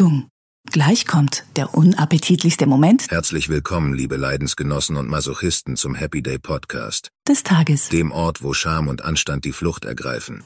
[0.00, 0.30] Achtung!
[0.72, 7.10] Gleich kommt der unappetitlichste Moment Herzlich willkommen, liebe Leidensgenossen und Masochisten zum Happy Day Podcast,
[7.28, 7.90] des Tages.
[7.90, 10.42] dem Ort, wo Scham und Anstand die Flucht ergreifen.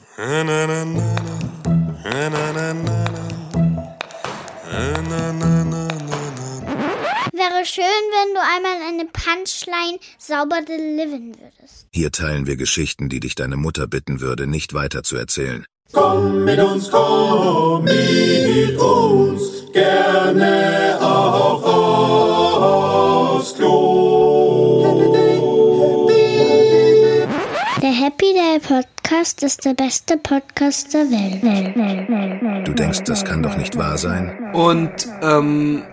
[7.31, 11.87] Wäre schön, wenn du einmal eine Punchline sauber delivern würdest.
[11.93, 15.65] Hier teilen wir Geschichten, die dich deine Mutter bitten würde, nicht weiter zu erzählen.
[15.95, 21.63] Komm mit uns, komm mit uns, gerne auch
[23.37, 25.01] aufs Klo.
[27.81, 32.67] Der Happy Day Podcast ist der beste Podcast der Welt.
[32.67, 34.51] Du denkst, das kann doch nicht wahr sein?
[34.53, 35.83] Und ähm,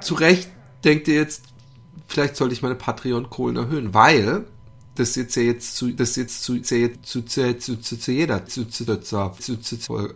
[0.00, 0.50] zu Recht
[0.84, 1.44] denkt ihr jetzt,
[2.06, 4.44] vielleicht sollte ich meine Patreon-Kohlen erhöhen, weil
[4.98, 8.64] das jetzt jetzt zu, das jetzt zu, zu, zu, zu, zu, zu, zu jeder, zu,
[8.68, 10.08] zu, zu, zu, zu, zu, zu,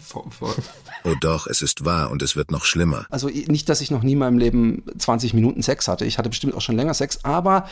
[0.00, 0.54] vor- vor-
[1.04, 3.06] Oh doch, es ist wahr und es wird noch schlimmer.
[3.10, 6.04] Also nicht, dass ich noch nie in meinem Leben 20 Minuten Sex hatte.
[6.04, 7.68] Ich hatte bestimmt auch schon länger Sex, aber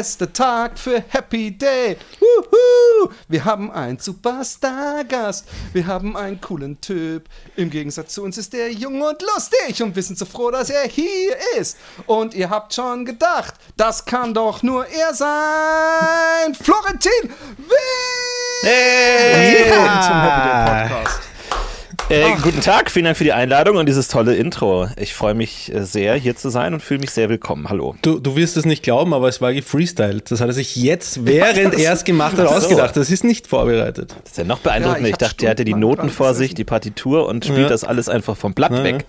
[0.00, 1.98] beste Tag für Happy Day.
[2.20, 3.10] Wuhu!
[3.28, 5.46] Wir haben einen Superstar-Gast.
[5.74, 7.28] Wir haben einen coolen Typ.
[7.54, 10.70] Im Gegensatz zu uns ist er jung und lustig und wir sind so froh, dass
[10.70, 11.76] er hier ist.
[12.06, 16.54] Und ihr habt schon gedacht, das kann doch nur er sein.
[16.54, 18.62] Florentin Will!
[18.62, 21.29] Willkommen zum Happy Day Podcast.
[22.10, 24.88] Äh, guten Tag, vielen Dank für die Einladung und dieses tolle Intro.
[24.96, 27.68] Ich freue mich äh, sehr, hier zu sein und fühle mich sehr willkommen.
[27.68, 27.94] Hallo.
[28.02, 30.28] Du, du wirst es nicht glauben, aber es war gefreestylt.
[30.28, 32.96] Das hat er sich jetzt, während er es gemacht hat, ausgedacht.
[32.96, 34.16] Das ist nicht vorbereitet.
[34.24, 35.02] Das ist ja noch beeindruckender.
[35.02, 37.68] Ja, ich ich, dachte, er hatte die Noten vor sich, die Partitur und spielt Ja.
[37.68, 39.06] das alles einfach vom Blatt Ja, weg.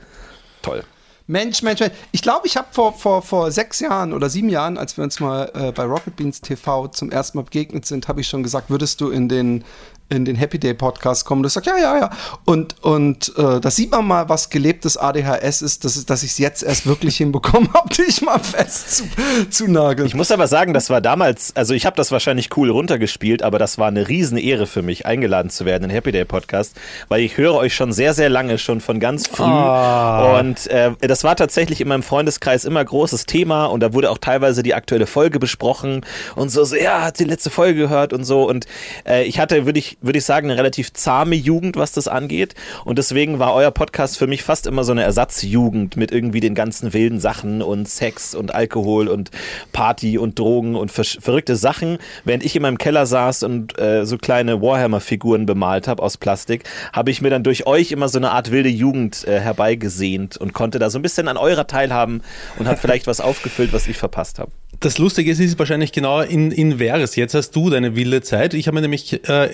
[0.62, 0.84] Toll.
[1.26, 1.94] Mensch, Mensch, Mensch.
[2.12, 5.20] Ich glaube, ich habe vor, vor, vor sechs Jahren oder sieben Jahren, als wir uns
[5.20, 8.70] mal äh, bei Rocket Beans TV zum ersten Mal begegnet sind, habe ich schon gesagt,
[8.70, 9.64] würdest du in den
[10.12, 11.42] in den Happy Day Podcast kommen.
[11.42, 12.10] Du sagst, ja, ja, ja.
[12.46, 16.38] Und, und äh, da sieht man mal, was gelebtes ADHS ist, dass, dass ich es
[16.38, 19.04] jetzt erst wirklich hinbekommen habe, dich mal fest zu,
[19.50, 20.08] zu nageln.
[20.08, 23.58] Ich muss aber sagen, das war damals, also ich habe das wahrscheinlich cool runtergespielt, aber
[23.58, 26.76] das war eine riesen Ehre für mich, eingeladen zu werden in den Happy Day Podcast,
[27.08, 29.44] weil ich höre euch schon sehr, sehr lange, schon von ganz früh.
[29.44, 34.18] Und äh, das war tatsächlich in meinem Freundeskreis immer großes Thema und da wurde auch
[34.18, 36.06] teilweise die aktuelle Folge besprochen
[36.36, 38.48] und so, so ja, hat die letzte Folge gehört und so.
[38.48, 38.66] Und
[39.08, 42.56] äh, ich hatte, würde ich, würde ich sagen, eine relativ zahme Jugend, was das angeht.
[42.86, 46.56] Und deswegen war euer Podcast für mich fast immer so eine Ersatzjugend mit irgendwie den
[46.56, 49.32] ganzen wilden Sachen und Sex und Alkohol und
[49.72, 51.98] Party und Drogen und versch- verrückte Sachen.
[52.26, 56.64] Während ich in meinem Keller saß und äh, so kleine Warhammer-Figuren bemalt habe aus Plastik,
[56.94, 60.54] habe ich mir dann durch euch immer so eine Art wilde Jugend äh, herbeigesehnt und
[60.54, 62.22] konnte da so ein bisschen an eurer teilhaben
[62.58, 64.52] und habe vielleicht was aufgefüllt, was ich verpasst habe.
[64.80, 67.20] Das Lustige ist, ist wahrscheinlich genau in, inverse.
[67.20, 68.54] Jetzt hast du deine wilde Zeit.
[68.54, 69.50] Ich habe mir nämlich äh,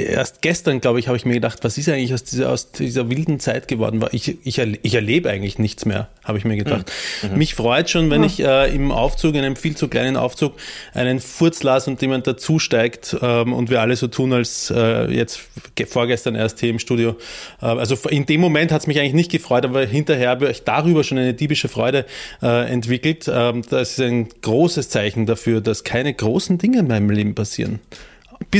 [0.00, 3.08] erst gestern, glaube ich, habe ich mir gedacht, was ist eigentlich aus dieser, aus dieser
[3.10, 4.04] wilden Zeit geworden?
[4.12, 6.90] Ich, ich, ich erlebe eigentlich nichts mehr, habe ich mir gedacht.
[7.34, 10.54] Mich freut schon, wenn ich äh, im Aufzug, in einem viel zu kleinen Aufzug,
[10.94, 15.40] einen Furz las und jemand dazusteigt ähm, und wir alle so tun, als äh, jetzt
[15.74, 17.16] ge- vorgestern erst hier im Studio.
[17.60, 20.64] Äh, also in dem Moment hat es mich eigentlich nicht gefreut, aber hinterher habe ich
[20.64, 22.06] darüber schon eine diebische Freude
[22.42, 23.30] äh, entwickelt.
[23.32, 27.80] Ähm, das ist ein großes Zeichen dafür, dass keine großen Dinge in meinem Leben passieren.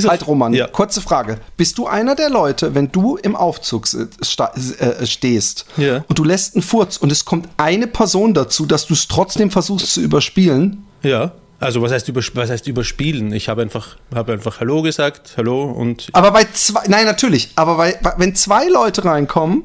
[0.04, 0.66] Auf- Halt, Roman, Ja.
[0.66, 1.38] kurze Frage.
[1.56, 6.04] Bist du einer der Leute, wenn du im Aufzug äh, stehst Ja.
[6.08, 9.50] und du lässt einen Furz und es kommt eine Person dazu, dass du es trotzdem
[9.50, 10.84] versuchst zu überspielen?
[11.02, 11.32] Ja.
[11.60, 13.32] Also was heißt, über, was heißt überspielen?
[13.32, 17.76] Ich habe einfach, habe einfach Hallo gesagt, Hallo und Aber bei zwei, nein, natürlich, aber
[17.76, 19.64] bei, bei, wenn zwei Leute reinkommen,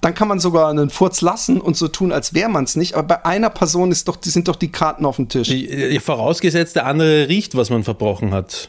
[0.00, 2.94] dann kann man sogar einen Furz lassen und so tun, als wäre man es nicht.
[2.94, 5.50] Aber bei einer Person ist doch, sind doch die Karten auf dem Tisch.
[5.50, 8.68] äh, vorausgesetzt, der andere riecht, was man verbrochen hat.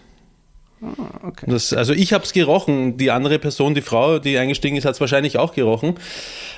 [1.24, 1.46] Okay.
[1.50, 4.96] Das, also ich habe es gerochen, die andere Person, die Frau, die eingestiegen ist, hat
[4.96, 5.96] es wahrscheinlich auch gerochen.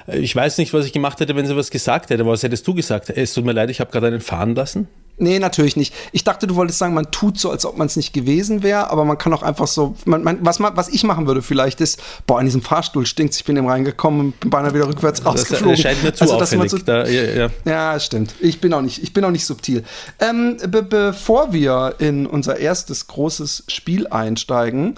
[0.07, 2.25] Ich weiß nicht, was ich gemacht hätte, wenn sie was gesagt hätte.
[2.25, 3.09] Was hättest du gesagt?
[3.09, 4.87] Es tut mir leid, ich habe gerade einen fahren lassen.
[5.19, 5.93] Nee, natürlich nicht.
[6.11, 8.91] Ich dachte, du wolltest sagen, man tut so, als ob man es nicht gewesen wäre,
[8.91, 11.81] aber man kann auch einfach so, man, man, was, man, was ich machen würde vielleicht
[11.81, 15.21] ist, boah, in diesem Fahrstuhl stinkt's, ich bin eben reingekommen und bin beinahe wieder rückwärts
[15.21, 15.71] Das rausgeflogen.
[15.75, 16.85] erscheint mir zu Also, dass man auffällig.
[16.85, 17.49] da, ja, ja.
[17.65, 18.35] Ja, stimmt.
[18.39, 19.83] Ich bin auch nicht, ich bin auch nicht subtil.
[20.19, 24.95] Ähm, be bevor wir in unser erstes großes Spiel einsteigen,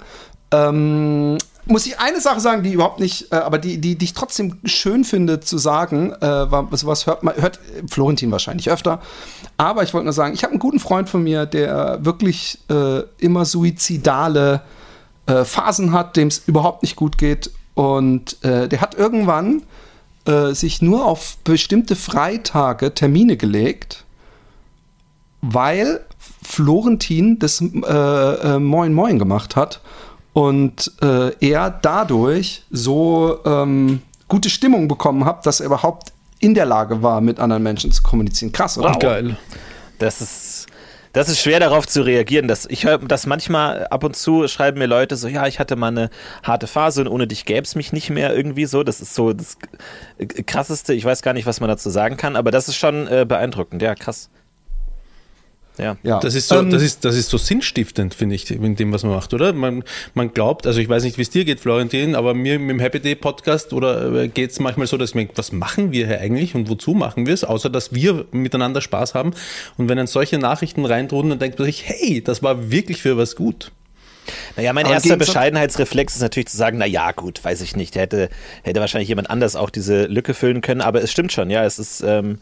[0.52, 1.38] ähm,
[1.70, 4.58] muss ich eine Sache sagen, die überhaupt nicht, äh, aber die, die, die ich trotzdem
[4.64, 9.00] schön finde zu sagen, äh, sowas hört, man, hört Florentin wahrscheinlich öfter.
[9.56, 13.02] Aber ich wollte nur sagen, ich habe einen guten Freund von mir, der wirklich äh,
[13.18, 14.62] immer suizidale
[15.26, 17.50] äh, Phasen hat, dem es überhaupt nicht gut geht.
[17.74, 19.62] Und äh, der hat irgendwann
[20.26, 24.04] äh, sich nur auf bestimmte Freitage Termine gelegt,
[25.40, 26.04] weil
[26.42, 29.80] Florentin das äh, Moin Moin gemacht hat
[30.32, 36.66] und äh, er dadurch so ähm, gute Stimmung bekommen hat, dass er überhaupt in der
[36.66, 38.52] Lage war, mit anderen Menschen zu kommunizieren.
[38.52, 38.90] Krass, oder?
[38.90, 38.98] Wow.
[38.98, 39.36] Geil.
[39.98, 40.66] Das ist,
[41.12, 42.48] das ist schwer darauf zu reagieren.
[42.48, 45.76] Das, ich höre das manchmal ab und zu schreiben mir Leute so, ja, ich hatte
[45.76, 46.10] mal eine
[46.42, 48.82] harte Phase und ohne dich gäbe es mich nicht mehr irgendwie so.
[48.82, 49.58] Das ist so das
[50.46, 50.94] krasseste.
[50.94, 53.82] Ich weiß gar nicht, was man dazu sagen kann, aber das ist schon äh, beeindruckend.
[53.82, 54.30] Ja, krass.
[55.80, 55.96] Ja.
[56.02, 56.20] ja.
[56.20, 59.02] Das, ist so, ähm, das, ist, das ist so sinnstiftend, finde ich, in dem, was
[59.02, 59.52] man macht, oder?
[59.52, 59.82] Man,
[60.14, 62.80] man glaubt, also ich weiß nicht, wie es dir geht, Florentin, aber mir mit dem
[62.80, 66.06] Happy Day Podcast oder äh, geht es manchmal so, dass ich denke, was machen wir
[66.06, 69.32] hier eigentlich und wozu machen wir es, außer dass wir miteinander Spaß haben.
[69.78, 73.16] Und wenn dann solche Nachrichten reintrudeln, dann denkt man sich, hey, das war wirklich für
[73.16, 73.72] was gut.
[74.56, 77.96] Naja, mein Aber erster Bescheidenheitsreflex ist natürlich zu sagen, na ja, gut, weiß ich nicht,
[77.96, 78.28] hätte,
[78.62, 81.78] hätte wahrscheinlich jemand anders auch diese Lücke füllen können, aber es stimmt schon, ja, es
[81.78, 82.38] ist ähm,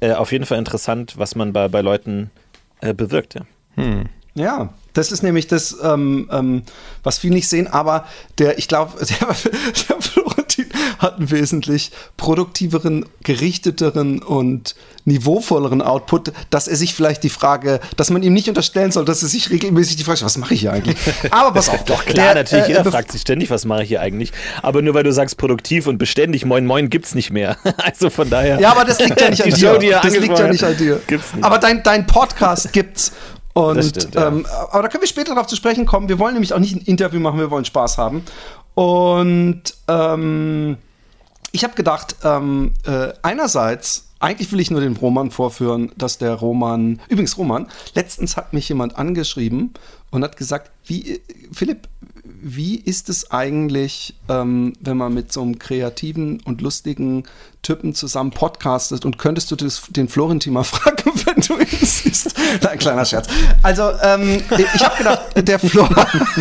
[0.00, 2.45] äh, auf jeden Fall interessant, was man bei, bei Leuten äh,
[2.80, 3.34] bewirkt.
[3.34, 3.42] Ja.
[3.74, 4.06] Hm.
[4.34, 6.62] ja, das ist nämlich das, ähm, ähm,
[7.02, 8.06] was viele nicht sehen, aber
[8.38, 9.36] der, ich glaube, der,
[9.88, 10.25] der
[10.98, 18.10] hat einen wesentlich produktiveren, gerichteteren und niveauvolleren Output, dass er sich vielleicht die Frage, dass
[18.10, 20.72] man ihm nicht unterstellen soll, dass er sich regelmäßig die Frage, was mache ich hier
[20.72, 20.96] eigentlich?
[21.30, 21.84] Aber pass auf.
[21.84, 24.32] Doch klar, der, natürlich, äh, jeder fragt sich ständig, was mache ich hier eigentlich?
[24.62, 27.56] Aber nur weil du sagst produktiv und beständig, moin moin, gibt's nicht mehr.
[27.78, 28.60] also von daher.
[28.60, 29.56] Ja, aber das liegt ja nicht an dir.
[29.56, 31.00] Show, das liegt ja nicht an dir.
[31.06, 31.44] Gibt's nicht.
[31.44, 33.12] Aber dein, dein Podcast gibt's.
[33.52, 34.28] Und, stimmt, ja.
[34.28, 36.10] ähm, aber da können wir später darauf zu sprechen kommen.
[36.10, 38.22] Wir wollen nämlich auch nicht ein Interview machen, wir wollen Spaß haben.
[38.76, 40.76] Und ähm,
[41.50, 46.34] ich habe gedacht, ähm, äh, einerseits, eigentlich will ich nur den Roman vorführen, dass der
[46.34, 49.72] Roman, übrigens Roman, letztens hat mich jemand angeschrieben
[50.10, 51.88] und hat gesagt, wie, Philipp,
[52.24, 57.24] wie ist es eigentlich, ähm, wenn man mit so einem kreativen und lustigen
[57.66, 62.32] Typen zusammen podcastet und könntest du das, den Florentin mal fragen, wenn du ihn siehst?
[62.64, 63.26] Ein kleiner Scherz.
[63.60, 65.88] Also, ähm, ich habe gedacht, der, Flo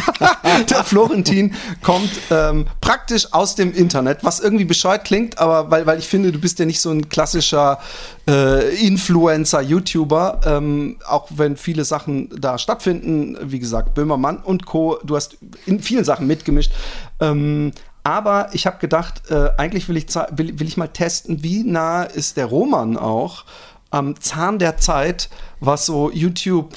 [0.69, 5.97] der Florentin kommt ähm, praktisch aus dem Internet, was irgendwie bescheuert klingt, aber weil, weil
[5.97, 7.79] ich finde, du bist ja nicht so ein klassischer
[8.27, 14.99] äh, Influencer, YouTuber, ähm, auch wenn viele Sachen da stattfinden, wie gesagt, Böhmermann und Co.,
[15.03, 16.71] du hast in vielen Sachen mitgemischt.
[17.19, 17.71] Ähm,
[18.05, 22.03] aber ich habe gedacht, äh, eigentlich will ich, will, will ich mal testen, wie nah
[22.03, 23.45] ist der Roman auch
[23.89, 25.27] am Zahn der Zeit,
[25.59, 26.75] was so YouTube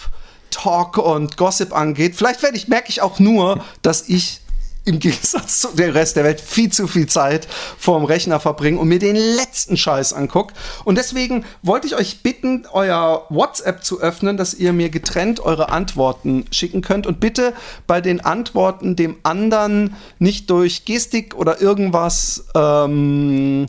[0.50, 2.16] Talk und Gossip angeht.
[2.16, 4.40] Vielleicht werde ich, merke ich auch nur, dass ich
[4.88, 7.46] im Gegensatz zu dem Rest der Welt viel zu viel Zeit
[7.78, 10.54] vorm Rechner verbringen und mir den letzten Scheiß angucke.
[10.84, 15.68] Und deswegen wollte ich euch bitten, euer WhatsApp zu öffnen, dass ihr mir getrennt eure
[15.68, 17.06] Antworten schicken könnt.
[17.06, 17.52] Und bitte
[17.86, 23.66] bei den Antworten dem anderen nicht durch Gestik oder irgendwas ähm,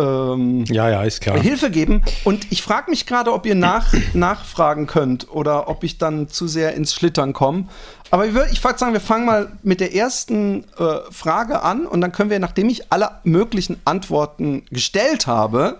[0.00, 1.38] ähm, ja, ja, ist klar.
[1.38, 2.02] Hilfe geben.
[2.24, 6.48] Und ich frage mich gerade, ob ihr nach, nachfragen könnt oder ob ich dann zu
[6.48, 7.66] sehr ins Schlittern komme.
[8.10, 12.12] Aber ich würde sagen, wir fangen mal mit der ersten äh, Frage an und dann
[12.12, 15.78] können wir, nachdem ich alle möglichen Antworten gestellt habe,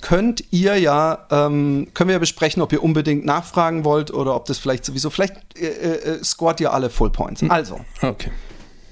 [0.00, 4.46] könnt ihr ja, ähm, können wir ja besprechen, ob ihr unbedingt nachfragen wollt oder ob
[4.46, 7.42] das vielleicht sowieso, vielleicht äh, äh, scoret ihr alle Full Points.
[7.42, 7.50] Hm.
[7.50, 7.80] Also.
[8.02, 8.30] Okay.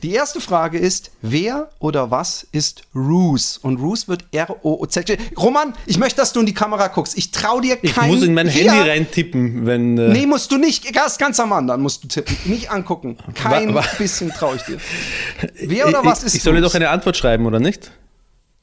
[0.02, 3.58] Die erste Frage ist, wer oder was ist Ruse?
[3.62, 5.18] Und Ruse wird R-O-O-Z.
[5.36, 7.18] Roman, ich möchte, dass du in die Kamera guckst.
[7.18, 8.08] Ich trau dir kein...
[8.10, 9.98] Ich muss in mein Handy reintippen, wenn...
[9.98, 10.90] Äh nee, musst du nicht.
[10.94, 12.36] Ganz, ganz am anderen musst du tippen.
[12.44, 13.18] Nicht angucken.
[13.34, 14.78] Kein wa bisschen traue ich dir.
[15.60, 17.90] Wer oder was ist Ich soll dir doch eine Antwort schreiben, oder nicht?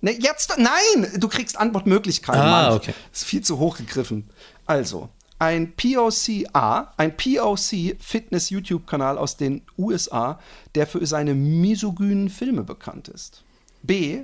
[0.02, 2.42] Ne, jetzt, nein, du kriegst Antwortmöglichkeiten.
[2.42, 2.74] Ah, Mann.
[2.74, 2.94] okay.
[3.12, 4.30] ist viel zu hoch gegriffen.
[4.66, 10.40] Also, ein POC ein POC Fitness YouTube-Kanal aus den USA,
[10.76, 13.44] der für seine misogynen Filme bekannt ist.
[13.84, 14.24] B,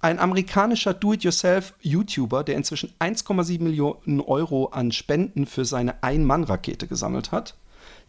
[0.00, 7.56] ein amerikanischer Do-it-yourself-YouTuber, der inzwischen 1,7 Millionen Euro an Spenden für seine Ein-Mann-Rakete gesammelt hat.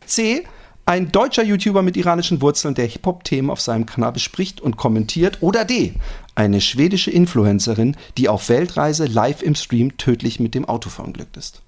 [0.05, 0.45] C,
[0.85, 5.39] ein deutscher YouTuber mit iranischen Wurzeln, der Hip-Hop-Themen auf seinem Kanal bespricht und kommentiert.
[5.41, 5.93] Oder D,
[6.35, 11.61] eine schwedische Influencerin, die auf Weltreise live im Stream tödlich mit dem Auto verunglückt ist.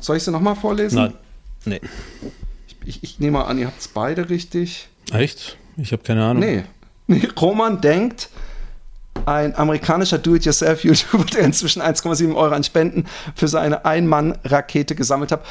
[0.00, 0.96] Soll ich sie nochmal vorlesen?
[0.96, 1.14] Nein.
[1.64, 1.80] Nee.
[2.66, 4.88] Ich, ich, ich nehme mal an, ihr habt es beide richtig.
[5.12, 5.56] Echt?
[5.76, 6.42] Ich habe keine Ahnung.
[6.42, 6.64] Nee.
[7.06, 7.26] nee.
[7.40, 8.28] Roman denkt,
[9.26, 15.44] ein amerikanischer Do-it-yourself-YouTuber, der inzwischen 1,7 Euro an Spenden für seine Ein-Mann-Rakete gesammelt hat.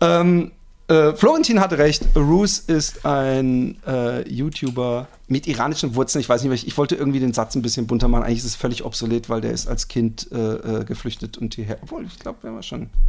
[0.00, 0.52] Ähm,
[0.86, 2.04] Äh, Florentin hatte recht.
[2.14, 6.20] Roos ist ein äh, YouTuber mit iranischen Wurzeln.
[6.20, 8.24] Ich weiß nicht, ich, ich wollte irgendwie den Satz ein bisschen bunter machen.
[8.24, 11.78] Eigentlich ist es völlig obsolet, weil der ist als Kind äh, äh geflüchtet und hierher.
[11.80, 12.52] Obwohl, ich glaube, er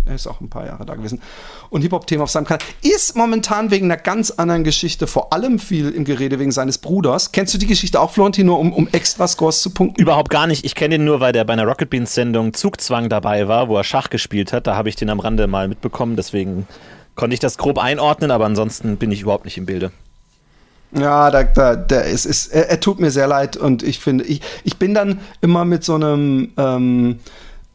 [0.06, 1.22] er ist auch ein paar Jahre da gewesen.
[1.70, 2.66] Und Hip-Hop-Thema auf seinem Kanal.
[2.82, 7.34] Ist momentan wegen einer ganz anderen Geschichte vor allem viel im Gerede wegen seines Bruders.
[7.34, 10.02] Kennst du die Geschichte auch, Florentin, nur um, um extra Scores zu punkten?
[10.02, 10.64] Überhaupt gar nicht.
[10.64, 13.84] Ich kenne ihn nur, weil der bei einer Rocket Beans-Sendung Zugzwang dabei war, wo er
[13.84, 14.66] Schach gespielt hat.
[14.66, 16.16] Da habe ich den am Rande mal mitbekommen.
[16.16, 16.66] Deswegen
[17.16, 19.92] konnte ich das grob einordnen, aber ansonsten bin ich überhaupt nicht im Bilde.
[20.92, 24.24] Ja, da, da, da ist, ist, er, er, tut mir sehr leid und ich finde,
[24.24, 27.20] ich, ich bin dann immer mit so einem ähm,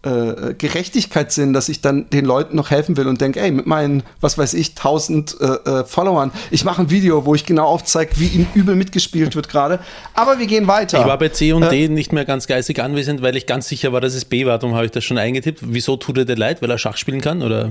[0.03, 4.03] äh, Gerechtigkeitssinn, dass ich dann den Leuten noch helfen will und denke, ey, mit meinen,
[4.23, 8.13] was weiß ich, tausend äh, äh, Followern, ich mache ein Video, wo ich genau aufzeige,
[8.17, 9.81] wie ihm übel mitgespielt wird gerade.
[10.15, 11.01] Aber wir gehen weiter.
[11.01, 13.69] Ich war bei C und D äh, nicht mehr ganz geistig anwesend, weil ich ganz
[13.69, 14.59] sicher war, dass es B war.
[14.59, 15.61] Darum habe ich das schon eingetippt.
[15.63, 16.63] Wieso tut er dir leid?
[16.63, 17.43] Weil er Schach spielen kann?
[17.43, 17.71] Oder?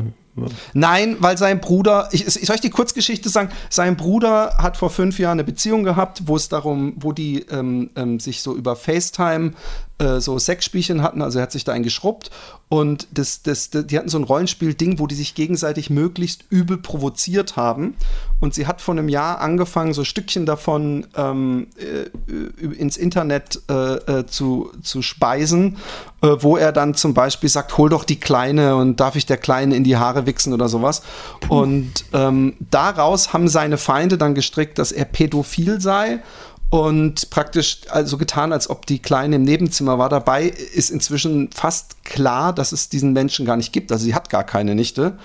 [0.73, 3.49] Nein, weil sein Bruder, ich, ich soll ich die Kurzgeschichte sagen?
[3.69, 7.89] Sein Bruder hat vor fünf Jahren eine Beziehung gehabt, wo es darum, wo die ähm,
[7.95, 9.53] ähm, sich so über FaceTime
[9.99, 12.31] äh, so Sexspielchen hatten, also er hat sich da eingeschrubbt
[12.69, 16.77] und das, das, das, die hatten so ein Rollenspiel-Ding, wo die sich gegenseitig möglichst übel
[16.77, 17.95] provoziert haben.
[18.39, 23.73] Und sie hat vor einem Jahr angefangen, so Stückchen davon ähm, äh, ins Internet äh,
[24.19, 25.77] äh, zu, zu speisen,
[26.21, 29.37] äh, wo er dann zum Beispiel sagt, hol doch die Kleine und darf ich der
[29.37, 31.01] Kleine in die Haare wichsen oder sowas.
[31.49, 36.21] Und ähm, daraus haben seine Feinde dann gestrickt, dass er pädophil sei
[36.69, 40.07] und praktisch also getan, als ob die Kleine im Nebenzimmer war.
[40.07, 43.91] Dabei ist inzwischen fast klar, dass es diesen Menschen gar nicht gibt.
[43.91, 45.17] Also sie hat gar keine Nichte.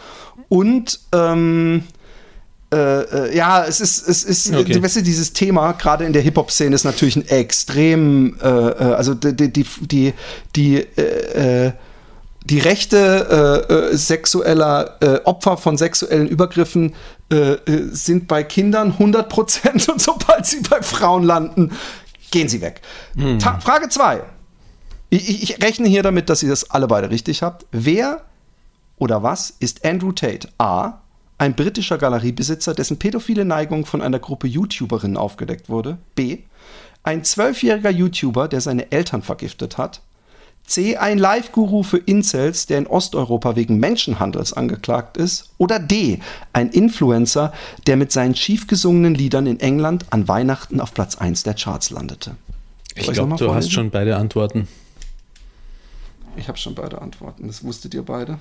[0.48, 1.84] Und ähm,
[2.74, 4.82] äh, äh, ja, es ist, es ist, okay.
[4.82, 9.14] weißt du, dieses Thema, gerade in der Hip-Hop-Szene, ist natürlich ein extrem, äh, äh also
[9.14, 10.14] die, die, die,
[10.56, 11.72] die äh, äh
[12.46, 16.92] die Rechte sexueller Opfer von sexuellen Übergriffen
[17.90, 21.72] sind bei Kindern 100 Prozent und sobald sie bei Frauen landen,
[22.30, 22.82] gehen sie weg.
[23.16, 23.40] Hm.
[23.40, 24.24] Frage 2.
[25.08, 27.64] Ich, ich, rechne hier damit, dass ihr das alle beide richtig habt.
[27.72, 28.20] Wer
[28.98, 30.50] oder was ist Andrew Tate?
[30.58, 31.00] A.
[31.44, 35.98] Ein britischer Galeriebesitzer, dessen pädophile Neigung von einer Gruppe YouTuberinnen aufgedeckt wurde.
[36.14, 36.38] B.
[37.02, 40.00] Ein zwölfjähriger YouTuber, der seine Eltern vergiftet hat.
[40.64, 40.96] C.
[40.96, 45.50] Ein Live-Guru für Incels, der in Osteuropa wegen Menschenhandels angeklagt ist.
[45.58, 46.20] Oder D.
[46.54, 47.52] Ein Influencer,
[47.86, 51.90] der mit seinen schief gesungenen Liedern in England an Weihnachten auf Platz 1 der Charts
[51.90, 52.36] landete.
[52.94, 54.66] ich glaube, du hast schon beide Antworten.
[56.38, 57.48] Ich habe schon beide Antworten.
[57.48, 58.38] Das wusstet ihr beide.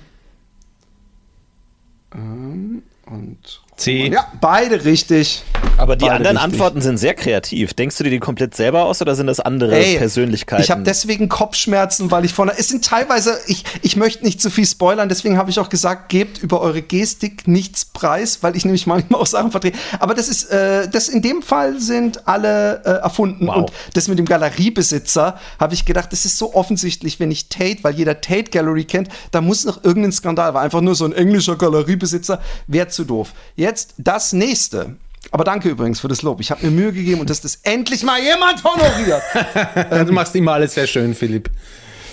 [2.14, 4.08] Ähm, und C.
[4.08, 5.42] Ja, beide richtig.
[5.76, 6.52] Aber die beide anderen richtig.
[6.52, 7.74] Antworten sind sehr kreativ.
[7.74, 10.62] Denkst du dir die komplett selber aus oder sind das andere Ey, Persönlichkeiten?
[10.62, 12.52] Ich habe deswegen Kopfschmerzen, weil ich vorne.
[12.56, 16.10] Es sind teilweise, ich, ich möchte nicht zu viel spoilern, deswegen habe ich auch gesagt,
[16.10, 19.76] gebt über eure Gestik nichts preis, weil ich nämlich manchmal auch Sachen vertrete.
[19.98, 23.48] Aber das ist, äh, das in dem Fall sind alle äh, erfunden.
[23.48, 23.56] Wow.
[23.56, 27.82] Und das mit dem Galeriebesitzer habe ich gedacht, das ist so offensichtlich, wenn ich Tate,
[27.82, 31.12] weil jeder Tate Gallery kennt, da muss noch irgendein Skandal, war einfach nur so ein
[31.12, 33.32] englischer Galeriebesitzer, wäre zu doof.
[33.56, 34.96] Jetzt das nächste.
[35.30, 36.40] Aber danke übrigens für das Lob.
[36.40, 39.22] Ich habe mir Mühe gegeben und dass das endlich mal jemand honoriert.
[40.08, 41.50] du machst immer alles sehr schön, Philipp.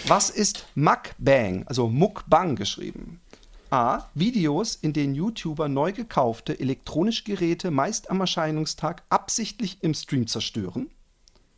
[0.08, 3.22] Was ist Mukbang, also Mukbang geschrieben?
[3.70, 4.10] A.
[4.16, 10.90] Videos, in denen YouTuber neu gekaufte elektronische Geräte meist am Erscheinungstag absichtlich im Stream zerstören.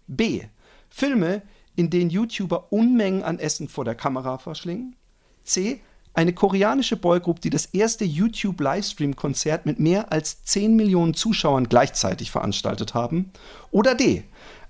[0.07, 0.41] B.
[0.89, 1.41] Filme,
[1.75, 4.95] in denen YouTuber Unmengen an Essen vor der Kamera verschlingen.
[5.43, 5.81] C
[6.13, 12.93] eine koreanische Boygroup, die das erste YouTube-Livestream-Konzert mit mehr als 10 Millionen Zuschauern gleichzeitig veranstaltet
[12.93, 13.31] haben.
[13.71, 14.23] Oder D.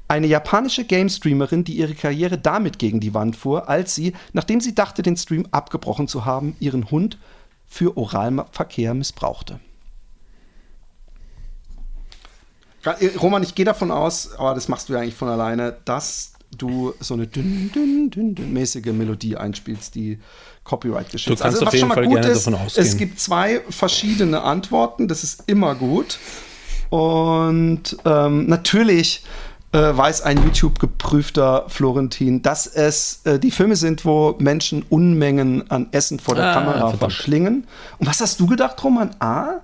[0.08, 4.76] Eine japanische Game-Streamerin, die ihre Karriere damit gegen die Wand fuhr, als sie, nachdem sie
[4.76, 7.18] dachte, den Stream abgebrochen zu haben, ihren Hund
[7.66, 9.60] für Oralverkehr missbrauchte.
[13.22, 16.94] Roman, ich gehe davon aus, aber das machst du ja eigentlich von alleine, dass du
[17.00, 20.20] so eine dünn, dünn, dünn, dünn mäßige Melodie einspielst, die
[20.64, 21.40] Copyright geschützt.
[21.40, 22.88] Du kannst also, auf jeden Fall gerne ist, davon ausgehen.
[22.88, 26.18] Es gibt zwei verschiedene Antworten, das ist immer gut.
[26.90, 29.24] Und ähm, natürlich
[29.74, 35.88] äh, weiß ein YouTube-geprüfter Florentin, dass es äh, die Filme sind, wo Menschen Unmengen an
[35.92, 37.00] Essen vor der ah, Kamera verdammt.
[37.00, 37.68] verschlingen.
[37.98, 39.10] Und was hast du gedacht, Roman?
[39.20, 39.62] A?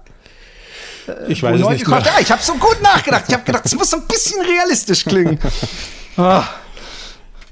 [1.07, 1.99] Äh, ich weiß es nicht mehr.
[1.99, 3.25] Ja, ich habe so gut nachgedacht.
[3.27, 5.39] Ich habe gedacht, es muss so ein bisschen realistisch klingen.
[6.17, 6.43] ah.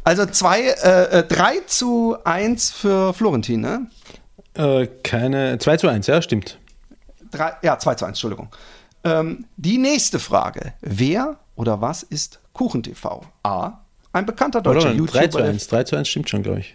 [0.08, 3.88] Also zwei, äh, 3 äh, zu 1 für Florentin, ne?
[4.54, 6.60] Äh, keine, 2 zu 1, ja, stimmt.
[7.30, 8.48] Drei, ja, 2 zu 1, Entschuldigung.
[9.04, 10.72] Ähm, die nächste Frage.
[10.80, 13.24] Wer oder was ist KuchenTV?
[13.44, 13.80] A.
[14.14, 15.20] Ein bekannter deutscher Oder, YouTuber.
[15.20, 16.74] 3 zu 1, 3 zu 1 stimmt schon, glaube ich.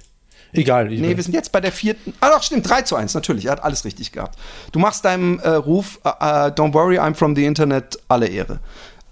[0.52, 0.92] Egal.
[0.92, 2.12] Ich Nee, wir sind jetzt bei der vierten.
[2.20, 3.46] Ah, doch, stimmt, 3 zu 1, natürlich.
[3.46, 4.38] Er hat alles richtig gehabt.
[4.72, 6.12] Du machst deinem äh, Ruf, äh, äh,
[6.50, 8.60] Don't worry, I'm from the Internet, alle Ehre.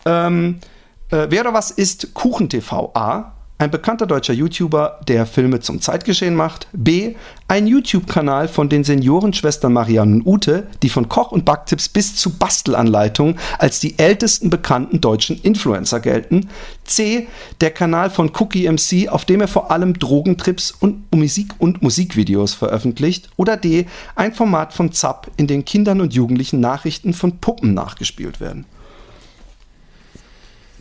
[0.05, 0.61] Ähm,
[1.09, 2.91] äh, wer oder was ist KuchenTV?
[2.93, 3.33] A.
[3.61, 6.67] Ein bekannter deutscher YouTuber, der Filme zum Zeitgeschehen macht.
[6.73, 7.17] B.
[7.47, 12.39] Ein YouTube-Kanal von den Seniorenschwestern Marianne und Ute, die von Koch- und Backtipps bis zu
[12.39, 16.49] Bastelanleitungen als die ältesten bekannten deutschen Influencer gelten.
[16.85, 17.29] C.
[17.61, 22.55] Der Kanal von Cookie MC, auf dem er vor allem Drogentrips und Musik- und Musikvideos
[22.55, 23.29] veröffentlicht.
[23.37, 23.85] Oder D.
[24.15, 28.65] Ein Format von Zapp, in dem Kindern und Jugendlichen Nachrichten von Puppen nachgespielt werden.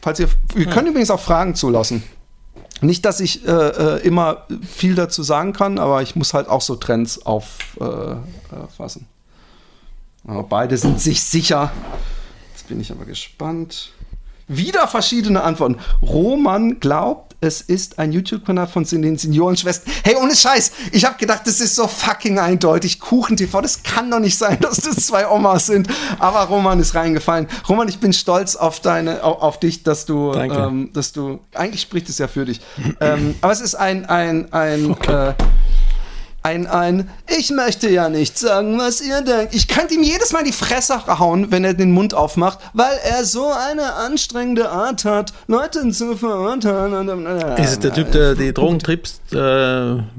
[0.02, 2.04] Falls ihr, wir können übrigens auch Fragen zulassen.
[2.82, 6.62] Nicht, dass ich äh, äh, immer viel dazu sagen kann, aber ich muss halt auch
[6.62, 8.24] so Trends auffassen.
[8.52, 9.08] Äh, fassen.
[10.26, 11.72] aber beide sind sich sicher.
[12.54, 13.92] Jetzt bin ich aber gespannt.
[14.48, 15.78] Wieder verschiedene Antworten.
[16.02, 19.94] Roman glaubt, es ist ein YouTube-Kanal von den Seniorenschwestern.
[20.04, 23.00] Hey, ohne Scheiß, ich habe gedacht, das ist so fucking eindeutig.
[23.00, 25.88] Kuchen-TV, das kann doch nicht sein, dass das zwei Omas sind.
[26.20, 27.48] Aber Roman ist reingefallen.
[27.68, 32.10] Roman, ich bin stolz auf deine, auf, dich, dass du, ähm, dass du, eigentlich spricht
[32.10, 32.60] es ja für dich.
[33.00, 35.34] ähm, aber es ist ein, ein, ein, äh,
[36.42, 39.54] ein, ein, ich möchte ja nicht sagen, was ihr denkt.
[39.54, 43.26] Ich könnte ihm jedes Mal die Fresse hauen, wenn er den Mund aufmacht, weil er
[43.26, 47.26] so eine anstrengende Art hat, Leute zu verurteilen.
[47.58, 49.20] Ist es der Typ, der die Drogentrips?
[49.32, 49.36] Äh,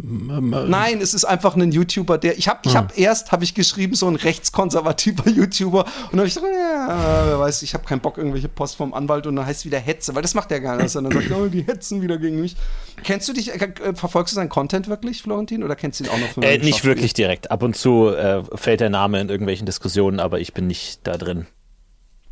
[0.02, 2.36] Nein, es ist einfach ein YouTuber, der.
[2.38, 5.84] Ich habe ich hab erst habe ich geschrieben, so ein rechtskonservativer YouTuber.
[5.84, 8.92] Und dann habe ich gesagt, ja, wer weiß, ich habe keinen Bock, irgendwelche Post vom
[8.92, 10.90] Anwalt und dann heißt es wieder Hetze, weil das macht er gar nicht.
[10.90, 12.56] Sondern sagt, oh, die hetzen wieder gegen mich.
[13.02, 15.64] Kennst du dich, äh, verfolgst du seinen Content wirklich, Florentin?
[15.64, 17.50] Oder kennst du auch noch Äh, nicht wirklich direkt.
[17.50, 21.16] Ab und zu äh, fällt der Name in irgendwelchen Diskussionen, aber ich bin nicht da
[21.16, 21.46] drin.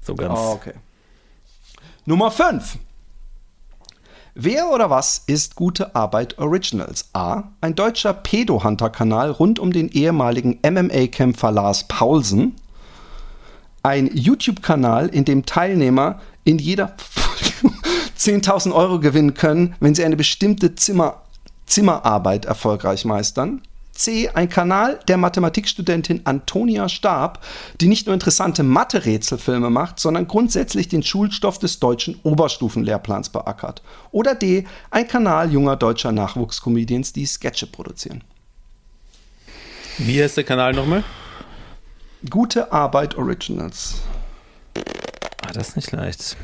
[0.00, 0.38] So ganz.
[0.38, 0.72] Oh, okay.
[2.06, 2.78] Nummer 5.
[4.34, 7.08] Wer oder was ist Gute Arbeit Originals?
[7.12, 7.44] A.
[7.60, 12.54] Ein deutscher Pedo-Hunter-Kanal rund um den ehemaligen MMA-Kämpfer Lars Paulsen.
[13.82, 16.94] Ein YouTube-Kanal, in dem Teilnehmer in jeder
[18.18, 21.22] 10.000 Euro gewinnen können, wenn sie eine bestimmte Zimmer
[21.66, 23.60] Zimmerarbeit erfolgreich meistern.
[23.98, 24.28] C.
[24.28, 27.44] Ein Kanal der Mathematikstudentin Antonia Stab,
[27.80, 33.82] die nicht nur interessante Mathe-Rätselfilme macht, sondern grundsätzlich den Schulstoff des deutschen Oberstufenlehrplans beackert.
[34.12, 34.66] Oder D.
[34.90, 38.22] Ein Kanal junger deutscher Nachwuchscomedians, die Sketche produzieren.
[39.98, 41.02] wie heißt der Kanal nochmal?
[42.30, 43.96] Gute Arbeit Originals.
[45.44, 46.36] Ah, das ist nicht leicht.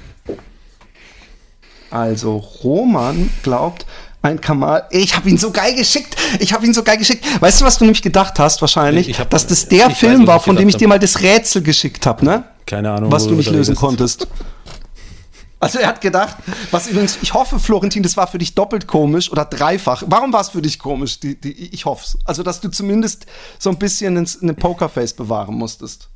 [1.91, 3.87] Also Roman glaubt,
[4.25, 4.87] ein Kamal.
[4.91, 6.17] Ich habe ihn so geil geschickt.
[6.41, 7.25] Ich habe ihn so geil geschickt.
[7.41, 9.09] Weißt du, was du nämlich gedacht hast wahrscheinlich?
[9.09, 11.21] Ich hab- dass das der weiß, Film was war, von dem ich dir mal das
[11.21, 12.45] Rätsel geschickt habe, ne?
[12.67, 13.13] Keine Ahnung.
[13.13, 14.27] was du nicht lösen konntest.
[15.61, 16.37] Also er hat gedacht,
[16.73, 20.03] was übrigens, ich hoffe, Florentin, das war für dich doppelt komisch oder dreifach.
[20.07, 21.21] Warum war es für dich komisch?
[21.21, 22.19] Die, die, ich hoffe es.
[22.27, 23.25] Also, dass du zumindest
[23.59, 26.11] so ein bisschen ins- eine Pokerface bewahren musstest.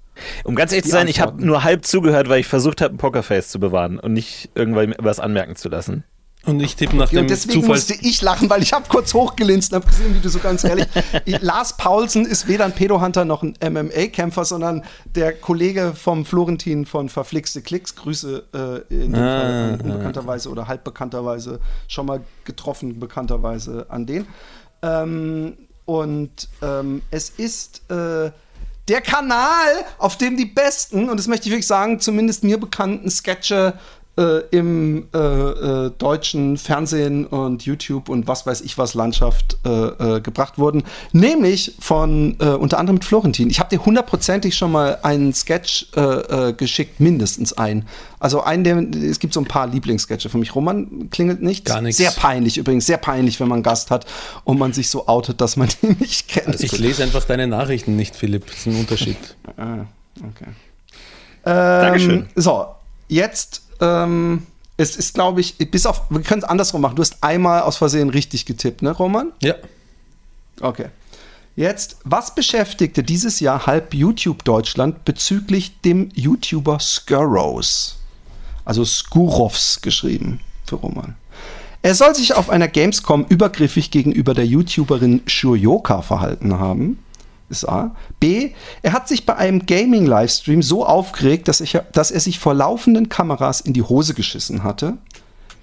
[0.44, 2.98] Um ganz ehrlich zu sein, ich habe nur halb zugehört, weil ich versucht habe, ein
[2.98, 6.04] Pokerface zu bewahren und nicht irgendwas anmerken zu lassen.
[6.46, 7.76] Und ich tippe nach dem und deswegen Zufall.
[7.76, 10.64] musste ich lachen, weil ich habe kurz hochgelinst und habe gesehen, wie du so ganz
[10.64, 10.86] ehrlich.
[11.40, 17.08] Lars Paulsen ist weder ein Pedohunter noch ein MMA-Kämpfer, sondern der Kollege vom Florentin von
[17.08, 17.96] Verflixte Klicks.
[17.96, 19.84] Grüße äh, in dem Ah, Fall ah.
[19.84, 24.26] unbekannterweise oder halb bekannterweise schon mal getroffen, bekannterweise an den.
[24.80, 28.30] Ähm, und ähm, es ist äh,
[28.88, 33.10] der Kanal, auf dem die besten, und das möchte ich wirklich sagen, zumindest mir bekannten
[33.10, 33.74] Sketche
[34.18, 39.68] äh, im äh, äh, deutschen Fernsehen und YouTube und was weiß ich was Landschaft äh,
[39.70, 40.82] äh, gebracht wurden.
[41.12, 43.48] Nämlich von äh, unter anderem mit Florentin.
[43.48, 47.86] Ich habe dir hundertprozentig schon mal einen Sketch äh, äh, geschickt, mindestens einen.
[48.18, 48.78] Also einen, der,
[49.08, 50.54] es gibt so ein paar Lieblingssketche für mich.
[50.54, 51.64] Roman klingelt nicht.
[51.64, 51.98] Gar nichts.
[51.98, 54.06] Sehr peinlich übrigens, sehr peinlich, wenn man einen Gast hat
[54.42, 56.60] und man sich so outet, dass man ihn nicht kennt.
[56.60, 58.46] Ich lese einfach deine Nachrichten nicht, Philipp.
[58.46, 59.16] Das ist ein Unterschied.
[59.56, 59.86] Ah,
[60.18, 60.50] okay.
[61.44, 62.28] Ähm, Dankeschön.
[62.36, 62.66] So,
[63.08, 66.96] jetzt, ähm, es ist, glaube ich, bis auf, wir können es andersrum machen.
[66.96, 69.32] Du hast einmal aus Versehen richtig getippt, ne, Roman?
[69.42, 69.54] Ja.
[70.60, 70.86] Okay.
[71.56, 77.96] Jetzt, was beschäftigte dieses Jahr halb YouTube Deutschland bezüglich dem YouTuber Skurrows?
[78.64, 81.16] Also Skurovs geschrieben für Roman.
[81.82, 86.98] Er soll sich auf einer Gamescom übergriffig gegenüber der YouTuberin Shuryoka verhalten haben.
[87.50, 87.94] Ist A.
[88.20, 88.50] B.
[88.82, 93.08] Er hat sich bei einem Gaming-Livestream so aufgeregt, dass, ich, dass er sich vor laufenden
[93.08, 94.98] Kameras in die Hose geschissen hatte.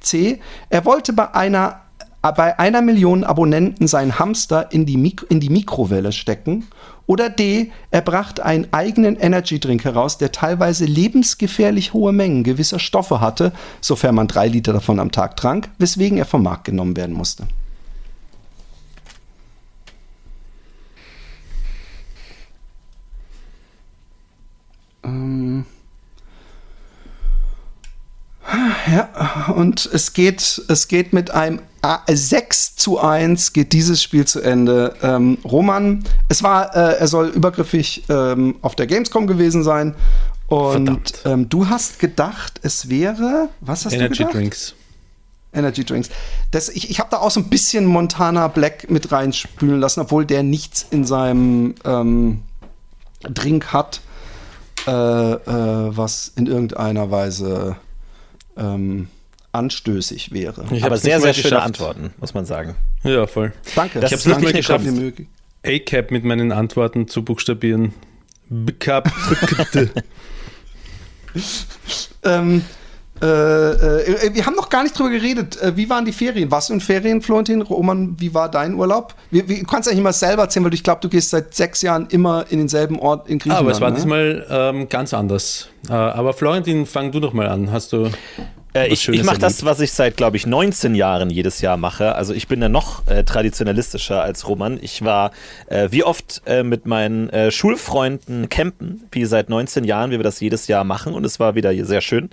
[0.02, 0.40] C.
[0.70, 1.82] Er wollte bei einer,
[2.22, 6.66] bei einer Million Abonnenten seinen Hamster in die, Mik in die Mikrowelle stecken.
[7.08, 7.72] Oder D.
[7.92, 14.16] Er brachte einen eigenen Energy-Drink heraus, der teilweise lebensgefährlich hohe Mengen gewisser Stoffe hatte, sofern
[14.16, 17.46] man drei Liter davon am Tag trank, weswegen er vom Markt genommen werden musste.
[25.06, 25.66] Ähm
[28.92, 31.60] ja, und es geht, es geht mit einem
[32.08, 34.96] 6 zu 1 geht dieses Spiel zu Ende.
[35.02, 39.96] Ähm, Roman, es war, äh, er soll übergriffig ähm, auf der Gamescom gewesen sein.
[40.48, 44.34] Und ähm, du hast gedacht, es wäre, was hast Energy du gedacht?
[44.34, 44.76] Drinks.
[45.54, 46.10] Energy Drinks.
[46.52, 50.26] Das, ich ich habe da auch so ein bisschen Montana Black mit reinspülen lassen, obwohl
[50.26, 52.42] der nichts in seinem ähm,
[53.22, 54.02] Drink hat
[54.88, 57.78] äh, äh, was in irgendeiner Weise
[58.58, 59.08] ähm,
[59.52, 60.66] anstößig wäre.
[60.72, 61.66] Ich Aber sehr, sehr schöne geschafft.
[61.66, 62.76] Antworten, muss man sagen.
[63.04, 63.54] Ja, voll.
[63.76, 64.00] Danke.
[64.00, 64.86] Das Ich hab's ist nicht geschafft.
[65.66, 67.94] A-Cap mit meinen Antworten zu buchstabieren.
[68.50, 69.12] B-Cap.
[72.24, 72.64] Ähm,
[73.22, 75.62] äh, äh, wir haben noch gar nicht drüber geredet.
[75.62, 76.52] Äh, wie waren die Ferien?
[76.52, 77.62] Warst du in Ferien, Florentin?
[77.62, 79.16] Roman, wie war dein Urlaub?
[79.32, 81.82] Wie, wie, du kannst eigentlich mal selber erzählen, weil ich glaube, du gehst seit sechs
[81.82, 83.62] Jahren immer in denselben Ort in Griechenland.
[83.62, 83.96] Aber es war ne?
[83.96, 85.70] diesmal ähm, ganz anders.
[85.90, 87.72] Äh, aber Florentin, fang du doch mal an.
[87.72, 88.10] Hast du.
[88.76, 91.78] Äh, was ich ich mache das, was ich seit, glaube ich, 19 Jahren jedes Jahr
[91.78, 92.16] mache.
[92.16, 94.78] Also ich bin ja noch äh, traditionalistischer als Roman.
[94.82, 95.32] Ich war
[95.68, 100.24] äh, wie oft äh, mit meinen äh, Schulfreunden campen, wie seit 19 Jahren, wie wir
[100.24, 101.14] das jedes Jahr machen.
[101.14, 102.30] Und es war wieder sehr schön.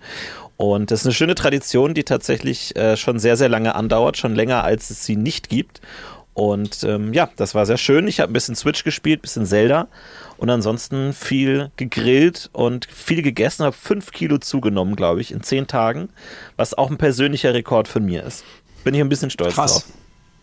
[0.62, 4.36] Und das ist eine schöne Tradition, die tatsächlich äh, schon sehr, sehr lange andauert, schon
[4.36, 5.80] länger als es sie nicht gibt.
[6.34, 8.06] Und ähm, ja, das war sehr schön.
[8.06, 9.88] Ich habe ein bisschen Switch gespielt, ein bisschen Zelda
[10.36, 15.66] und ansonsten viel gegrillt und viel gegessen, habe fünf Kilo zugenommen, glaube ich, in zehn
[15.66, 16.10] Tagen,
[16.56, 18.44] was auch ein persönlicher Rekord von mir ist.
[18.84, 19.72] Bin ich ein bisschen stolz Krass.
[19.72, 19.84] drauf.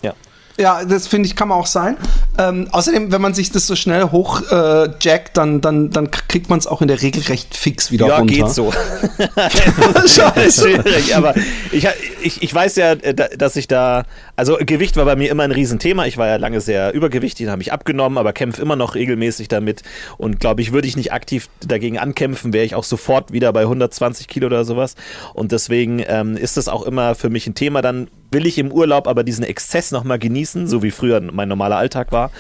[0.01, 0.15] Ja.
[0.60, 1.95] Ja, das finde ich, kann man auch sein.
[2.38, 6.60] Ähm, außerdem, wenn man sich das so schnell hochjackt, äh, dann, dann, dann kriegt man
[6.60, 8.34] es auch in der Regel recht fix wieder Ja, runter.
[8.34, 8.72] geht so.
[10.08, 10.69] Scheiße.
[10.69, 11.34] Schwierig, aber
[11.72, 11.88] ich,
[12.22, 14.04] ich, ich weiß ja, äh, da- dass ich da,
[14.36, 16.06] also Gewicht war bei mir immer ein Riesenthema.
[16.06, 19.84] Ich war ja lange sehr übergewichtig, habe ich abgenommen, aber kämpfe immer noch regelmäßig damit.
[20.17, 23.62] Und glaube ich, würde ich nicht aktiv dagegen ankämpfen, wäre ich auch sofort wieder bei
[23.62, 24.95] 120 Kilo oder sowas.
[25.34, 27.82] Und deswegen ähm, ist das auch immer für mich ein Thema.
[27.82, 31.78] Dann will ich im Urlaub aber diesen Exzess nochmal genießen, so wie früher mein normaler
[31.78, 32.32] Alltag war.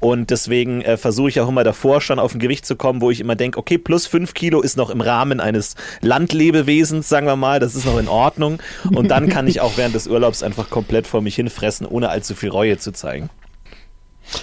[0.00, 3.10] Und deswegen äh, versuche ich auch immer davor schon auf ein Gewicht zu kommen, wo
[3.10, 7.36] ich immer denke, okay, plus 5 Kilo ist noch im Rahmen eines Landlebewesens, sagen wir
[7.36, 8.60] mal, das ist noch in Ordnung.
[8.92, 12.34] Und dann kann ich auch während des Urlaubs einfach komplett vor mich hinfressen, ohne allzu
[12.34, 13.30] viel Reue zu zeigen.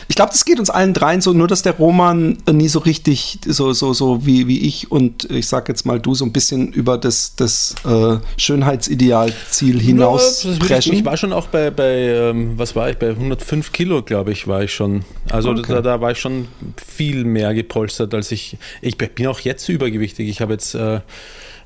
[0.08, 2.80] Ich glaube, das geht uns allen dreien so, nur dass der Roman äh, nie so
[2.80, 6.32] richtig, so, so, so wie, wie ich und ich sag jetzt mal du, so ein
[6.32, 10.94] bisschen über das, das äh, Schönheitsidealziel hinaus Ja, will ich, preschen.
[10.94, 14.48] ich war schon auch bei, bei ähm, was war ich, bei 105 Kilo, glaube ich,
[14.48, 15.06] war ich schon.
[15.30, 15.74] Also Okay.
[15.74, 16.48] da, da war ich schon
[16.86, 18.58] viel mehr gepolstert, als ich.
[18.82, 20.28] Ich bin auch jetzt übergewichtig.
[20.30, 20.96] Ich habe jetzt äh,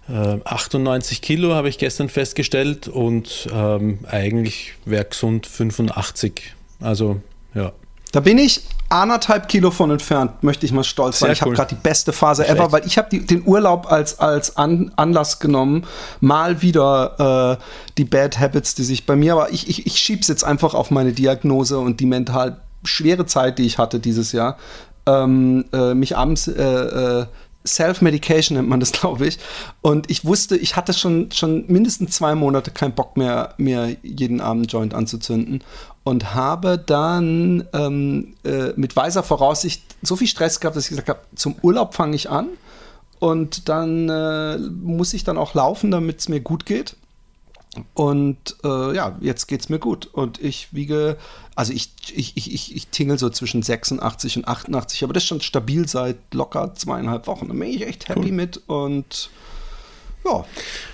[0.10, 6.53] äh, 98 Kilo, habe ich gestern festgestellt, und ähm, eigentlich wäre gesund 85.
[6.82, 7.21] Also,
[7.55, 7.71] ja.
[8.11, 11.31] Da bin ich anderthalb Kilo von entfernt, möchte ich mal stolz sein.
[11.31, 11.55] Ich habe cool.
[11.55, 12.59] gerade die beste Phase Schlecht.
[12.59, 15.85] ever, weil ich habe den Urlaub als, als An Anlass genommen,
[16.19, 17.63] mal wieder äh,
[17.97, 20.89] die Bad Habits, die sich bei mir, aber ich, ich, ich schieb's jetzt einfach auf
[20.89, 24.57] meine Diagnose und die mental schwere Zeit, die ich hatte dieses Jahr,
[25.05, 27.25] ähm, äh, mich abends äh, äh,
[27.65, 29.37] Self-Medication nennt man das, glaube ich.
[29.81, 34.41] Und ich wusste, ich hatte schon, schon mindestens zwei Monate keinen Bock mehr, mir jeden
[34.41, 35.63] Abend Joint anzuzünden.
[36.03, 41.09] Und habe dann ähm, äh, mit weiser Voraussicht so viel Stress gehabt, dass ich gesagt
[41.09, 42.49] habe, zum Urlaub fange ich an.
[43.19, 46.95] Und dann äh, muss ich dann auch laufen, damit es mir gut geht.
[47.93, 50.07] Und äh, ja, jetzt geht's mir gut.
[50.07, 51.17] Und ich wiege,
[51.55, 55.27] also ich, ich, ich, ich, ich tingel so zwischen 86 und 88, aber das ist
[55.27, 57.47] schon stabil seit locker zweieinhalb Wochen.
[57.47, 59.29] Da bin ich echt happy mit und
[60.25, 60.45] ja.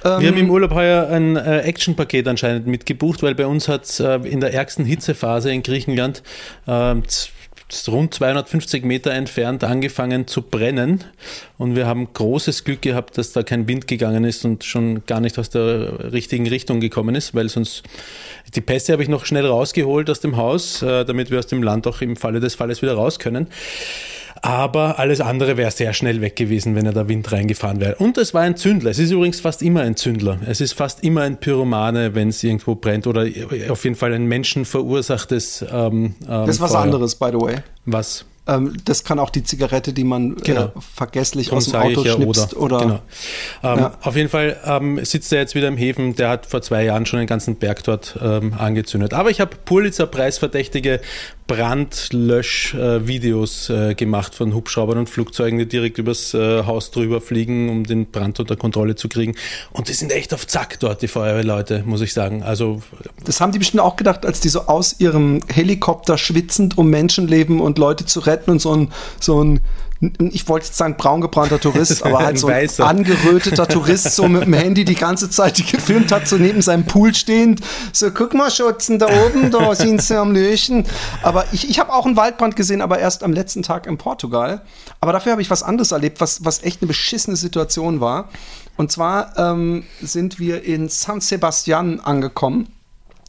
[0.04, 4.00] Ähm, Wir haben im Urlaub heuer ein äh, Action-Paket anscheinend mitgebucht, weil bei uns hat
[4.00, 6.24] äh, in der ärgsten Hitzephase in Griechenland
[6.68, 7.32] z-
[7.88, 11.04] rund 250 Meter entfernt angefangen zu brennen.
[11.58, 15.20] Und wir haben großes Glück gehabt, dass da kein Wind gegangen ist und schon gar
[15.20, 17.82] nicht aus der richtigen Richtung gekommen ist, weil sonst
[18.54, 21.64] die Pässe habe ich noch schnell rausgeholt aus dem Haus, äh, damit wir aus dem
[21.64, 23.48] Land auch im Falle des Falles wieder raus können.
[24.46, 27.96] Aber alles andere wäre sehr schnell weg gewesen, wenn er der Wind reingefahren wäre.
[27.96, 28.92] Und es war ein Zündler.
[28.92, 30.38] Es ist übrigens fast immer ein Zündler.
[30.46, 33.26] Es ist fast immer ein Pyromane, wenn es irgendwo brennt oder
[33.70, 35.66] auf jeden Fall ein menschenverursachtes.
[35.72, 36.82] Ähm, ähm, das ist was Feuer.
[36.82, 37.56] anderes, by the way.
[37.86, 38.26] Was?
[38.48, 40.66] Ähm, das kann auch die Zigarette, die man Genau.
[40.66, 43.00] äh, vergesslich Darum aus dem Auto ja, schnipst oder, Genau.
[43.64, 43.98] Ähm, Ja.
[44.04, 46.16] Auf jeden Fall ähm, sitzt er jetzt wieder im Häfen.
[46.16, 49.16] Der hat vor zwei Jahren schon den ganzen Berg dort ähm, angezündet.
[49.16, 51.00] Aber ich habe Pulitzer-preisverdächtige
[51.48, 57.84] Brandlösch-Videos äh, gemacht von Hubschraubern und Flugzeugen, die direkt übers äh, Haus drüber fliegen, um
[57.84, 59.36] den Brand unter Kontrolle zu kriegen.
[59.72, 62.42] Und die sind echt auf Zack dort, die Feuerwehrleute, muss ich sagen.
[62.44, 62.82] Also
[63.24, 67.62] Das haben die bestimmt auch gedacht, als die so aus ihrem Helikopter schwitzend um Menschenleben
[67.62, 69.60] und Leute zu retten und so ein, so ein
[70.20, 72.86] ich wollte jetzt sagen braun gebrannter Tourist, aber halt so ein weißer.
[72.86, 77.14] angeröteter Tourist, so mit dem Handy die ganze Zeit gefilmt hat, so neben seinem Pool
[77.14, 77.62] stehend.
[77.92, 80.86] So, guck mal, Schutzen, da oben, da sind sie am Löschen.
[81.24, 84.62] Aber ich, ich habe auch einen Waldbrand gesehen, aber erst am letzten Tag in Portugal.
[85.02, 88.30] Aber dafür habe ich was anderes erlebt, was, was echt eine beschissene Situation war.
[88.78, 92.75] Und zwar ähm, sind wir in San Sebastian angekommen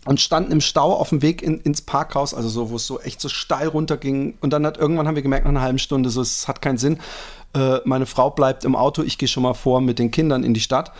[0.07, 3.01] und standen im Stau auf dem Weg in, ins Parkhaus, also so, wo es so
[3.01, 4.39] echt so steil runterging.
[4.41, 6.79] Und dann hat irgendwann haben wir gemerkt, nach einer halben Stunde, so, es hat keinen
[6.79, 6.99] Sinn.
[7.55, 10.55] Äh, meine Frau bleibt im Auto, ich gehe schon mal vor mit den Kindern in
[10.55, 10.93] die Stadt.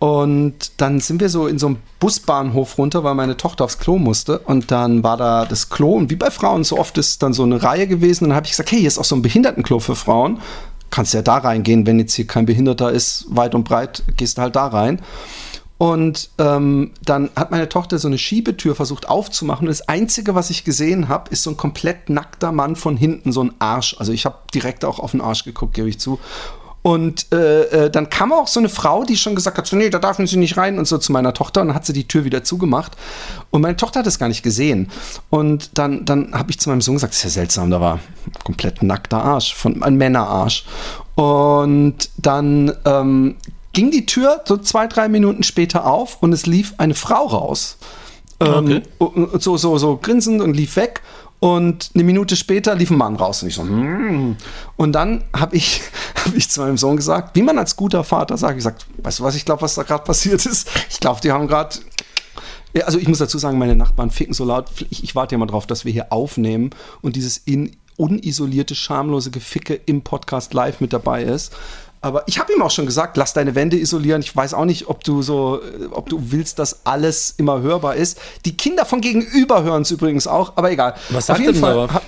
[0.00, 3.98] Und dann sind wir so in so einem Busbahnhof runter, weil meine Tochter aufs Klo
[3.98, 4.38] musste.
[4.40, 5.94] Und dann war da das Klo.
[5.94, 8.24] Und wie bei Frauen so oft ist dann so eine Reihe gewesen.
[8.24, 10.40] Und dann habe ich gesagt, hey, hier ist auch so ein Behindertenklo für Frauen.
[10.90, 14.56] Kannst ja da reingehen, wenn jetzt hier kein Behinderter ist, weit und breit, gehst halt
[14.56, 15.02] da rein.
[15.78, 19.68] Und ähm, dann hat meine Tochter so eine Schiebetür versucht aufzumachen.
[19.68, 23.30] Und das Einzige, was ich gesehen habe, ist so ein komplett nackter Mann von hinten,
[23.30, 23.96] so ein Arsch.
[23.98, 26.18] Also ich habe direkt auch auf den Arsch geguckt, gebe ich zu.
[26.82, 29.90] Und äh, äh, dann kam auch so eine Frau, die schon gesagt hat, so, nee,
[29.90, 31.60] da dürfen sie nicht rein und so zu meiner Tochter.
[31.60, 32.96] Und dann hat sie die Tür wieder zugemacht.
[33.50, 34.90] Und meine Tochter hat es gar nicht gesehen.
[35.30, 38.00] Und dann, dann habe ich zu meinem Sohn gesagt, das ist ja seltsam, da war
[38.42, 40.64] komplett nackter Arsch, von, ein Männerarsch.
[41.14, 43.36] Und dann ähm,
[43.72, 47.78] ging die Tür so zwei, drei Minuten später auf und es lief eine Frau raus.
[48.40, 51.02] Ähm, und so, so, so grinsend und lief weg.
[51.40, 54.36] Und eine Minute später lief ein Mann raus und ich so, mm.
[54.76, 55.82] und dann habe ich,
[56.24, 59.20] hab ich zu meinem Sohn gesagt, wie man als guter Vater sagt, ich gesagt, weißt
[59.20, 60.68] du was, ich glaube, was da gerade passiert ist?
[60.90, 61.76] Ich glaube, die haben gerade
[62.74, 64.66] ja, also ich muss dazu sagen, meine Nachbarn ficken so laut.
[64.90, 66.70] Ich, ich warte ja mal drauf, dass wir hier aufnehmen
[67.02, 71.52] und dieses in, unisolierte, schamlose Geficke im Podcast live mit dabei ist.
[72.00, 74.22] Aber ich habe ihm auch schon gesagt, lass deine Wände isolieren.
[74.22, 77.96] Ich weiß auch nicht, ob du so, äh, ob du willst, dass alles immer hörbar
[77.96, 78.20] ist.
[78.44, 80.94] Die Kinder von gegenüber hören es übrigens auch, aber egal.
[81.10, 81.92] Was sagt er denn aber?
[81.92, 82.02] ha-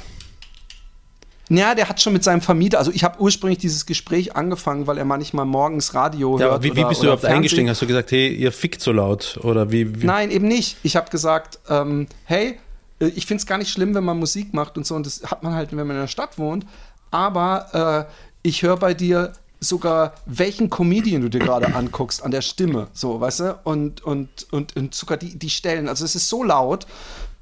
[1.53, 4.99] ja, der hat schon mit seinem Vermieter, also ich habe ursprünglich dieses Gespräch angefangen, weil
[4.99, 6.55] er manchmal morgens Radio Ja, hört.
[6.55, 7.37] aber wie, wie oder- bist du überhaupt Fernsehen.
[7.39, 7.69] eingestiegen?
[7.71, 9.41] Hast du gesagt, hey, ihr fickt so laut?
[9.43, 10.01] Oder wie?
[10.01, 10.07] wie?
[10.07, 10.77] Nein, eben nicht.
[10.85, 12.61] Ich habe gesagt, ähm, hey,
[13.01, 14.95] äh, ich finde es gar nicht schlimm, wenn man Musik macht und so.
[14.95, 16.65] Und das hat man halt, wenn man in der Stadt wohnt.
[17.11, 18.13] Aber äh,
[18.49, 22.89] ich höre bei dir sogar, welchen Comedian du dir gerade anguckst an der Stimme.
[22.93, 23.59] So, weißt du?
[23.65, 25.89] Und, und, und, und sogar die, die Stellen.
[25.89, 26.87] Also es ist so laut.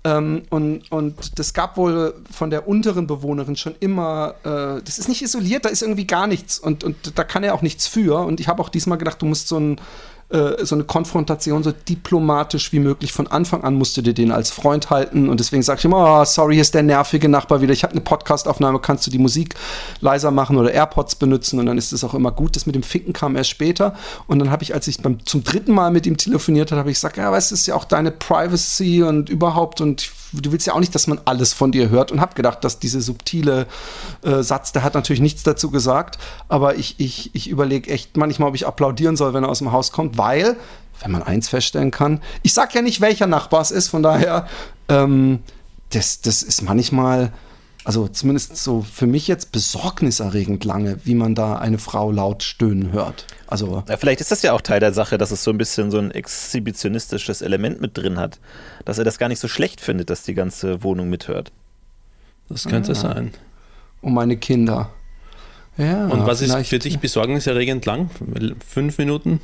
[0.05, 5.09] Ähm, und, und das gab wohl von der unteren Bewohnerin schon immer, äh, das ist
[5.09, 8.21] nicht isoliert, da ist irgendwie gar nichts und, und da kann er auch nichts für.
[8.21, 9.81] Und ich habe auch diesmal gedacht, du musst so ein
[10.31, 13.13] äh, so eine Konfrontation so diplomatisch wie möglich.
[13.13, 15.29] Von Anfang an musst du dir den als Freund halten.
[15.31, 17.73] Und deswegen sag ich immer, oh, sorry, hier ist der nervige Nachbar wieder.
[17.73, 19.55] Ich habe eine Podcastaufnahme, kannst du die Musik
[20.01, 21.59] leiser machen oder AirPods benutzen?
[21.59, 22.57] Und dann ist es auch immer gut.
[22.57, 23.95] Das mit dem Ficken kam erst später.
[24.27, 26.91] Und dann habe ich, als ich beim, zum dritten Mal mit ihm telefoniert habe, habe
[26.91, 29.81] ich gesagt, ja, weißt du, ist ja auch deine Privacy und überhaupt.
[29.81, 32.63] Und du willst ja auch nicht, dass man alles von dir hört und habe gedacht,
[32.65, 33.67] dass diese subtile
[34.23, 38.49] äh, Satz, der hat natürlich nichts dazu gesagt, aber ich, ich, ich überlege echt manchmal,
[38.49, 40.57] ob ich applaudieren soll, wenn er aus dem Haus kommt, weil,
[41.01, 44.47] wenn man eins feststellen kann, ich sag ja nicht, welcher Nachbar es ist, von daher,
[44.89, 45.41] ähm,
[45.91, 47.33] das, das ist manchmal,
[47.85, 52.93] also zumindest so für mich jetzt besorgniserregend lange, wie man da eine Frau laut stöhnen
[52.93, 53.25] hört.
[53.47, 55.91] Also Ja, vielleicht ist das ja auch Teil der Sache, dass es so ein bisschen
[55.91, 58.39] so ein exhibitionistisches Element mit drin hat.
[58.85, 61.53] Dass er das gar nicht so schlecht findet, dass die ganze Wohnung mithört.
[62.49, 63.33] Das könnte sein.
[64.01, 64.91] um meine Kinder.
[65.77, 68.11] Ja, Und was ist für dich besorgniserregend lang?
[68.67, 69.41] Fünf Minuten?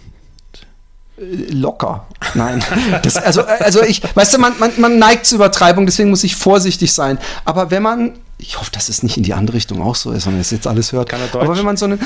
[1.17, 2.07] locker.
[2.35, 2.63] Nein.
[3.03, 6.37] Das, also, also ich, weißt du, man, man, man neigt zur Übertreibung, deswegen muss ich
[6.37, 7.19] vorsichtig sein.
[7.45, 10.25] Aber wenn man, ich hoffe, dass es nicht in die andere Richtung auch so ist,
[10.25, 11.13] sondern es jetzt alles hört.
[11.13, 11.19] Er?
[11.35, 12.01] Aber wenn man so einen,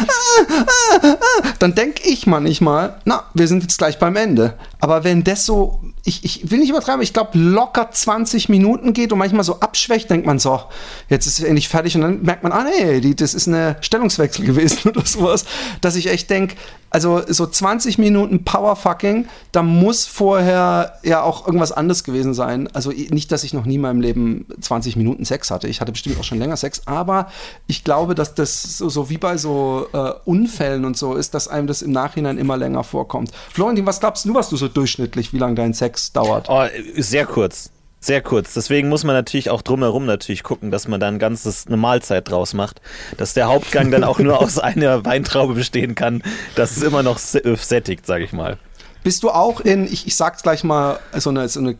[1.58, 4.54] dann denke ich manchmal, na, wir sind jetzt gleich beim Ende.
[4.80, 9.12] Aber wenn das so, ich, ich will nicht übertreiben, ich glaube, locker 20 Minuten geht
[9.12, 10.60] und manchmal so abschwächt, denkt man so,
[11.08, 13.76] jetzt ist es endlich fertig und dann merkt man, ah nee, die, das ist eine
[13.80, 15.44] Stellungswechsel gewesen oder sowas,
[15.80, 16.56] dass ich echt denke,
[16.90, 22.68] also so 20 Minuten Powerfucking, da muss vorher ja auch irgendwas anderes gewesen sein.
[22.72, 25.68] Also nicht, dass ich noch nie in meinem Leben 20 Minuten Sex hatte.
[25.68, 27.30] Ich hatte bestimmt auch schon länger Sex, aber
[27.66, 31.48] ich glaube, dass das so, so wie bei so äh, Unfällen und so ist, dass
[31.48, 33.30] einem das im Nachhinein immer länger vorkommt.
[33.52, 36.46] Florentin, was glaubst du, was du so durchschnittlich, wie lange dein Sex dauert?
[36.48, 36.64] Oh,
[36.96, 37.70] sehr kurz.
[38.00, 38.54] Sehr kurz.
[38.54, 42.30] Deswegen muss man natürlich auch drumherum natürlich gucken, dass man da ein ganzes, eine Mahlzeit
[42.30, 42.80] draus macht.
[43.16, 46.22] Dass der Hauptgang dann auch nur aus einer Weintraube bestehen kann.
[46.54, 48.56] Das ist immer noch äh, sättigt, sage ich mal.
[49.02, 51.76] Bist du auch in, ich, ich sag's gleich mal, so eine, so eine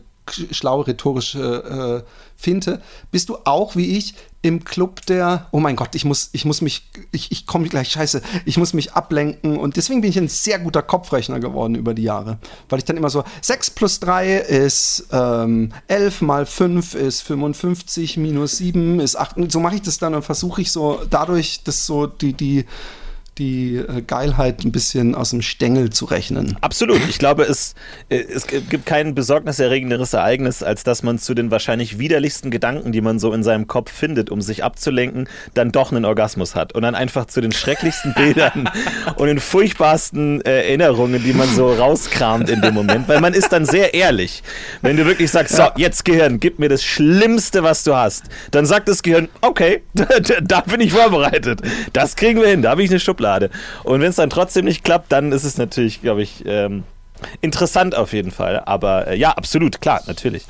[0.51, 5.95] schlaue rhetorische äh, Finte, bist du auch wie ich im Club der, oh mein Gott,
[5.95, 9.57] ich muss, ich muss mich, ich, ich komme gleich, scheiße, ich muss mich ablenken.
[9.57, 12.37] Und deswegen bin ich ein sehr guter Kopfrechner geworden über die Jahre,
[12.69, 18.17] weil ich dann immer so, 6 plus 3 ist ähm, 11 mal 5 ist 55,
[18.17, 21.85] minus 7 ist 8, so mache ich das dann und versuche ich so dadurch, dass
[21.85, 22.65] so die, die,
[23.39, 26.57] die äh, Geilheit ein bisschen aus dem Stängel zu rechnen.
[26.61, 26.99] Absolut.
[27.09, 27.73] Ich glaube, es,
[28.09, 33.01] äh, es gibt kein besorgniserregenderes Ereignis, als dass man zu den wahrscheinlich widerlichsten Gedanken, die
[33.01, 36.73] man so in seinem Kopf findet, um sich abzulenken, dann doch einen Orgasmus hat.
[36.73, 38.69] Und dann einfach zu den schrecklichsten Bildern
[39.15, 43.07] und den furchtbarsten äh, Erinnerungen, die man so rauskramt in dem Moment.
[43.07, 44.43] Weil man ist dann sehr ehrlich.
[44.81, 48.65] Wenn du wirklich sagst, so, jetzt Gehirn, gib mir das Schlimmste, was du hast, dann
[48.65, 49.81] sagt das Gehirn, okay,
[50.43, 51.61] da bin ich vorbereitet.
[51.93, 53.28] Das kriegen wir hin, da habe ich eine Schublade.
[53.83, 56.83] Und wenn es dann trotzdem nicht klappt, dann ist es natürlich, glaube ich, ähm,
[57.41, 58.61] interessant auf jeden Fall.
[58.65, 60.45] Aber äh, ja, absolut, klar, natürlich.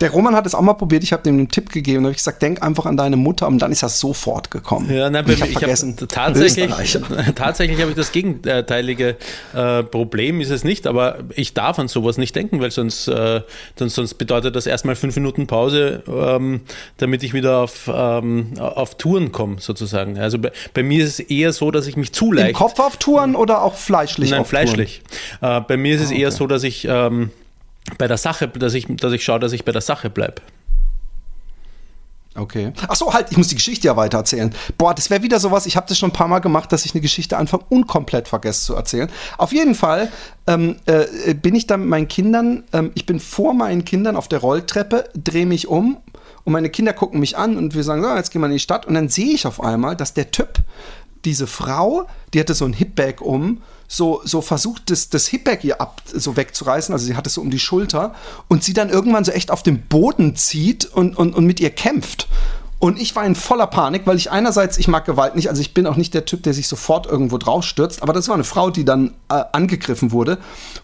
[0.00, 2.14] Der Roman hat es auch mal probiert, ich habe ihm einen Tipp gegeben und habe
[2.14, 4.92] gesagt, denk einfach an deine Mutter und dann ist er sofort gekommen.
[4.92, 5.96] Ja, nein, ich ich habe hab vergessen.
[6.08, 7.32] tatsächlich, Österreich.
[7.34, 9.16] tatsächlich habe ich das gegenteilige
[9.54, 13.42] äh, Problem, ist es nicht, aber ich darf an sowas nicht denken, weil sonst, äh,
[13.76, 16.62] sonst bedeutet das erstmal fünf Minuten Pause, ähm,
[16.98, 20.18] damit ich wieder auf, ähm, auf Touren komme, sozusagen.
[20.18, 22.78] Also bei, bei mir ist es eher so, dass ich mich zu Im leicht Kopf
[22.78, 24.66] auf Touren oder auch fleischlich Nein, auf Touren?
[24.66, 25.02] fleischlich.
[25.40, 26.36] Äh, bei mir ist es eher okay.
[26.36, 27.30] so, dass ich ähm,
[27.98, 30.42] bei der Sache, dass ich, dass ich schaue, dass ich bei der Sache bleibe.
[32.34, 32.72] Okay.
[32.88, 34.54] Ach so, halt, ich muss die Geschichte ja weiter erzählen.
[34.78, 36.94] Boah, das wäre wieder sowas, ich habe das schon ein paar Mal gemacht, dass ich
[36.94, 39.10] eine Geschichte einfach unkomplett vergesse zu erzählen.
[39.36, 40.10] Auf jeden Fall
[40.46, 44.28] ähm, äh, bin ich dann mit meinen Kindern, ähm, ich bin vor meinen Kindern auf
[44.28, 45.98] der Rolltreppe, drehe mich um
[46.44, 48.60] und meine Kinder gucken mich an und wir sagen, so, jetzt gehen wir in die
[48.60, 50.54] Stadt und dann sehe ich auf einmal, dass der Typ,
[51.26, 55.80] diese Frau, die hatte so ein Hipbag um, so, so versucht, das, das Hipbag ihr
[55.80, 58.14] ab, so wegzureißen, also sie hat es so um die Schulter
[58.48, 61.70] und sie dann irgendwann so echt auf den Boden zieht und, und, und mit ihr
[61.70, 62.28] kämpft.
[62.82, 65.72] Und ich war in voller Panik, weil ich einerseits, ich mag Gewalt nicht, also ich
[65.72, 68.42] bin auch nicht der Typ, der sich sofort irgendwo drauf stürzt, aber das war eine
[68.42, 70.38] Frau, die dann äh, angegriffen wurde.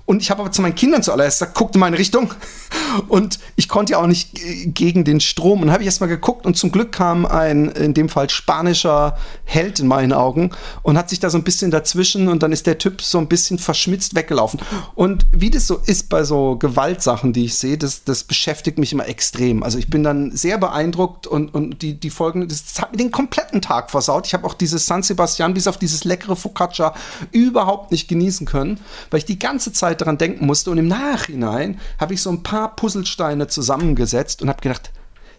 [0.06, 2.32] Und ich habe aber zu meinen Kindern zuallererst gesagt, guckt in meine Richtung.
[3.08, 4.30] Und ich konnte ja auch nicht
[4.64, 5.60] gegen den Strom.
[5.60, 9.16] Und habe ich erst mal geguckt und zum Glück kam ein, in dem Fall spanischer
[9.44, 10.50] Held in meinen Augen
[10.82, 13.28] und hat sich da so ein bisschen dazwischen und dann ist der Typ so ein
[13.28, 14.60] bisschen verschmitzt weggelaufen.
[14.94, 18.92] Und wie das so ist bei so Gewaltsachen, die ich sehe, das, das beschäftigt mich
[18.92, 19.62] immer extrem.
[19.62, 23.10] Also ich bin dann sehr beeindruckt und, und die, die Folgen, das hat mir den
[23.10, 24.26] kompletten Tag versaut.
[24.26, 26.94] Ich habe auch dieses San Sebastian bis auf dieses leckere Focaccia
[27.32, 31.80] überhaupt nicht genießen können, weil ich die ganze Zeit daran denken musste und im Nachhinein
[31.98, 34.90] habe ich so ein paar Puzzlesteine zusammengesetzt und habe gedacht,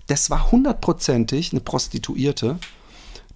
[0.07, 2.57] das war hundertprozentig eine Prostituierte,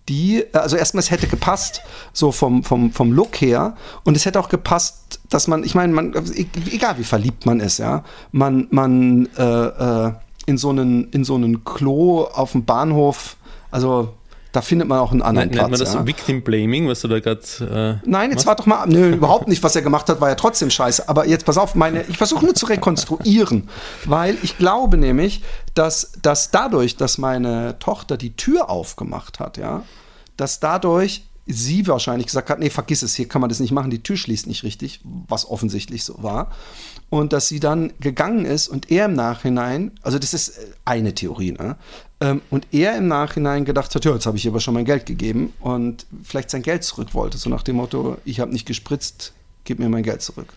[0.09, 3.75] die, also erstmal, es hätte gepasst, so vom, vom, vom Look her.
[4.03, 6.13] Und es hätte auch gepasst, dass man, ich meine, man,
[6.71, 10.13] egal wie verliebt man ist, ja, man, man äh, äh,
[10.45, 13.37] in so einen, in so einen Klo auf dem Bahnhof,
[13.71, 14.13] also
[14.53, 15.79] da findet man auch einen anderen Nennt man Platz.
[15.79, 16.05] das ja.
[16.05, 17.99] Victim Blaming, was du da gerade.
[18.03, 20.35] Äh, Nein, jetzt war doch mal, nö, überhaupt nicht, was er gemacht hat, war ja
[20.35, 21.09] trotzdem scheiße.
[21.09, 23.67] Aber jetzt pass auf, meine, ich versuche nur zu rekonstruieren,
[24.05, 25.41] weil ich glaube nämlich,
[25.73, 29.81] dass, dass dadurch, dass meine Tochter die Tür aufgemacht hat, ja,
[30.37, 33.89] dass dadurch sie wahrscheinlich gesagt hat, nee, vergiss es, hier kann man das nicht machen,
[33.89, 36.51] die Tür schließt nicht richtig, was offensichtlich so war.
[37.09, 41.51] Und dass sie dann gegangen ist und er im Nachhinein, also das ist eine Theorie,
[41.51, 41.75] ne?
[42.19, 45.05] Ähm, und er im Nachhinein gedacht hat, ja, jetzt habe ich aber schon mein Geld
[45.05, 49.33] gegeben und vielleicht sein Geld zurück wollte, so nach dem Motto, ich habe nicht gespritzt,
[49.63, 50.53] gib mir mein Geld zurück.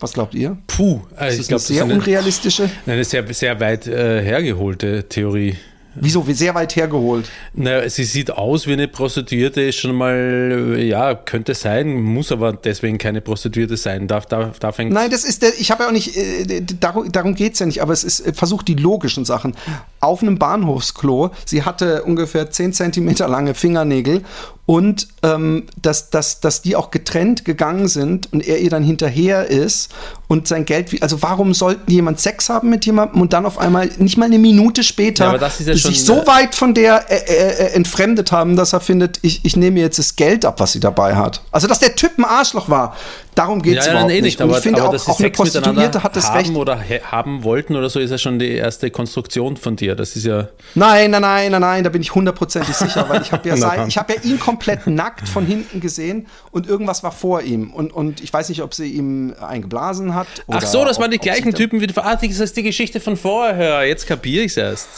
[0.00, 0.56] Was glaubt ihr?
[0.68, 5.08] puh, Das also ist ich glaube, eine sehr unrealistische, eine sehr, sehr weit äh, hergeholte
[5.08, 5.56] Theorie.
[6.00, 7.28] Wieso, wie sehr weit hergeholt.
[7.54, 12.52] Naja, sie sieht aus wie eine Prostituierte, ist schon mal, ja, könnte sein, muss aber
[12.52, 14.08] deswegen keine Prostituierte sein.
[14.08, 17.10] Darf, darf, darf ein Nein, das ist der, ich habe ja auch nicht, äh, darum,
[17.10, 19.54] darum geht es ja nicht, aber es ist, äh, versucht die logischen Sachen.
[20.00, 24.22] Auf einem Bahnhofsklo, sie hatte ungefähr 10 Zentimeter lange Fingernägel
[24.68, 29.46] und ähm, dass, dass, dass die auch getrennt gegangen sind und er ihr dann hinterher
[29.48, 29.90] ist
[30.26, 33.56] und sein Geld, wie- also warum sollten jemand Sex haben mit jemandem und dann auf
[33.56, 35.32] einmal nicht mal eine Minute später Ja,
[35.68, 39.20] ja sich so äh, weit von der äh, äh, äh, entfremdet haben, dass er findet,
[39.22, 41.40] ich, ich nehme jetzt das Geld ab, was sie dabei hat.
[41.50, 42.94] Also dass der Typ ein Arschloch war,
[43.38, 44.40] darum geht es ja, überhaupt nein, eh nicht.
[44.40, 46.54] aber, ich finde aber auch, auch eine Prostituierte hat das haben Recht.
[46.54, 49.94] oder haben wollten oder so, ist ja schon die erste Konstruktion von dir.
[49.94, 50.48] Das ist ja.
[50.74, 53.54] Nein, nein, nein, nein, nein, da bin ich hundertprozentig sicher, weil ich habe ja,
[53.86, 57.70] ich hab ja ihn komplett nackt von hinten gesehen und irgendwas war vor ihm.
[57.70, 60.26] Und, und ich weiß nicht, ob sie ihm eingeblasen hat.
[60.48, 63.00] Ach so, das ob- waren die gleichen Typen wie die Ah, das ist die Geschichte
[63.00, 63.84] von vorher.
[63.86, 64.88] Jetzt kapiere ich es erst.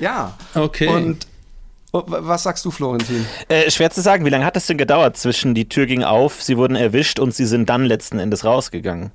[0.00, 0.36] Ja.
[0.54, 0.88] Okay.
[0.88, 1.27] Und
[1.92, 3.26] was sagst du, Florentin?
[3.48, 6.42] Äh, schwer zu sagen, wie lange hat es denn gedauert zwischen die Tür ging auf,
[6.42, 9.10] sie wurden erwischt und sie sind dann letzten Endes rausgegangen?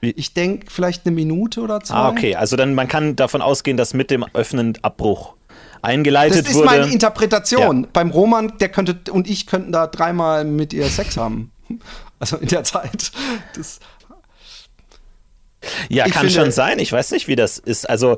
[0.00, 1.94] Ich denke vielleicht eine Minute oder zwei.
[1.94, 2.34] Ah, okay.
[2.36, 5.34] Also dann man kann davon ausgehen, dass mit dem Öffnen Abbruch
[5.82, 6.66] eingeleitet Das ist wurde.
[6.66, 7.82] meine Interpretation.
[7.84, 7.88] Ja.
[7.92, 11.50] Beim Roman, der könnte und ich könnten da dreimal mit ihr Sex haben.
[12.20, 13.12] Also in der Zeit.
[13.56, 13.78] Das,
[15.88, 16.78] Ja, Ich kann finde- schon sein.
[16.78, 17.88] Ich weiß nicht, wie das ist.
[17.88, 18.16] Also,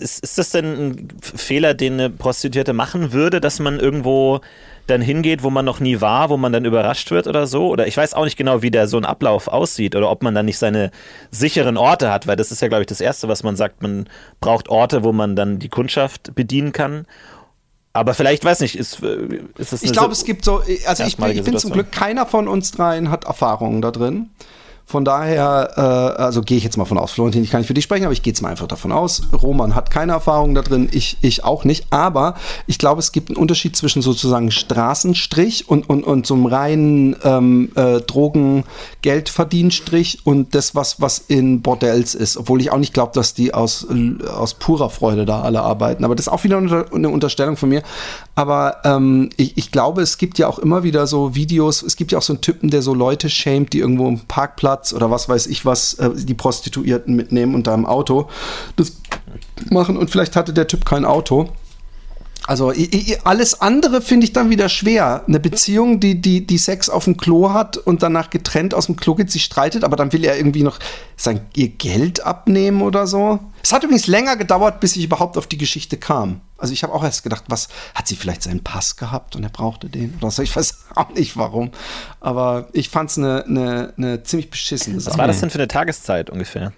[0.00, 4.40] ist, ist das denn ein Fehler, den eine Prostituierte machen würde, dass man irgendwo
[4.86, 7.68] dann hingeht, wo man noch nie war, wo man dann überrascht wird oder so?
[7.68, 10.34] Oder ich weiß auch nicht genau, wie der so ein Ablauf aussieht oder ob man
[10.34, 10.90] dann nicht seine
[11.30, 13.82] sicheren Orte hat, weil das ist ja, glaube ich, das Erste, was man sagt.
[13.82, 14.08] Man
[14.40, 17.06] braucht Orte, wo man dann die Kundschaft bedienen kann.
[17.94, 21.16] Aber vielleicht, weiß nicht, ist, äh, ist das ich glaube, es gibt so, also ich,
[21.16, 21.72] bin- ich bin zum.
[21.72, 24.30] Glück, keiner von uns dreien hat Erfahrungen da drin.
[24.86, 25.80] Von daher, äh,
[26.20, 28.12] also gehe ich jetzt mal von aus, Florentin, ich kann nicht für dich sprechen, aber
[28.12, 29.22] ich gehe jetzt mal einfach davon aus.
[29.32, 31.86] Roman hat keine Erfahrung da drin, ich, ich auch nicht.
[31.88, 32.34] Aber
[32.66, 37.16] ich glaube, es gibt einen Unterschied zwischen sozusagen Straßenstrich und, und, und so einem reinen
[37.24, 42.36] ähm, äh, Drogen-Geldverdienstrich und das, was, was in Bordells ist.
[42.36, 43.86] Obwohl ich auch nicht glaube, dass die aus,
[44.36, 46.04] aus purer Freude da alle arbeiten.
[46.04, 47.82] Aber das ist auch wieder eine Unterstellung von mir.
[48.34, 52.12] Aber ähm, ich, ich glaube, es gibt ja auch immer wieder so Videos, es gibt
[52.12, 55.28] ja auch so einen Typen, der so Leute schämt, die irgendwo im Parkplatz oder was
[55.28, 58.28] weiß ich was, äh, die Prostituierten mitnehmen und da im Auto
[58.76, 58.96] das
[59.70, 59.96] machen.
[59.96, 61.50] Und vielleicht hatte der Typ kein Auto.
[62.46, 62.74] Also
[63.24, 65.24] alles andere finde ich dann wieder schwer.
[65.26, 68.96] Eine Beziehung, die, die, die Sex auf dem Klo hat und danach getrennt aus dem
[68.96, 70.78] Klo geht, sich streitet, aber dann will er irgendwie noch
[71.16, 73.38] sein ihr Geld abnehmen oder so.
[73.62, 76.42] Es hat übrigens länger gedauert, bis ich überhaupt auf die Geschichte kam.
[76.58, 79.48] Also ich habe auch erst gedacht, was hat sie vielleicht seinen Pass gehabt und er
[79.48, 80.42] brauchte den oder so.
[80.42, 81.70] Ich weiß auch nicht warum.
[82.20, 85.18] Aber ich fand es eine ne, ne ziemlich beschissene Was Sache.
[85.18, 86.74] war das denn für eine Tageszeit ungefähr?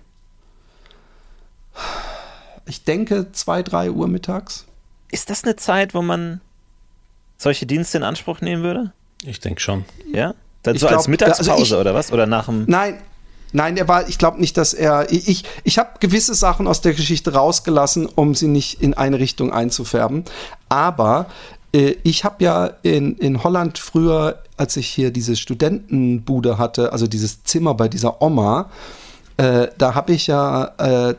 [2.66, 4.65] Ich denke zwei, drei Uhr mittags.
[5.10, 6.40] Ist das eine Zeit, wo man
[7.38, 8.92] solche Dienste in Anspruch nehmen würde?
[9.24, 9.84] Ich denke schon.
[10.12, 10.34] Ja?
[10.62, 12.12] Dann Ich so als glaub, Mittagspause also ich- oder was?
[12.12, 12.64] Oder nach dem.
[12.66, 12.98] Nein,
[13.52, 16.80] nein, er war, ich glaube nicht, dass er, ich, ich, ich habe gewisse Sachen aus
[16.80, 20.24] der Geschichte rausgelassen, um sie nicht in eine Richtung einzufärben.
[20.68, 21.26] Aber
[21.72, 27.06] äh, ich habe ja in, in Holland früher, als ich hier diese Studentenbude hatte, also
[27.06, 28.70] dieses Zimmer bei dieser Oma,
[29.36, 31.14] äh, da habe ich ja äh,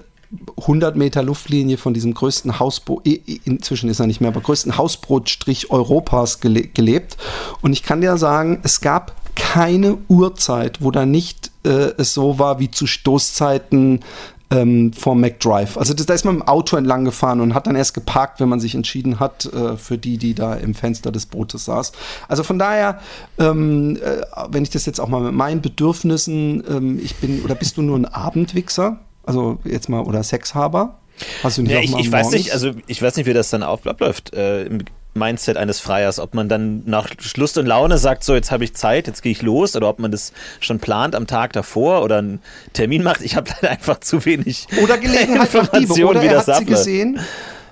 [0.58, 3.08] 100 Meter Luftlinie von diesem größten Hausboot,
[3.46, 7.18] inzwischen ist er nicht mehr, aber größten Hausbrotstrich Europas gele gelebt.
[7.62, 12.40] Und ich kann dir sagen, es gab keine Uhrzeit, wo da nicht äh, es so
[12.40, 14.02] war wie zu Stoßzeiten
[14.50, 15.78] ähm, vom McDrive.
[15.78, 18.50] Also das, da ist man dem Auto entlang gefahren und hat dann erst geparkt, wenn
[18.50, 21.92] man sich entschieden hat, äh, für die, die da im Fenster des Bootes saß.
[22.28, 23.00] Also von daher,
[23.38, 27.56] ähm, äh, wenn ich das jetzt auch mal mit meinen Bedürfnissen, ähm, ich bin, oder
[27.56, 29.00] bist du nur ein Abendwichser?
[29.28, 30.98] Also jetzt mal, oder Sexhaber?
[31.44, 33.64] Hast du nicht Ja, ich, ich weiß nicht, also ich weiß nicht, wie das dann
[33.64, 34.80] abläuft äh, im
[35.14, 38.76] Mindset eines Freiers, ob man dann nach Lust und Laune sagt, so jetzt habe ich
[38.76, 42.20] Zeit, jetzt gehe ich los, oder ob man das schon plant am Tag davor oder
[42.20, 42.40] einen
[42.74, 43.22] Termin macht.
[43.22, 45.48] Ich habe leider einfach zu wenig Oder Gelegenheit.
[45.48, 46.86] Informationen, Oder wie er das hat sie abläuft.
[46.86, 47.20] gesehen.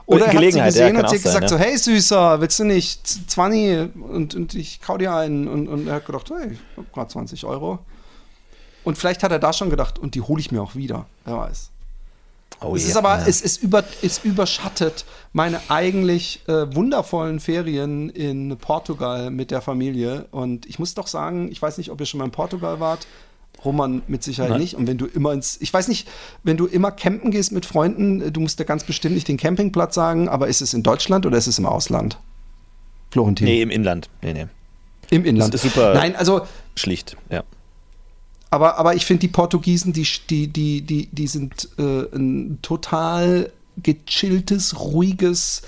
[0.08, 1.58] Oder er hat sie Gelegenheit, ja, gesehen kann und sie sein, gesagt ja.
[1.58, 5.48] so, hey Süßer, willst du nicht 20 und, und ich kau dir einen.
[5.48, 7.80] Und, und er hat gedacht, hey, ich hab grad 20 Euro.
[8.86, 11.08] Und vielleicht hat er da schon gedacht, und die hole ich mir auch wieder.
[11.26, 11.72] Wer weiß.
[12.62, 12.90] Oh, es ja.
[12.90, 19.52] ist aber, es, es, über, es überschattet meine eigentlich äh, wundervollen Ferien in Portugal mit
[19.52, 20.28] der Familie.
[20.32, 23.08] Und ich muss doch sagen, ich weiß nicht, ob ihr schon mal in Portugal wart.
[23.64, 24.62] Roman mit Sicherheit Nein.
[24.62, 24.76] nicht.
[24.76, 26.08] Und wenn du immer ins, ich weiß nicht,
[26.44, 29.38] wenn du immer campen gehst mit Freunden, äh, du musst dir ganz bestimmt nicht den
[29.38, 32.20] Campingplatz sagen, aber ist es in Deutschland oder ist es im Ausland?
[33.12, 33.46] Florentin.
[33.46, 34.10] Nee, im Inland.
[34.22, 34.48] Nee, nee.
[35.10, 35.54] Im Inland.
[35.54, 35.94] Das ist super.
[35.94, 36.42] Nein, also
[36.76, 37.44] Schlicht, ja.
[38.56, 43.52] Aber, aber ich finde die Portugiesen, die, die, die, die, die sind äh, ein total
[43.84, 45.64] gechilltes, ruhiges,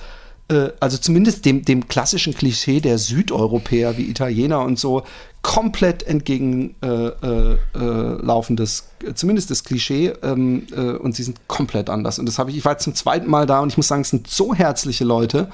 [0.48, 5.04] äh, also zumindest dem, dem klassischen Klischee der Südeuropäer wie Italiener und so,
[5.48, 12.20] komplett entgegen äh, äh, äh, zumindest das Klischee, ähm, äh, und sie sind komplett anders.
[12.20, 14.02] Und das habe ich, ich war jetzt zum zweiten Mal da und ich muss sagen,
[14.02, 15.48] es sind so herzliche Leute.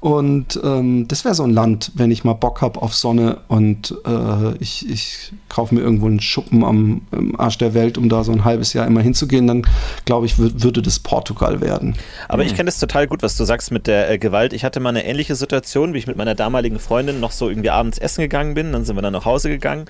[0.00, 3.94] Und ähm, das wäre so ein Land, wenn ich mal Bock habe auf Sonne und
[4.06, 8.24] äh, ich, ich kaufe mir irgendwo einen Schuppen am, am Arsch der Welt, um da
[8.24, 9.66] so ein halbes Jahr immer hinzugehen, dann
[10.06, 11.96] glaube ich, wür- würde das Portugal werden.
[12.28, 14.54] Aber ich kenne das total gut, was du sagst mit der äh, Gewalt.
[14.54, 17.70] Ich hatte mal eine ähnliche Situation, wie ich mit meiner damaligen Freundin noch so irgendwie
[17.70, 18.72] abends essen gegangen bin.
[18.72, 19.86] Dann sind wir dann nach Hause gegangen.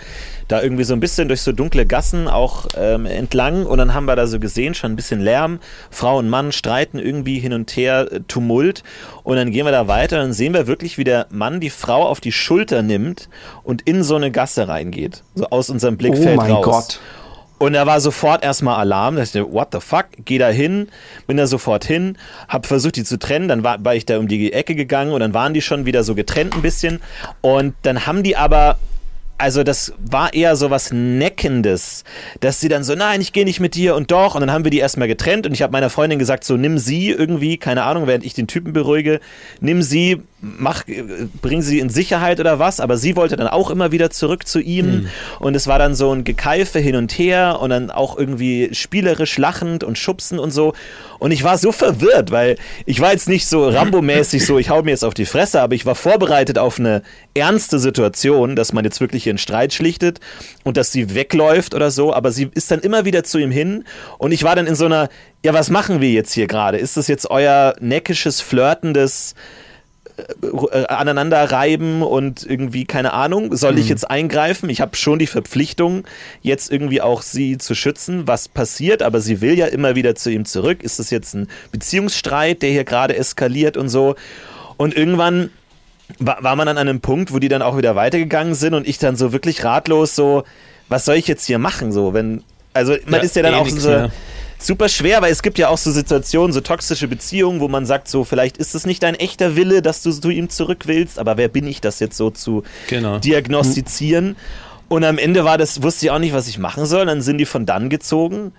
[0.49, 3.67] Da irgendwie so ein bisschen durch so dunkle Gassen auch ähm, entlang.
[3.67, 5.61] Und dann haben wir da so gesehen, schon ein bisschen Lärm.
[5.91, 8.83] Frau und Mann streiten irgendwie hin und her, äh, Tumult.
[9.23, 10.19] Und dann gehen wir da weiter.
[10.19, 13.29] Dann sehen wir wirklich, wie der Mann die Frau auf die Schulter nimmt
[13.63, 15.23] und in so eine Gasse reingeht.
[15.35, 16.65] So aus unserem Blickfeld oh mein raus.
[16.65, 17.01] Gott.
[17.59, 19.17] Und da war sofort erstmal Alarm.
[19.17, 20.07] Da dachte ich, what the fuck?
[20.25, 20.89] Geh da hin,
[21.27, 22.17] bin da sofort hin,
[22.49, 23.49] hab versucht, die zu trennen.
[23.49, 26.05] Dann war, war ich da um die Ecke gegangen und dann waren die schon wieder
[26.05, 27.01] so getrennt ein bisschen.
[27.41, 28.79] Und dann haben die aber
[29.39, 32.05] also das war eher so was Neckendes,
[32.41, 34.35] dass sie dann so, nein, ich gehe nicht mit dir und doch.
[34.35, 36.77] Und dann haben wir die erstmal getrennt und ich habe meiner Freundin gesagt, so nimm
[36.79, 39.21] sie irgendwie, keine Ahnung, während ich den Typen beruhige,
[39.61, 40.85] nimm sie, mach,
[41.43, 42.81] bring sie in Sicherheit oder was.
[42.81, 44.87] Aber sie wollte dann auch immer wieder zurück zu ihm.
[44.87, 45.09] Mhm.
[45.41, 49.39] Und es war dann so ein Gekeife hin und her und dann auch irgendwie spielerisch
[49.39, 50.75] lachend und schubsen und so.
[51.19, 54.83] Und ich war so verwirrt, weil ich war jetzt nicht so Rambo-mäßig so, ich hau
[54.83, 57.03] mir jetzt auf die Fresse, aber ich war vorbereitet auf eine
[57.35, 60.21] ernste Situation, dass man jetzt wirklich hier einen Streit schlichtet
[60.63, 63.85] und dass sie wegläuft oder so, aber sie ist dann immer wieder zu ihm hin
[64.19, 65.09] und ich war dann in so einer,
[65.45, 66.79] ja, was machen wir jetzt hier gerade?
[66.79, 69.35] Ist das jetzt euer neckisches, flirtendes
[70.73, 73.79] äh, aneinander reiben und irgendwie, keine Ahnung, soll mhm.
[73.79, 74.69] ich jetzt eingreifen?
[74.71, 76.05] Ich habe schon die Verpflichtung,
[76.43, 80.31] jetzt irgendwie auch sie zu schützen, was passiert, aber sie will ja immer wieder zu
[80.31, 80.83] ihm zurück.
[80.83, 84.17] Ist das jetzt ein Beziehungsstreit, der hier gerade eskaliert und so?
[84.77, 85.51] Und irgendwann
[86.19, 88.99] war, war man an einem Punkt, wo die dann auch wieder weitergegangen sind und ich
[88.99, 90.45] dann so wirklich ratlos so,
[90.89, 91.93] was soll ich jetzt hier machen?
[91.93, 92.43] So, wenn,
[92.73, 94.11] also man ja, ist ja dann eh auch so.
[94.59, 98.09] Super schwer, weil es gibt ja auch so Situationen, so toxische Beziehungen, wo man sagt,
[98.09, 101.37] so vielleicht ist es nicht dein echter Wille, dass du zu ihm zurück willst, aber
[101.37, 103.19] wer bin ich, das jetzt so zu genau.
[103.19, 104.37] diagnostizieren?
[104.89, 107.07] Und am Ende war das, wusste ich auch nicht, was ich machen soll.
[107.07, 108.53] Dann sind die von dann gezogen.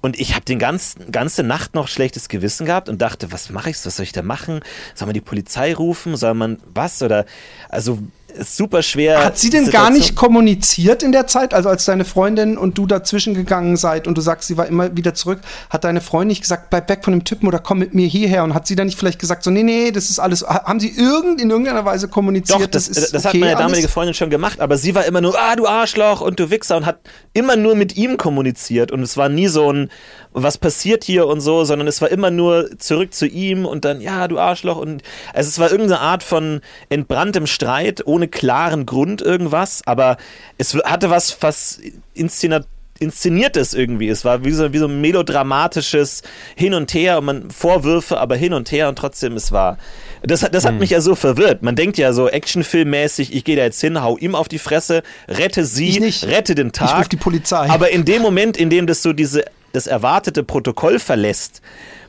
[0.00, 3.70] Und ich habe den ganzen ganze Nacht noch schlechtes Gewissen gehabt und dachte, was mache
[3.70, 3.84] ich?
[3.84, 4.60] Was soll ich da machen?
[4.94, 6.16] Soll man die Polizei rufen?
[6.16, 7.02] Soll man was?
[7.02, 7.24] Oder
[7.68, 7.98] also
[8.40, 9.24] super schwer.
[9.24, 9.90] Hat sie denn Situation.
[9.90, 11.54] gar nicht kommuniziert in der Zeit?
[11.54, 14.96] Also als deine Freundin und du dazwischen gegangen seid und du sagst, sie war immer
[14.96, 17.94] wieder zurück, hat deine Freundin nicht gesagt, bleib weg von dem Typen oder komm mit
[17.94, 18.44] mir hierher?
[18.44, 20.42] Und hat sie dann nicht vielleicht gesagt, so, nee, nee, das ist alles.
[20.42, 22.60] Haben sie irgend, in irgendeiner Weise kommuniziert?
[22.60, 25.20] Doch, das, das, das okay, hat meine damalige Freundin schon gemacht, aber sie war immer
[25.20, 27.00] nur, ah, du Arschloch und du Wichser und hat
[27.32, 29.90] immer nur mit ihm kommuniziert und es war nie so ein,
[30.32, 34.00] was passiert hier und so, sondern es war immer nur zurück zu ihm und dann,
[34.00, 35.02] ja, du Arschloch und
[35.34, 40.16] also es war irgendeine Art von entbranntem Streit ohne klaren Grund irgendwas, aber
[40.58, 41.80] es hatte was, was
[42.14, 42.66] inszeniert
[43.02, 44.08] inszeniertes irgendwie.
[44.08, 46.22] Es war wie so, wie so ein melodramatisches
[46.54, 49.76] Hin und Her und man Vorwürfe, aber hin und her und trotzdem es war.
[50.22, 50.78] Das, das hat hm.
[50.78, 51.62] mich ja so verwirrt.
[51.62, 55.02] Man denkt ja so Actionfilmmäßig, ich gehe da jetzt hin, hau ihm auf die Fresse,
[55.26, 56.90] rette sie, rette den Tag.
[56.90, 57.68] Ich ruf die Polizei.
[57.68, 61.62] Aber in dem Moment, in dem das so diese das erwartete Protokoll verlässt,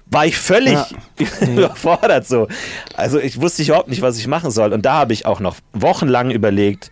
[0.06, 1.28] war ich völlig ja.
[1.48, 2.48] überfordert so.
[2.96, 4.74] Also ich wusste überhaupt nicht, was ich machen soll.
[4.74, 6.92] Und da habe ich auch noch wochenlang überlegt,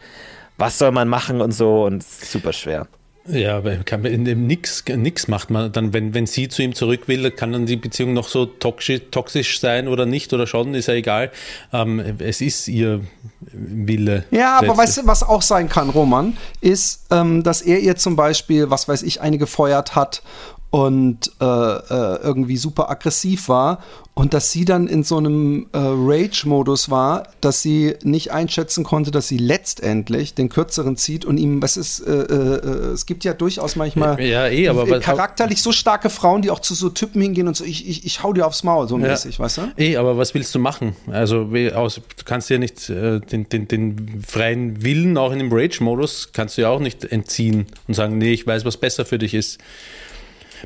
[0.58, 2.88] was soll man machen und so und super schwer.
[3.28, 3.74] Ja, aber
[4.06, 7.52] in dem nix, nix macht man dann, wenn, wenn sie zu ihm zurück will, kann
[7.52, 11.32] dann die Beziehung noch so toxisch, toxisch sein oder nicht oder schon, ist ja egal.
[11.72, 13.02] Ähm, es ist ihr
[13.42, 14.26] Wille.
[14.32, 18.16] Ja, aber weißt du, was auch sein kann, Roman, ist, ähm, dass er ihr zum
[18.16, 20.24] Beispiel, was weiß ich, eine gefeuert hat
[20.72, 25.78] und äh, äh, irgendwie super aggressiv war und dass sie dann in so einem äh,
[25.78, 31.62] Rage-Modus war, dass sie nicht einschätzen konnte, dass sie letztendlich den kürzeren zieht und ihm,
[31.62, 36.10] was ist, äh, äh, es gibt ja durchaus manchmal ja, eh, aber, charakterlich so starke
[36.10, 38.64] Frauen, die auch zu so Typen hingehen und so, ich, ich, ich hau dir aufs
[38.64, 39.62] Maul, so mäßig, weißt du?
[39.78, 40.96] Eh, aber was willst du machen?
[41.12, 45.52] Also aus, du kannst ja nicht äh, den, den, den freien Willen auch in dem
[45.52, 49.18] Rage-Modus kannst du ja auch nicht entziehen und sagen, nee, ich weiß, was besser für
[49.18, 49.60] dich ist.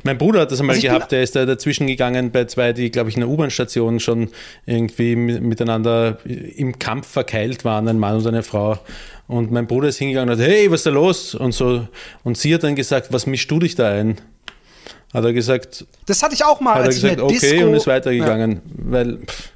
[0.02, 2.90] Mein Bruder hat das einmal also gehabt, der ist da dazwischen gegangen bei zwei, die,
[2.90, 4.30] glaube ich, in der U-Bahn-Station schon
[4.66, 8.78] irgendwie miteinander im Kampf verkeilt waren, ein Mann und eine Frau.
[9.28, 11.34] Und mein Bruder ist hingegangen und hat, hey, was ist da los?
[11.34, 11.86] Und so.
[12.22, 14.16] Und sie hat dann gesagt, was mischst du dich da ein?
[15.12, 15.86] Hat er gesagt.
[16.06, 16.76] Das hatte ich auch mal.
[16.76, 18.52] Hat er gesagt, okay, Disco, und ist weitergegangen.
[18.52, 18.60] Ja.
[18.76, 19.50] Weil, pff,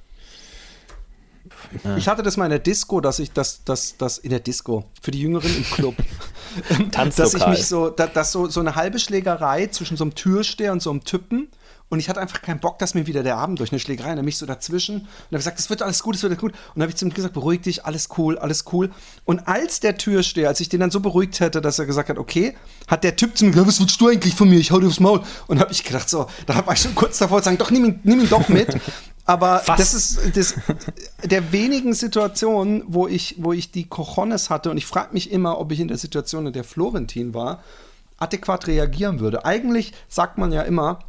[1.96, 4.84] ich hatte das mal in der Disco, dass ich das, das, das in der Disco
[5.00, 5.94] für die Jüngeren im Club,
[7.16, 10.72] dass ich mich so, dass, dass so, so eine halbe Schlägerei zwischen so einem Türsteher
[10.72, 11.48] und so einem Typen
[11.90, 14.38] und ich hatte einfach keinen Bock, dass mir wieder der Abend durch eine Schlägerei, mich
[14.38, 16.52] so dazwischen und habe gesagt, es wird alles gut, es wird alles gut.
[16.52, 18.90] Und dann habe ich zu ihm gesagt, beruhig dich, alles cool, alles cool.
[19.24, 22.18] Und als der Türsteher, als ich den dann so beruhigt hätte, dass er gesagt hat,
[22.18, 22.54] okay,
[22.86, 24.60] hat der Typ zu mir gesagt, was willst du eigentlich von mir?
[24.60, 25.20] Ich hau dir aufs Maul.
[25.48, 27.84] Und habe ich gedacht, so, da war ich schon kurz davor zu sagen, doch, nimm
[27.84, 28.68] ihn, nimm ihn doch mit.
[29.24, 29.78] Aber Was?
[29.78, 30.54] das ist das,
[31.24, 35.58] der wenigen Situationen, wo ich, wo ich die Cojones hatte und ich frage mich immer,
[35.58, 37.62] ob ich in der Situation, in der Florentin war,
[38.18, 39.44] adäquat reagieren würde.
[39.44, 41.00] Eigentlich sagt man ja immer,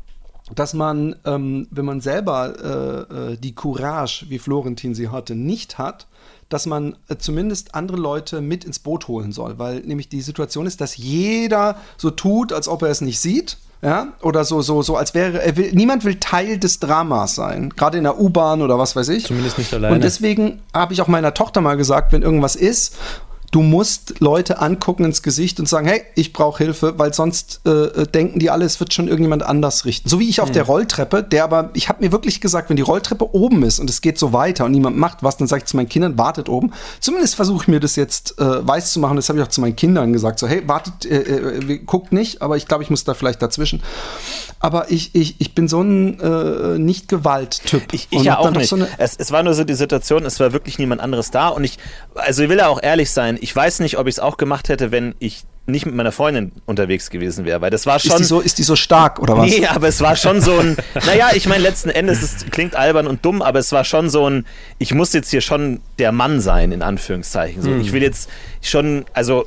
[0.55, 5.77] dass man, ähm, wenn man selber äh, äh die Courage, wie Florentin sie hatte, nicht
[5.77, 6.07] hat,
[6.49, 10.65] dass man äh, zumindest andere Leute mit ins Boot holen soll, weil nämlich die Situation
[10.65, 14.83] ist, dass jeder so tut, als ob er es nicht sieht ja, oder so, so,
[14.83, 18.61] so, als wäre, er will, niemand will Teil des Dramas sein, gerade in der U-Bahn
[18.61, 19.25] oder was weiß ich.
[19.25, 19.95] Zumindest nicht alleine.
[19.95, 22.95] Und deswegen habe ich auch meiner Tochter mal gesagt, wenn irgendwas ist,
[23.51, 28.07] du musst Leute angucken ins Gesicht und sagen, hey, ich brauche Hilfe, weil sonst äh,
[28.07, 30.07] denken die alle, es wird schon irgendjemand anders richten.
[30.09, 30.53] So wie ich auf Hm.
[30.53, 33.89] der Rolltreppe, der aber, ich habe mir wirklich gesagt, wenn die Rolltreppe oben ist und
[33.89, 36.49] es geht so weiter und niemand macht was, dann sage ich zu meinen Kindern, wartet
[36.49, 36.71] oben.
[36.99, 39.17] Zumindest versuche ich mir das jetzt äh, weiß zu machen.
[39.17, 40.39] Das habe ich auch zu meinen Kindern gesagt.
[40.39, 43.81] So, hey, wartet, äh, äh, guckt nicht, aber ich glaube, ich muss da vielleicht dazwischen.
[44.63, 47.93] Aber ich, ich, ich bin so ein äh, Nicht-Gewalt-Typ.
[47.93, 48.69] Ich, ich ja auch nicht.
[48.69, 51.47] so eine- es, es war nur so die Situation, es war wirklich niemand anderes da
[51.47, 51.79] und ich,
[52.13, 54.69] also ich will ja auch ehrlich sein, ich weiß nicht, ob ich es auch gemacht
[54.69, 58.17] hätte, wenn ich nicht mit meiner Freundin unterwegs gewesen wäre, weil das war ist, schon...
[58.17, 59.49] die so, ist die so stark oder was?
[59.49, 63.07] Nee, aber es war schon so ein, naja, ich meine, letzten Endes, es klingt albern
[63.07, 64.45] und dumm, aber es war schon so ein,
[64.77, 67.61] ich muss jetzt hier schon der Mann sein, in Anführungszeichen.
[67.61, 67.81] So, Hm.
[67.81, 68.29] Ich will jetzt
[68.61, 69.45] schon, also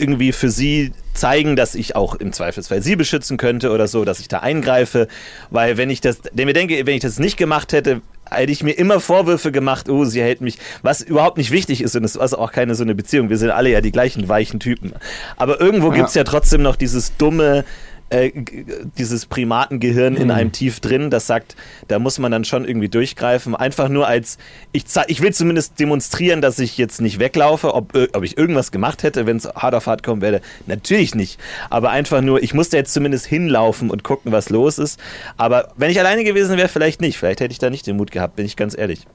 [0.00, 4.20] irgendwie für sie zeigen, dass ich auch im Zweifelsfall sie beschützen könnte oder so, dass
[4.20, 5.08] ich da eingreife,
[5.50, 8.62] weil wenn ich das, denn mir denke, wenn ich das nicht gemacht hätte, hätte ich
[8.62, 12.16] mir immer Vorwürfe gemacht, oh, sie hält mich, was überhaupt nicht wichtig ist und es
[12.16, 13.28] ist auch keine so eine Beziehung.
[13.28, 14.92] Wir sind alle ja die gleichen weichen Typen.
[15.36, 17.64] Aber irgendwo gibt's ja trotzdem noch dieses dumme,
[18.10, 18.32] äh,
[18.98, 21.56] dieses Primatengehirn in einem tief drin, das sagt,
[21.88, 23.54] da muss man dann schon irgendwie durchgreifen.
[23.54, 24.38] Einfach nur als,
[24.72, 28.72] ich, ich will zumindest demonstrieren, dass ich jetzt nicht weglaufe, ob, äh, ob ich irgendwas
[28.72, 30.40] gemacht hätte, wenn es hart auf hart kommen werde.
[30.66, 31.40] Natürlich nicht.
[31.70, 35.00] Aber einfach nur, ich musste jetzt zumindest hinlaufen und gucken, was los ist.
[35.36, 37.18] Aber wenn ich alleine gewesen wäre, vielleicht nicht.
[37.18, 39.06] Vielleicht hätte ich da nicht den Mut gehabt, bin ich ganz ehrlich.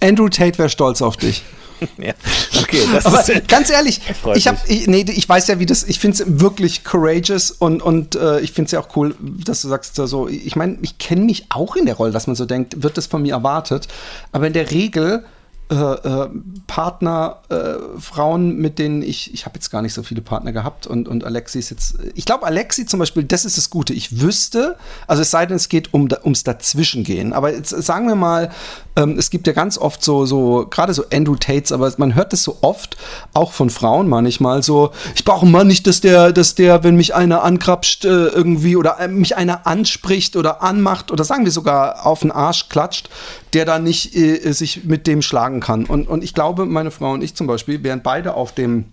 [0.00, 1.42] Andrew Tate wäre stolz auf dich.
[1.96, 2.12] Ja.
[2.60, 3.46] Okay, das Aber ist.
[3.46, 4.00] ganz ehrlich,
[4.34, 4.80] ich habe, mich.
[4.80, 5.84] ich, nee, ich weiß ja, wie das.
[5.84, 9.62] Ich finde es wirklich courageous und und äh, ich finde es ja auch cool, dass
[9.62, 10.26] du sagst so.
[10.26, 13.06] Ich meine, ich kenne mich auch in der Rolle, dass man so denkt, wird das
[13.06, 13.86] von mir erwartet.
[14.32, 15.24] Aber in der Regel
[15.70, 16.30] äh, äh,
[16.66, 20.86] Partner, äh, Frauen, mit denen ich, ich habe jetzt gar nicht so viele Partner gehabt
[20.86, 23.92] und, und Alexi ist jetzt, ich glaube, Alexi zum Beispiel, das ist das Gute.
[23.92, 27.34] Ich wüsste, also es sei denn, es geht um, ums Dazwischengehen.
[27.34, 28.50] Aber jetzt sagen wir mal,
[28.96, 32.32] ähm, es gibt ja ganz oft so, so gerade so Andrew Tates, aber man hört
[32.32, 32.96] das so oft,
[33.34, 36.96] auch von Frauen manchmal, so, ich brauche einen Mann nicht, dass der, dass der, wenn
[36.96, 41.52] mich einer ankrapscht, äh, irgendwie oder äh, mich einer anspricht oder anmacht oder sagen wir
[41.52, 43.10] sogar auf den Arsch klatscht,
[43.52, 45.84] der da nicht sich mit dem schlagen kann.
[45.84, 48.86] Und, und ich glaube, meine Frau und ich zum Beispiel wären beide auf dem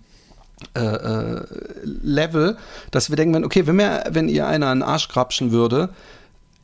[0.74, 1.44] äh, äh,
[1.84, 2.56] Level,
[2.90, 5.90] dass wir denken, wenn, okay, wenn, mir, wenn ihr einer einen Arsch krapschen würde,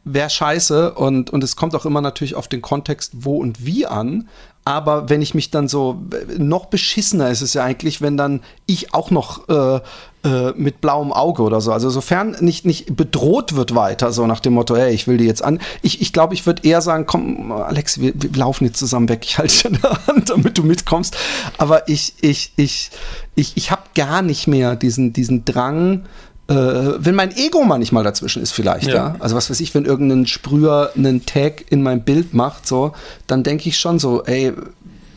[0.05, 3.87] wäre scheiße und, und es kommt auch immer natürlich auf den Kontext wo und wie
[3.87, 4.29] an.
[4.65, 6.01] Aber wenn ich mich dann so,
[6.39, 9.81] noch beschissener ist es ja eigentlich, wenn dann ich auch noch äh,
[10.25, 14.39] äh, mit blauem Auge oder so, also sofern nicht, nicht bedroht wird weiter, so nach
[14.39, 15.59] dem Motto, hey, ich will die jetzt an.
[15.83, 19.09] Ich glaube, ich, glaub, ich würde eher sagen, komm, Alex, wir, wir laufen jetzt zusammen
[19.09, 21.17] weg, ich halte dich an der Hand, damit du mitkommst.
[21.59, 22.93] Aber ich, ich, ich,
[23.35, 26.05] ich, ich habe gar nicht mehr diesen, diesen Drang,
[26.49, 28.95] äh, wenn mein Ego manchmal dazwischen ist vielleicht, ja.
[28.95, 29.17] Ja.
[29.21, 32.93] Also was weiß ich, wenn irgendein Sprüher einen Tag in mein Bild macht, so,
[33.27, 34.53] dann denke ich schon so, ey,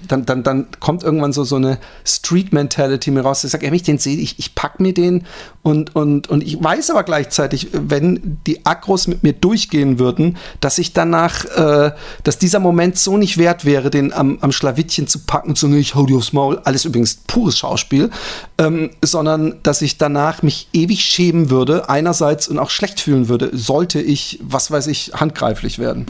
[0.08, 3.44] dann, dann, dann kommt irgendwann so, so eine Street-Mentality mir raus.
[3.44, 5.26] Ich sage, ey, wenn ich den sehe, ich, ich pack mir den
[5.64, 10.78] und, und, und ich weiß aber gleichzeitig, wenn die Akros mit mir durchgehen würden, dass
[10.78, 11.92] ich danach, äh,
[12.24, 15.80] dass dieser Moment so nicht wert wäre, den am, am Schlawittchen zu packen zu sagen,
[15.80, 16.60] ich hau dir aufs Maul.
[16.64, 18.10] Alles übrigens pures Schauspiel.
[18.58, 23.50] Ähm, sondern, dass ich danach mich ewig schämen würde, einerseits und auch schlecht fühlen würde,
[23.54, 26.06] sollte ich, was weiß ich, handgreiflich werden.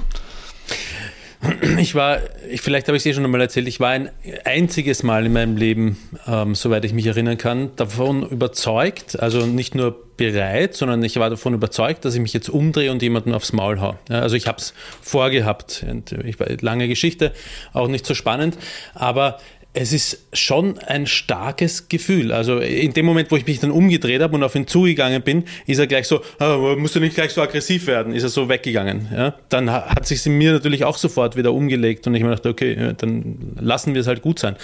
[1.78, 2.20] Ich war,
[2.50, 4.10] ich, vielleicht habe ich es eh schon einmal erzählt, ich war ein
[4.43, 9.76] einziges Mal in meinem Leben, ähm, soweit ich mich erinnern kann, davon überzeugt, also nicht
[9.76, 13.54] nur bereit, sondern ich war davon überzeugt, dass ich mich jetzt umdrehe und jemanden aufs
[13.54, 13.98] Maul hau.
[14.10, 15.86] Ja, also ich habe es vorgehabt.
[15.89, 17.34] Und ich lange Geschichte,
[17.74, 18.58] auch nicht so spannend,
[18.93, 19.39] aber
[19.78, 22.32] es ist schon ein starkes Gefühl.
[22.32, 25.43] Also in dem Moment, wo ich mich dann umgedreht habe und auf ihn zugegangen bin,
[25.67, 28.47] ist er gleich so, ah, musst du nicht gleich so aggressiv werden, ist er so
[28.47, 29.09] weggegangen.
[29.13, 29.36] Ja?
[29.49, 32.49] Dann ha- hat sich in mir natürlich auch sofort wieder umgelegt und ich mir dachte,
[32.49, 34.55] okay, dann lassen wir es halt gut sein.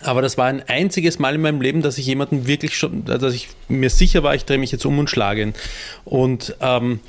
[0.00, 3.34] Aber das war ein einziges Mal in meinem Leben, dass ich jemanden wirklich schon, dass
[3.34, 5.54] ich mir sicher war, ich drehe mich jetzt um und schlage ihn.
[6.04, 7.00] Und ähm,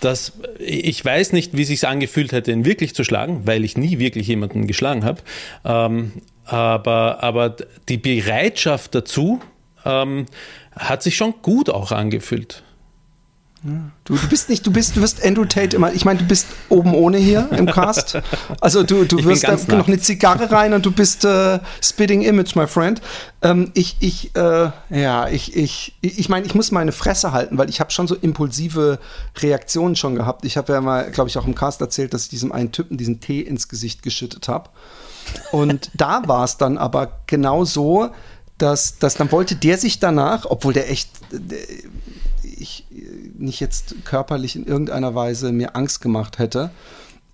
[0.00, 3.98] das, ich weiß nicht, wie sich angefühlt hätte, ihn wirklich zu schlagen, weil ich nie
[3.98, 5.20] wirklich jemanden geschlagen habe.
[5.64, 6.12] Ähm,
[6.50, 7.54] aber, aber
[7.88, 9.40] die Bereitschaft dazu
[9.84, 10.26] ähm,
[10.72, 12.64] hat sich schon gut auch angefühlt.
[13.62, 16.46] Du, du bist nicht, du bist, du wirst Andrew Tate immer, ich meine, du bist
[16.70, 18.18] oben ohne hier im Cast.
[18.58, 22.56] Also du, du wirst da noch eine Zigarre rein und du bist äh, Spitting Image,
[22.56, 23.02] my friend.
[23.42, 27.68] Ähm, ich, ich, äh, ja, ich, ich, ich meine, ich muss meine Fresse halten, weil
[27.68, 28.98] ich habe schon so impulsive
[29.38, 30.46] Reaktionen schon gehabt.
[30.46, 32.96] Ich habe ja mal, glaube ich, auch im Cast erzählt, dass ich diesem einen Typen
[32.96, 34.70] diesen Tee ins Gesicht geschüttet habe.
[35.52, 38.10] Und da war es dann aber genau so,
[38.58, 41.58] dass, dass dann wollte der sich danach, obwohl der echt, der,
[42.42, 46.70] ich äh, nicht jetzt körperlich in irgendeiner Weise mir Angst gemacht hätte,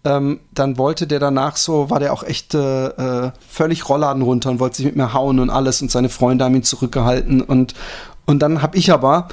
[0.05, 4.51] ähm, dann wollte der danach so, war der auch echt äh, äh, völlig Rollladen runter
[4.51, 7.75] und wollte sich mit mir hauen und alles und seine Freunde haben ihn zurückgehalten und,
[8.25, 9.29] und dann habe ich aber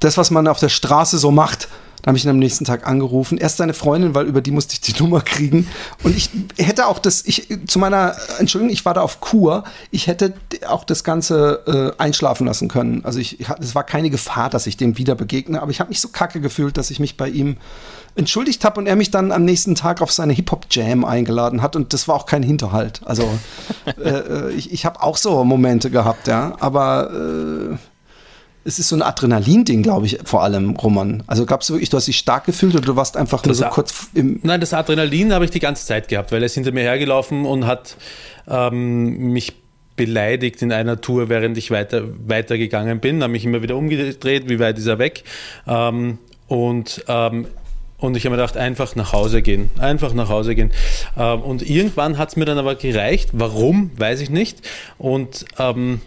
[0.00, 1.68] das, was man auf der Straße so macht,
[2.08, 3.36] habe ich ihn am nächsten Tag angerufen.
[3.36, 5.68] Erst seine Freundin, weil über die musste ich die Nummer kriegen.
[6.02, 9.64] Und ich hätte auch das, ich, zu meiner, Entschuldigung, ich war da auf Kur.
[9.90, 10.32] Ich hätte
[10.66, 13.04] auch das Ganze äh, einschlafen lassen können.
[13.04, 16.00] Also ich, es war keine Gefahr, dass ich dem wieder begegne, aber ich habe mich
[16.00, 17.58] so kacke gefühlt, dass ich mich bei ihm
[18.14, 21.92] entschuldigt habe und er mich dann am nächsten Tag auf seine Hip-Hop-Jam eingeladen hat und
[21.92, 23.02] das war auch kein Hinterhalt.
[23.04, 23.28] Also
[23.86, 27.76] äh, äh, ich, ich habe auch so Momente gehabt, ja, aber äh,
[28.68, 31.22] es ist so ein Adrenalin-Ding, glaube ich, vor allem, Roman.
[31.26, 34.08] Also gab's wirklich, du hast dich stark gefühlt oder du warst einfach nur so kurz
[34.12, 34.40] im.
[34.42, 37.46] Nein, das Adrenalin habe ich die ganze Zeit gehabt, weil er ist hinter mir hergelaufen
[37.46, 37.96] und hat
[38.46, 39.54] ähm, mich
[39.96, 44.58] beleidigt in einer Tour, während ich weiter, weitergegangen bin, habe mich immer wieder umgedreht, wie
[44.58, 45.24] weit ist er weg.
[45.66, 47.46] Ähm, und ähm,
[47.96, 49.70] und ich habe mir gedacht, einfach nach Hause gehen.
[49.80, 50.70] Einfach nach Hause gehen.
[51.16, 53.30] Ähm, und irgendwann hat es mir dann aber gereicht.
[53.32, 54.60] Warum, weiß ich nicht.
[54.98, 56.00] Und ähm,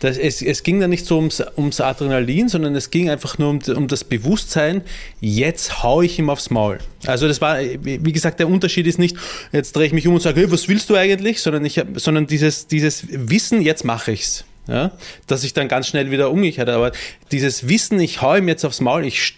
[0.00, 3.50] das, es, es, ging dann nicht so ums, ums Adrenalin, sondern es ging einfach nur
[3.50, 4.82] um, um, das Bewusstsein,
[5.20, 6.78] jetzt hau ich ihm aufs Maul.
[7.06, 9.16] Also das war, wie gesagt, der Unterschied ist nicht,
[9.52, 12.26] jetzt drehe ich mich um und sage, hey, was willst du eigentlich, sondern, ich, sondern
[12.26, 14.44] dieses, dieses Wissen, jetzt mache ich's.
[14.68, 14.92] Ja?
[15.26, 16.92] Dass ich dann ganz schnell wieder umgekehrt Aber
[17.32, 19.36] dieses Wissen, ich hau ihm jetzt aufs Maul, ich,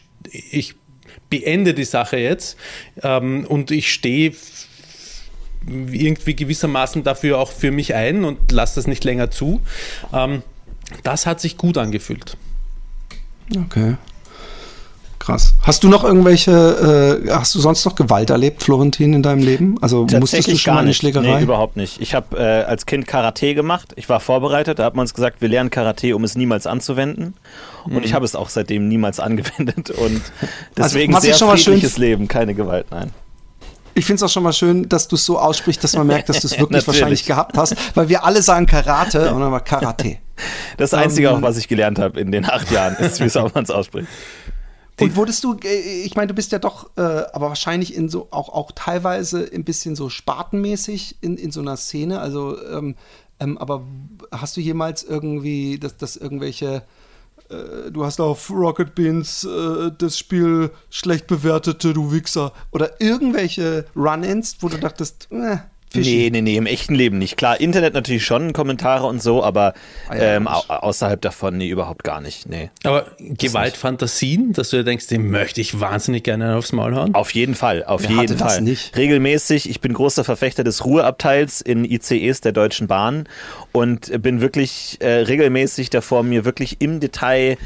[0.51, 0.75] ich
[1.31, 2.57] beende die Sache jetzt
[3.03, 4.33] ähm, und ich stehe
[5.67, 9.61] irgendwie gewissermaßen dafür auch für mich ein und lasse das nicht länger zu.
[10.13, 10.43] Ähm,
[11.03, 12.37] das hat sich gut angefühlt.
[13.55, 13.97] Okay.
[15.21, 15.55] Krass.
[15.63, 19.77] Hast du noch irgendwelche, äh, hast du sonst noch Gewalt erlebt, Florentin, in deinem Leben?
[19.83, 21.37] Also musstest du schon gar eine Schlägerei?
[21.37, 22.01] Nee, überhaupt nicht.
[22.01, 23.93] Ich habe äh, als Kind Karate gemacht.
[23.97, 24.79] Ich war vorbereitet.
[24.79, 27.35] Da hat man uns gesagt, wir lernen Karate, um es niemals anzuwenden.
[27.85, 28.03] Und mhm.
[28.03, 29.91] ich habe es auch seitdem niemals angewendet.
[29.91, 30.23] Und also,
[30.75, 33.11] deswegen also, sehr friedliches Leben, keine Gewalt, nein.
[33.95, 36.29] Ich finde es auch schon mal schön, dass du es so aussprichst, dass man merkt,
[36.29, 39.65] dass du es wirklich wahrscheinlich gehabt hast, weil wir alle sagen Karate und dann war
[39.65, 40.19] Karate.
[40.77, 43.39] Das Einzige, um, auch, ähm, was ich gelernt habe in den acht Jahren, ist, wie
[43.55, 44.09] man es ausspricht.
[45.01, 48.29] Und wurdest du, äh, ich meine, du bist ja doch, äh, aber wahrscheinlich in so,
[48.31, 52.21] auch, auch teilweise ein bisschen so spartenmäßig in, in so einer Szene.
[52.21, 52.97] Also, ähm,
[53.39, 53.83] ähm, aber
[54.31, 56.83] hast du jemals irgendwie, dass, dass irgendwelche
[57.51, 62.53] äh, du hast auf Rocket Beans äh, das Spiel schlecht bewertete, du Wichser.
[62.71, 65.59] Oder irgendwelche Run-Ins, wo du dachtest, äh,
[65.93, 66.17] Fischi.
[66.17, 67.37] Nee, nee, nee, im echten Leben nicht.
[67.37, 69.75] Klar, Internet natürlich schon, Kommentare und so, aber
[70.09, 72.49] ah, ja, ähm, außerhalb davon, nee, überhaupt gar nicht.
[72.49, 72.71] Nee.
[72.85, 77.15] Aber Gewaltfantasien, dass du dir denkst, dem möchte ich wahnsinnig gerne aufs Maul hauen?
[77.17, 78.61] Auf jeden Fall, auf Wer jeden Fall.
[78.61, 78.97] Nicht?
[78.97, 83.29] Regelmäßig, ich bin großer Verfechter des Ruheabteils in ICEs der Deutschen Bahn
[83.73, 87.59] und bin wirklich äh, regelmäßig davor, mir wirklich im Detail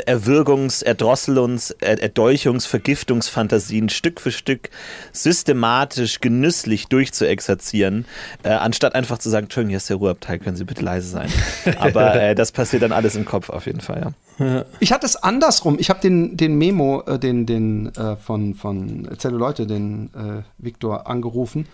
[0.00, 4.70] Erwürgungs-, Erdrosselungs-, Erdolchungs-, Vergiftungsfantasien Stück für Stück
[5.12, 8.06] systematisch, genüsslich durchzuexerzieren,
[8.42, 11.28] äh, anstatt einfach zu sagen, Entschuldigung, hier ist der Ruheabteil, können Sie bitte leise sein.
[11.78, 14.00] Aber äh, das passiert dann alles im Kopf auf jeden Fall,
[14.38, 14.64] ja.
[14.80, 15.76] Ich hatte es andersrum.
[15.78, 20.42] Ich habe den, den Memo, äh, den, den äh, von, von Erzähle Leute, den äh,
[20.58, 21.66] Viktor angerufen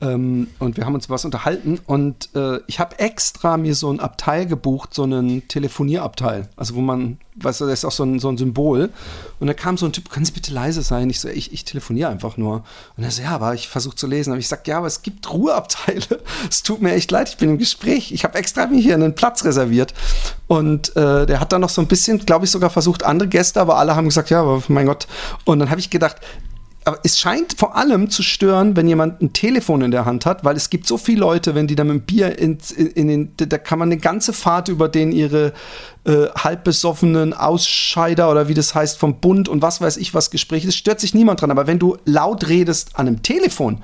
[0.00, 3.98] ähm, und wir haben uns was unterhalten und äh, ich habe extra mir so ein
[3.98, 6.48] Abteil gebucht, so einen Telefonierabteil.
[6.54, 8.90] Also wo man, weißt du, das ist auch so ein, so ein Symbol.
[9.40, 11.10] Und da kam so ein Typ, können Sie bitte leise sein?
[11.10, 12.62] Ich so, ich, ich telefoniere einfach nur.
[12.96, 14.30] Und er so, ja, aber ich versuche zu lesen.
[14.30, 16.20] Aber ich sag, ja, aber es gibt Ruheabteile.
[16.48, 18.12] Es tut mir echt leid, ich bin im Gespräch.
[18.12, 19.94] Ich habe extra mir hier einen Platz reserviert.
[20.46, 23.60] Und äh, der hat dann noch so ein bisschen, glaube ich, sogar versucht, andere Gäste,
[23.60, 25.08] aber alle haben gesagt, ja, aber mein Gott.
[25.44, 26.16] Und dann habe ich gedacht,
[26.88, 30.42] aber es scheint vor allem zu stören, wenn jemand ein Telefon in der Hand hat,
[30.42, 32.56] weil es gibt so viele Leute, wenn die da mit dem Bier in,
[32.94, 35.52] in den, da kann man eine ganze Fahrt über den ihre
[36.04, 40.66] äh, halbbesoffenen Ausscheider oder wie das heißt vom Bund und was weiß ich was Gespräche,
[40.66, 41.50] das stört sich niemand dran.
[41.50, 43.82] Aber wenn du laut redest an einem Telefon,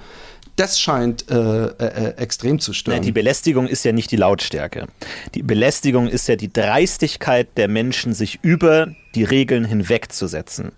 [0.56, 2.96] das scheint äh, äh, extrem zu stören.
[2.96, 4.86] Nein, die Belästigung ist ja nicht die Lautstärke.
[5.34, 10.72] Die Belästigung ist ja die Dreistigkeit der Menschen, sich über die Regeln hinwegzusetzen.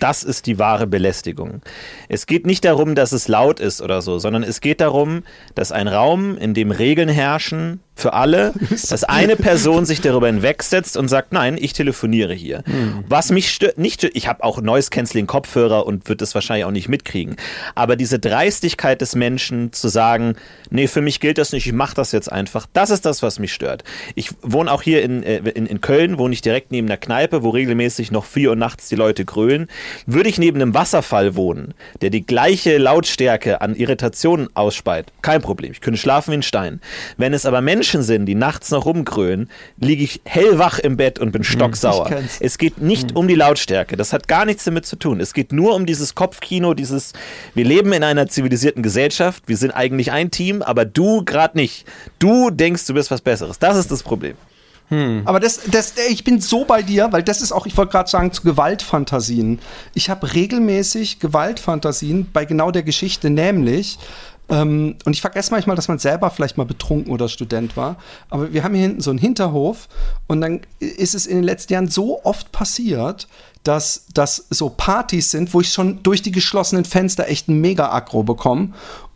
[0.00, 1.60] Das ist die wahre Belästigung.
[2.08, 5.22] Es geht nicht darum, dass es laut ist oder so, sondern es geht darum,
[5.54, 10.96] dass ein Raum, in dem Regeln herrschen, für alle, dass eine Person sich darüber hinwegsetzt
[10.96, 12.62] und sagt, nein, ich telefoniere hier.
[12.66, 13.04] Mhm.
[13.08, 16.70] Was mich stört, nicht, ich habe auch Noise Canceling Kopfhörer und wird das wahrscheinlich auch
[16.70, 17.36] nicht mitkriegen.
[17.74, 20.34] Aber diese Dreistigkeit des Menschen zu sagen,
[20.70, 23.38] nee, für mich gilt das nicht, ich mache das jetzt einfach, das ist das, was
[23.38, 23.84] mich stört.
[24.14, 27.42] Ich wohne auch hier in, äh, in, in Köln, wohne ich direkt neben der Kneipe,
[27.42, 29.68] wo regelmäßig noch vier Uhr nachts die Leute grölen.
[30.06, 35.72] Würde ich neben einem Wasserfall wohnen, der die gleiche Lautstärke an Irritationen ausspeit, kein Problem.
[35.72, 36.80] Ich könnte schlafen wie ein Stein.
[37.16, 41.18] Wenn es aber Menschen Menschen sind, die nachts noch rumgrölen, liege ich hellwach im Bett
[41.18, 42.06] und bin stocksauer.
[42.06, 42.36] ich kenn's.
[42.38, 43.96] Es geht nicht um die Lautstärke.
[43.96, 45.18] Das hat gar nichts damit zu tun.
[45.18, 47.14] Es geht nur um dieses Kopfkino, dieses,
[47.54, 51.84] wir leben in einer zivilisierten Gesellschaft, wir sind eigentlich ein Team, aber du gerade nicht.
[52.20, 53.58] Du denkst, du bist was Besseres.
[53.58, 54.36] Das ist das Problem.
[55.24, 58.10] Aber das, das, ich bin so bei dir, weil das ist auch, ich wollte gerade
[58.10, 59.60] sagen, zu Gewaltfantasien.
[59.94, 64.00] Ich habe regelmäßig Gewaltfantasien bei genau der Geschichte, nämlich,
[64.50, 67.96] ähm, und ich vergesse manchmal, dass man selber vielleicht mal betrunken oder Student war,
[68.28, 69.88] aber wir haben hier hinten so einen Hinterhof
[70.26, 73.28] und dann ist es in den letzten Jahren so oft passiert,
[73.62, 77.90] dass das so Partys sind, wo ich schon durch die geschlossenen Fenster echt ein mega
[77.92, 78.70] Aggro bekomme.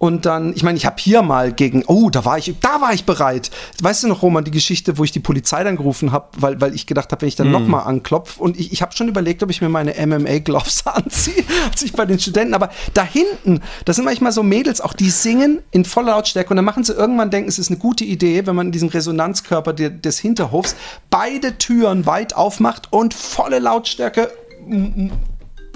[0.04, 2.92] Und dann, ich meine, ich habe hier mal gegen, oh, da war ich, da war
[2.92, 3.50] ich bereit.
[3.80, 6.74] Weißt du noch, Roman, die Geschichte, wo ich die Polizei dann gerufen habe, weil, weil
[6.74, 9.42] ich gedacht habe, wenn ich dann noch mal anklopfe und ich, ich habe schon überlegt,
[9.42, 13.96] ob ich mir meine MMA-Gloves anziehe, als ich bei den Studenten, aber da hinten, das
[13.96, 17.30] sind manchmal so Mädels, auch die singen in voller Lautstärke und dann machen sie irgendwann
[17.30, 20.76] denken, es ist eine gute Idee, wenn man in diesem Resonanzkörper de, des Hinterhofs
[21.08, 24.30] beide Türen weit aufmacht und volle Lautstärke
[24.68, 25.12] M-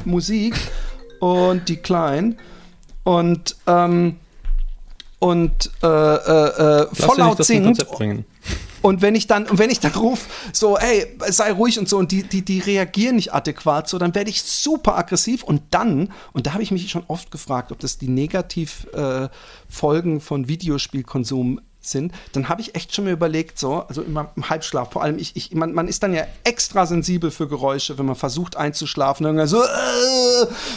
[0.04, 0.54] Musik.
[1.20, 2.36] Und die kleinen
[3.08, 4.16] und ähm,
[5.18, 6.86] und äh, äh, äh,
[7.38, 7.86] das singt.
[8.82, 11.96] und wenn ich dann, und wenn ich dann rufe, so, ey, sei ruhig und so,
[11.96, 15.42] und die, die, die reagieren nicht adäquat, so, dann werde ich super aggressiv.
[15.42, 20.20] Und dann, und da habe ich mich schon oft gefragt, ob das die Negativfolgen äh,
[20.20, 24.92] von Videospielkonsum sind, dann habe ich echt schon mir überlegt, so, also immer im Halbschlaf,
[24.92, 28.16] vor allem ich, ich man, man ist dann ja extra sensibel für Geräusche, wenn man
[28.16, 29.66] versucht einzuschlafen, dann so, äh,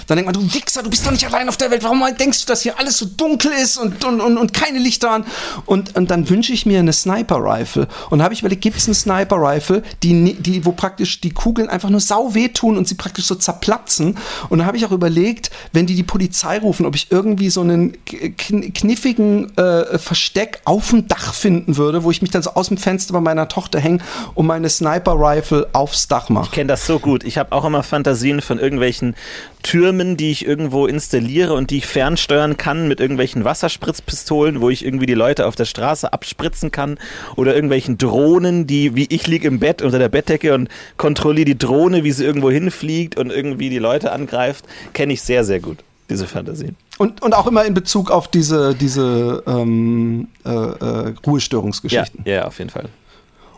[0.08, 2.41] dann denkt man, du Wichser, du bist doch nicht allein auf der Welt, warum denkst
[2.41, 5.26] du, dass hier alles so dunkel ist und, und, und, und keine Lichter an?
[5.66, 7.88] Und, und dann wünsche ich mir eine Sniper-Rifle.
[8.10, 11.89] Und habe ich überlegt, gibt es eine Sniper-Rifle, die, die, wo praktisch die Kugeln einfach
[11.89, 14.18] nur sau wehtun und sie praktisch so zerplatzen.
[14.49, 17.62] Und da habe ich auch überlegt, wenn die die Polizei rufen, ob ich irgendwie so
[17.62, 22.51] einen kn kniffigen äh, Versteck auf dem Dach finden würde, wo ich mich dann so
[22.51, 23.99] aus dem Fenster bei meiner Tochter hänge
[24.35, 26.45] und meine Sniper-Rifle aufs Dach mache.
[26.45, 27.23] Ich kenne das so gut.
[27.23, 29.15] Ich habe auch immer Fantasien von irgendwelchen
[29.63, 34.85] Türmen, die ich irgendwo installiere und die ich fernsteuern kann mit irgendwelchen Wasserspritzpistolen, wo ich
[34.85, 36.97] irgendwie die Leute auf der Straße abspritzen kann
[37.35, 41.57] oder irgendwelchen Drohnen, die wie ich liege im Bett unter der Bettdecke und kontrolliere die
[41.57, 44.65] Drohne, wie sie irgendwo hinfliegt und irgendwie die Leute angreift.
[44.93, 45.77] Kenne ich sehr, sehr gut,
[46.09, 46.75] diese Fantasien.
[47.02, 52.22] Und, und auch immer in Bezug auf diese, diese ähm, äh, äh, Ja, Ruhestörungsgeschichten.
[52.26, 52.89] ja, auf jeden Fall.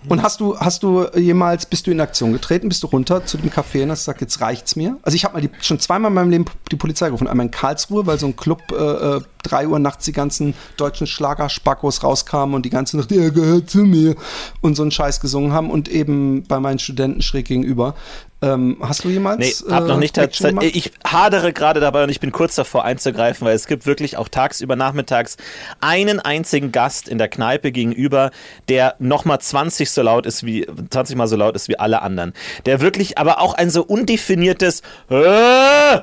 [0.07, 3.37] Und hast du, hast du jemals, bist du in Aktion getreten, bist du runter zu
[3.37, 4.97] dem Café und hast gesagt, jetzt reicht's mir?
[5.03, 7.27] Also ich habe mal die, schon zweimal in meinem Leben die Polizei gerufen.
[7.27, 11.07] Einmal in Karlsruhe, weil so ein Club äh, äh, 3 Uhr nachts die ganzen deutschen
[11.07, 14.15] Schlagerspackos rauskamen und die ganze Nacht, der gehört zu mir
[14.61, 17.95] und so einen Scheiß gesungen haben und eben bei meinen Studenten schräg gegenüber.
[18.43, 19.39] Ähm, hast du jemals?
[19.39, 20.75] Nee, hab noch nicht tatsächlich.
[20.75, 24.27] Ich hadere gerade dabei und ich bin kurz davor einzugreifen, weil es gibt wirklich auch
[24.27, 25.37] tagsüber, nachmittags
[25.79, 28.31] einen einzigen Gast in der Kneipe gegenüber,
[28.67, 32.33] der nochmal 20 so laut ist wie, 20 mal so laut ist wie alle anderen.
[32.65, 36.01] Der wirklich aber auch ein so undefiniertes "Äh!"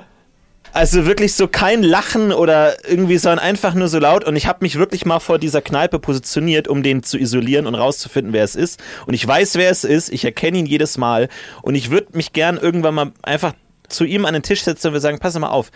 [0.72, 4.24] Also wirklich so kein Lachen oder irgendwie, sondern einfach nur so laut.
[4.24, 7.74] Und ich habe mich wirklich mal vor dieser Kneipe positioniert, um den zu isolieren und
[7.74, 8.80] rauszufinden, wer es ist.
[9.06, 10.10] Und ich weiß, wer es ist.
[10.10, 11.28] Ich erkenne ihn jedes Mal.
[11.62, 13.54] Und ich würde mich gern irgendwann mal einfach
[13.88, 15.70] zu ihm an den Tisch setzen und wir sagen, pass mal auf.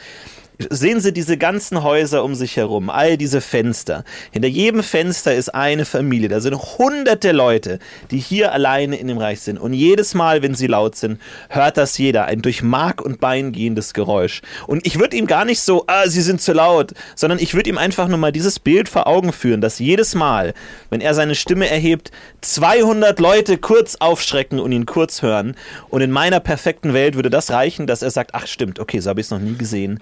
[0.56, 4.04] Sehen Sie diese ganzen Häuser um sich herum, all diese Fenster.
[4.30, 6.28] Hinter jedem Fenster ist eine Familie.
[6.28, 7.80] Da sind hunderte Leute,
[8.12, 9.58] die hier alleine in dem Reich sind.
[9.58, 12.26] Und jedes Mal, wenn sie laut sind, hört das jeder.
[12.26, 14.42] Ein durch Mark und Bein gehendes Geräusch.
[14.68, 17.70] Und ich würde ihm gar nicht so, ah, sie sind zu laut, sondern ich würde
[17.70, 20.54] ihm einfach nur mal dieses Bild vor Augen führen, dass jedes Mal,
[20.88, 25.56] wenn er seine Stimme erhebt, 200 Leute kurz aufschrecken und ihn kurz hören.
[25.88, 29.10] Und in meiner perfekten Welt würde das reichen, dass er sagt, ach stimmt, okay, so
[29.10, 29.98] habe ich es noch nie gesehen.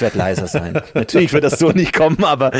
[0.00, 0.80] Werde leiser sein.
[0.94, 2.52] Natürlich wird das so nicht kommen, aber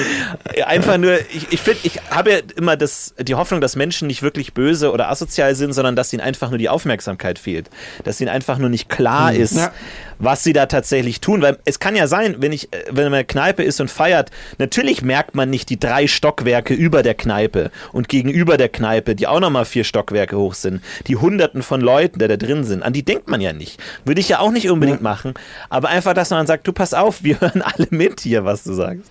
[0.67, 4.23] einfach nur, ich, ich finde, ich habe ja immer das, die Hoffnung, dass Menschen nicht
[4.23, 7.71] wirklich böse oder asozial sind, sondern dass ihnen einfach nur die Aufmerksamkeit fehlt.
[8.05, 9.73] Dass ihnen einfach nur nicht klar ist, Ja.
[10.19, 11.43] Was sie da tatsächlich tun.
[11.43, 15.03] Weil es kann ja sein, wenn ich, äh, wenn man Kneipe ist und feiert, natürlich
[15.03, 19.41] merkt man nicht die drei Stockwerke über der Kneipe und gegenüber der Kneipe, die auch
[19.41, 23.05] nochmal vier Stockwerke hoch sind, die hunderten von Leuten, die da drin sind, an die
[23.05, 23.81] denkt man ja nicht.
[24.05, 25.35] Würde ich ja auch nicht unbedingt machen.
[25.69, 28.75] Aber einfach, dass man sagt, du pass auf, wir hören alle mit hier, was du
[28.75, 29.11] sagst.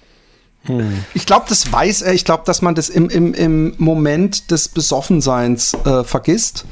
[1.13, 2.13] Ich glaube, das weiß er.
[2.13, 6.65] Ich glaube, dass man das im, im, im Moment des Besoffenseins äh, vergisst.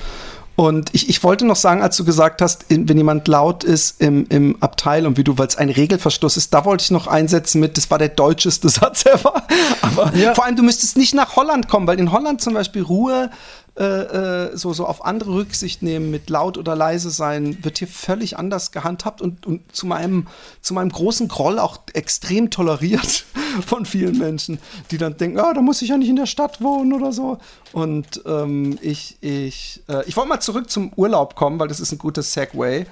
[0.62, 4.28] Und ich, ich wollte noch sagen, als du gesagt hast, wenn jemand laut ist im,
[4.30, 7.60] im Abteil und wie du, weil es ein Regelverstoß ist, da wollte ich noch einsetzen
[7.60, 9.42] mit, das war der deutscheste Satz ever.
[9.82, 13.32] Aber vor allem, du müsstest nicht nach Holland kommen, weil in Holland zum Beispiel Ruhe
[13.78, 17.88] äh, äh, so, so auf andere Rücksicht nehmen mit laut oder leise sein, wird hier
[17.88, 20.28] völlig anders gehandhabt und, und zu, meinem,
[20.62, 23.26] zu meinem großen Groll auch extrem toleriert.
[23.66, 24.60] von vielen Menschen,
[24.92, 27.38] die dann denken, ah, da muss ich ja nicht in der Stadt wohnen oder so.
[27.74, 31.92] Und ähm, ich, ich, äh, ich wollte mal zurück zum Urlaub kommen, weil das ist
[31.92, 32.86] ein gutes Segway.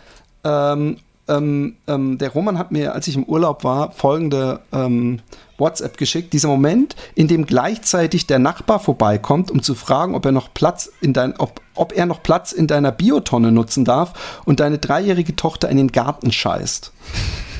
[0.43, 0.97] Ähm,
[1.29, 5.19] ähm, ähm, der Roman hat mir, als ich im Urlaub war, folgende ähm,
[5.57, 6.33] WhatsApp geschickt.
[6.33, 10.89] Dieser Moment, in dem gleichzeitig der Nachbar vorbeikommt, um zu fragen, ob er noch Platz
[11.01, 15.35] in dein, ob, ob er noch Platz in deiner Biotonne nutzen darf und deine dreijährige
[15.35, 16.91] Tochter in den Garten scheißt.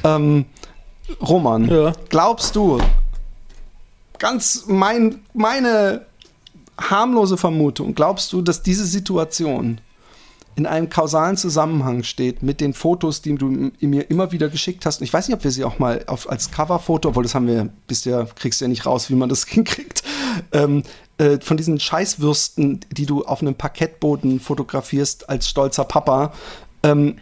[0.03, 0.45] ähm,
[1.21, 1.93] Roman, Ja.
[2.09, 2.79] glaubst du,
[4.19, 6.05] ganz mein, meine
[6.79, 9.81] harmlose Vermutung, glaubst du, dass diese Situation
[10.59, 14.99] in einem kausalen Zusammenhang steht mit den Fotos, die du mir immer wieder geschickt hast.
[14.99, 17.47] Und ich weiß nicht, ob wir sie auch mal auf, als Coverfoto, obwohl das haben
[17.47, 20.03] wir, bist ja, kriegst du ja nicht raus, wie man das hinkriegt,
[20.51, 20.83] ähm,
[21.17, 26.33] äh, von diesen Scheißwürsten, die du auf einem Parkettboden fotografierst als stolzer Papa.
[26.83, 27.15] Ähm,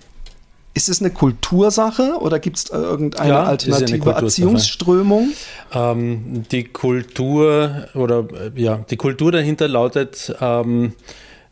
[0.73, 4.25] ist es eine Kultursache oder gibt es irgendeine Ja, ja alternative Kultursache.
[4.25, 5.29] Erziehungsströmung?
[5.73, 10.93] Ähm, die Kultur oder äh, ja, die Kultur dahinter lautet, ähm,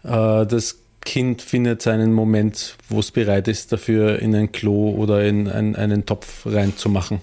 [0.03, 5.23] äh, das Kind findet seinen Moment, wo es bereit ist, dafür in ein Klo oder
[5.23, 7.21] in ein, einen Topf reinzumachen.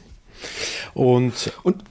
[0.94, 1.84] Und Und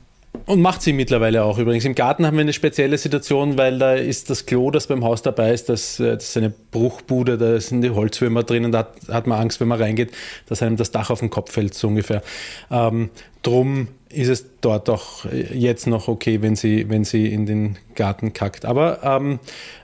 [0.45, 1.85] und macht sie mittlerweile auch übrigens.
[1.85, 5.21] Im Garten haben wir eine spezielle Situation, weil da ist das Klo, das beim Haus
[5.21, 8.79] dabei ist, das, äh, das ist eine Bruchbude, da sind die Holzwürmer drin und da
[8.79, 10.11] hat, hat man Angst, wenn man reingeht,
[10.47, 12.23] dass einem das Dach auf den Kopf fällt, so ungefähr.
[12.71, 13.09] Ähm,
[13.41, 15.23] drum ist es dort auch
[15.53, 18.65] jetzt noch okay, wenn sie, wenn sie in den Garten kackt.
[18.65, 19.39] Aber ähm,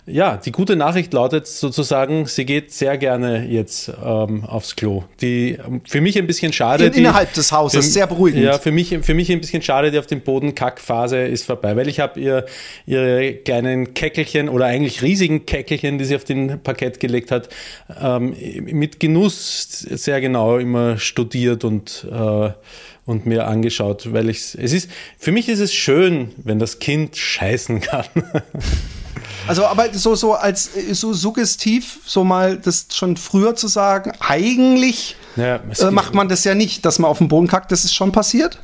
[0.05, 5.05] ja, die gute Nachricht lautet sozusagen, sie geht sehr gerne jetzt ähm, aufs Klo.
[5.22, 6.88] Die für mich ein bisschen schade.
[6.88, 8.43] In- die, innerhalb des Hauses, für- sehr beruhigend.
[8.43, 11.78] Ja, für mich, für mich ein bisschen schade, die auf dem Boden Kackphase ist vorbei,
[11.78, 12.45] weil ich habe ihr
[12.86, 17.47] ihre kleinen Käckelchen oder eigentlich riesigen Käckelchen, die sie auf den Parkett gelegt hat,
[18.01, 18.36] ähm,
[18.66, 22.49] mit Genuss sehr genau immer studiert und äh,
[23.08, 27.18] und mir angeschaut, weil ich es ist für mich ist es schön, wenn das Kind
[27.18, 28.05] scheißen kann.
[29.47, 35.16] Also, aber so, so als so suggestiv, so mal das schon früher zu sagen, eigentlich
[35.38, 37.93] Ja, äh, macht man das ja nicht, dass man auf den Boden kackt, das ist
[37.93, 38.60] schon passiert.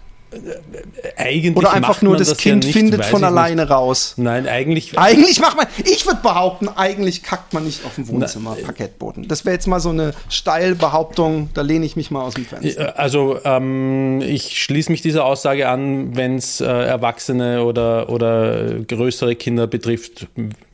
[1.16, 4.16] Eigentlich Oder einfach nur das ja Kind nicht, findet von alleine raus.
[4.18, 4.26] Nicht.
[4.26, 8.56] Nein, eigentlich Eigentlich macht man, ich würde behaupten, eigentlich kackt man nicht auf dem Wohnzimmer
[8.56, 9.28] Parkettboden.
[9.28, 12.98] Das wäre jetzt mal so eine Steilbehauptung, da lehne ich mich mal aus dem Fenster.
[12.98, 19.36] Also ähm, ich schließe mich dieser Aussage an, wenn es äh, Erwachsene oder, oder größere
[19.36, 20.28] Kinder betrifft.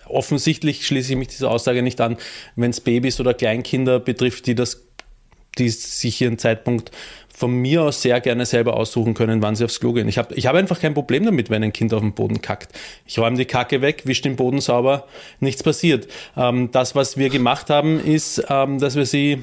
[0.06, 2.18] Offensichtlich schließe ich mich dieser Aussage nicht an,
[2.56, 4.82] wenn es Babys oder Kleinkinder betrifft, die das,
[5.58, 6.92] die sich ihren Zeitpunkt
[7.40, 10.10] von mir aus sehr gerne selber aussuchen können, wann sie aufs Klo gehen.
[10.10, 12.78] Ich habe ich hab einfach kein Problem damit, wenn ein Kind auf dem Boden kackt.
[13.06, 15.06] Ich räume die Kacke weg, wische den Boden sauber,
[15.40, 16.10] nichts passiert.
[16.36, 19.42] Ähm, das, was wir gemacht haben, ist, ähm, dass wir sie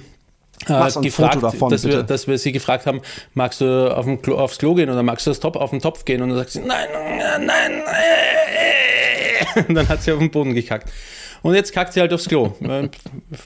[0.68, 3.00] äh, gefragt, davon, dass, wir, dass wir sie gefragt haben,
[3.32, 5.80] magst du auf dem Klo, aufs Klo gehen oder magst du das Top, auf den
[5.80, 6.20] Topf gehen?
[6.20, 7.72] Und dann sagt sie, nein, nein, nein.
[7.86, 9.62] äh.
[9.68, 10.92] Und dann hat sie auf den Boden gekackt.
[11.40, 12.52] Und jetzt kackt sie halt aufs Klo.
[12.60, 12.90] Äh,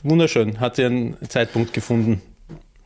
[0.03, 0.59] Wunderschön.
[0.59, 2.20] Hat sie einen Zeitpunkt gefunden,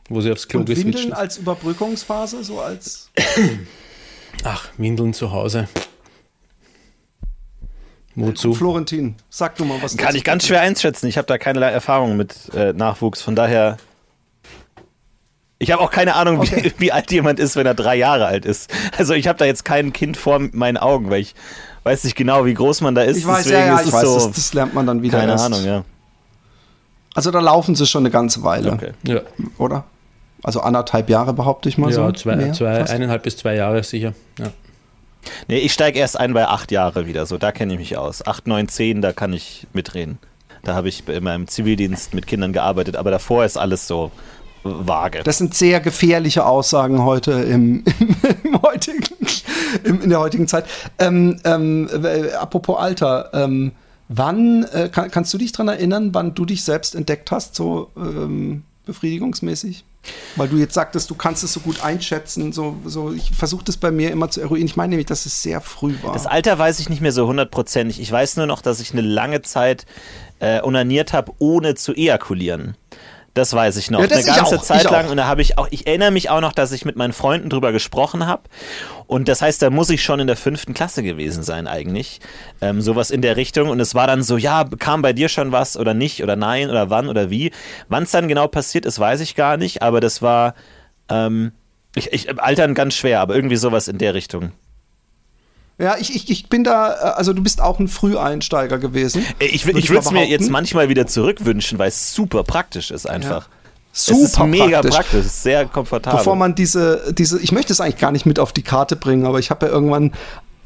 [0.09, 1.17] wo sie aufs Klo Und geswitcht Windeln ist.
[1.17, 3.09] als Überbrückungsphase, so als.
[4.43, 5.67] Ach, Windeln zu Hause.
[8.17, 8.53] Wozu?
[8.53, 9.97] Florentin, sag du mal was.
[9.97, 10.17] Kann dazu.
[10.17, 11.07] ich ganz schwer einschätzen.
[11.07, 13.21] Ich habe da keinerlei Erfahrung mit äh, Nachwuchs.
[13.21, 13.77] Von daher.
[15.57, 16.73] Ich habe auch keine Ahnung, wie, Okay.
[16.77, 18.71] wie alt jemand ist, wenn er drei Jahre alt ist.
[18.97, 21.33] Also ich habe da jetzt kein Kind vor meinen Augen, weil ich
[21.83, 23.17] weiß nicht genau, wie groß man da ist.
[23.17, 25.01] Ich weiß, Deswegen ja, ja, ist ich es weiß, so, das, das lernt man dann
[25.01, 25.45] wieder keine erst.
[25.45, 25.83] Ahnung, ja.
[27.15, 28.91] Also da laufen sie schon eine ganze Weile, Okay.
[29.03, 29.21] Ja,
[29.57, 29.85] oder?
[30.43, 32.01] Also anderthalb Jahre behaupte ich mal so.
[32.01, 32.93] ja zwei, Mehr, zwei, fast.
[32.93, 34.13] eineinhalb bis zwei Jahre sicher.
[34.39, 34.51] Ja.
[35.47, 37.25] Nee, ich steige erst ein bei acht Jahre wieder.
[37.25, 38.25] So, da kenne ich mich aus.
[38.25, 40.19] Acht, neun, zehn, da kann ich mitreden.
[40.63, 44.11] Da habe ich in meinem Zivildienst mit Kindern gearbeitet, aber davor ist alles so
[44.63, 45.21] vage.
[45.23, 49.03] Das sind sehr gefährliche Aussagen heute im, im, im heutigen,
[49.83, 50.65] im, in der heutigen Zeit.
[50.97, 53.73] Ähm, ähm, äh, apropos Alter, ähm,
[54.07, 57.91] wann äh, kann, kannst du dich daran erinnern, wann du dich selbst entdeckt hast, so
[57.95, 59.85] ähm, befriedigungsmäßig?
[60.35, 62.53] Weil du jetzt sagtest, du kannst es so gut einschätzen.
[62.53, 64.65] So, so ich versuche das bei mir immer zu eruieren.
[64.65, 66.13] Ich meine nämlich, dass es sehr früh war.
[66.13, 67.99] Das Alter weiß ich nicht mehr so hundertprozentig.
[67.99, 69.85] Ich weiß nur noch, dass ich eine lange Zeit
[70.39, 72.75] äh, onaniert habe, ohne zu ejakulieren.
[73.35, 73.99] Das weiß ich noch.
[73.99, 75.09] Ja, eine ganze auch, Zeit lang.
[75.09, 77.49] Und da habe ich auch, ich erinnere mich auch noch, dass ich mit meinen Freunden
[77.49, 78.43] drüber gesprochen habe.
[79.07, 82.21] Und das heißt, da muss ich schon in der fünften Klasse gewesen sein, eigentlich.
[82.61, 83.69] Ähm, sowas in der Richtung.
[83.69, 86.69] Und es war dann so, ja, kam bei dir schon was oder nicht oder nein
[86.69, 87.51] oder wann oder wie.
[87.89, 89.81] Wann es dann genau passiert ist, weiß ich gar nicht.
[89.81, 90.55] Aber das war,
[91.09, 91.51] ähm,
[91.93, 94.53] ich, ich, altern ganz schwer, aber irgendwie sowas in der Richtung.
[95.77, 99.25] Ja, ich, ich, ich bin da, äh, also du bist auch ein Früheinsteiger gewesen.
[99.39, 103.09] Ich, Würd ich würde es mir jetzt manchmal wieder zurückwünschen, weil es super praktisch ist
[103.09, 103.49] einfach.
[103.91, 104.95] Super es ist mega praktisch.
[104.95, 106.17] praktisch, sehr komfortabel.
[106.17, 109.25] Bevor man diese, diese, ich möchte es eigentlich gar nicht mit auf die Karte bringen,
[109.25, 110.11] aber ich habe ja irgendwann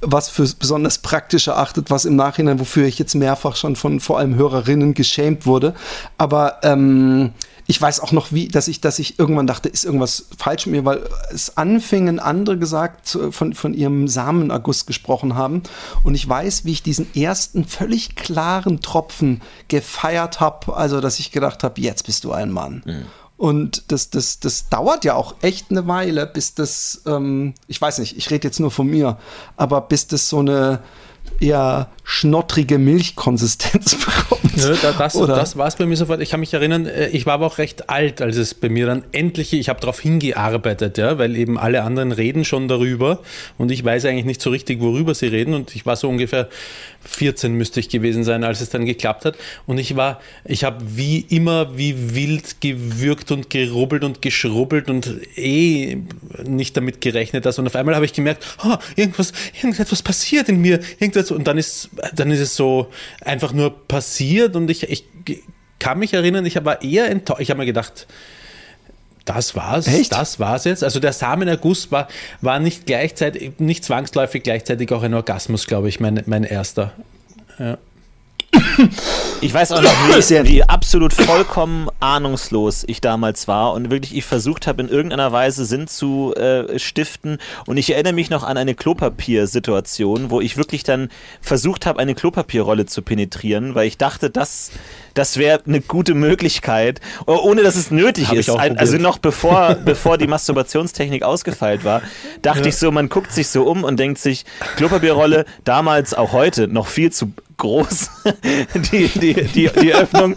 [0.01, 4.17] was für besonders praktisch erachtet, was im Nachhinein, wofür ich jetzt mehrfach schon von vor
[4.17, 5.73] allem Hörerinnen geschämt wurde.
[6.17, 7.31] Aber ähm,
[7.69, 10.77] ich weiß auch noch, wie, dass ich, dass ich irgendwann dachte, ist irgendwas falsch mit
[10.77, 15.61] mir, weil es anfingen andere gesagt, von, von ihrem Samenerguss gesprochen haben.
[16.03, 21.31] Und ich weiß, wie ich diesen ersten völlig klaren Tropfen gefeiert habe, also dass ich
[21.31, 22.81] gedacht habe, jetzt bist du ein Mann.
[23.37, 27.99] Und das, das, das dauert ja auch echt eine Weile, bis das, ähm, ich weiß
[27.99, 29.19] nicht, ich rede jetzt nur von mir,
[29.57, 30.81] aber bis das so eine
[31.39, 34.39] eher schnottrige Milchkonsistenz bekommt.
[34.57, 35.35] Da, das Oder?
[35.35, 36.21] das war es bei mir sofort.
[36.21, 38.87] Ich kann mich erinnern, äh, ich war aber auch recht alt, als es bei mir
[38.87, 43.19] dann endlich, ich habe darauf hingearbeitet, ja, weil eben alle anderen reden schon darüber
[43.57, 46.49] und ich weiß eigentlich nicht so richtig, worüber sie reden und ich war so ungefähr
[47.01, 50.83] 14 müsste ich gewesen sein, als es dann geklappt hat und ich war, ich habe
[50.85, 55.97] wie immer wie wild gewürgt und gerubbelt und geschrubbelt und eh
[56.43, 60.59] nicht damit gerechnet, dass und auf einmal habe ich gemerkt, oh, irgendwas, irgendetwas passiert in
[60.59, 60.79] mir,
[61.31, 62.89] irgendwas und dann ist, dann ist es so
[63.21, 65.05] einfach nur passiert und ich, ich
[65.79, 68.07] kann mich erinnern, ich war eher enttäuscht, ich habe mir gedacht,
[69.25, 70.11] das war's, Echt?
[70.11, 70.83] das war's jetzt.
[70.83, 72.07] Also der Samenerguss war,
[72.41, 76.93] war nicht gleichzeitig, nicht zwangsläufig gleichzeitig auch ein Orgasmus, glaube ich, mein, mein erster.
[77.59, 77.77] Ja.
[79.41, 84.25] Ich weiß auch noch, wie, wie absolut vollkommen ahnungslos ich damals war und wirklich ich
[84.25, 87.37] versucht habe, in irgendeiner Weise Sinn zu äh, stiften.
[87.65, 91.09] Und ich erinnere mich noch an eine Klopapiersituation, wo ich wirklich dann
[91.41, 94.71] versucht habe, eine Klopapierrolle zu penetrieren, weil ich dachte, das,
[95.13, 98.49] das wäre eine gute Möglichkeit, oh, ohne dass es nötig Hab ist.
[98.49, 102.01] also noch bevor, bevor die Masturbationstechnik ausgefeilt war,
[102.41, 104.45] dachte ich so, man guckt sich so um und denkt sich,
[104.75, 108.09] Klopapierrolle damals, auch heute, noch viel zu groß,
[108.91, 110.35] die, die, die, die Öffnung.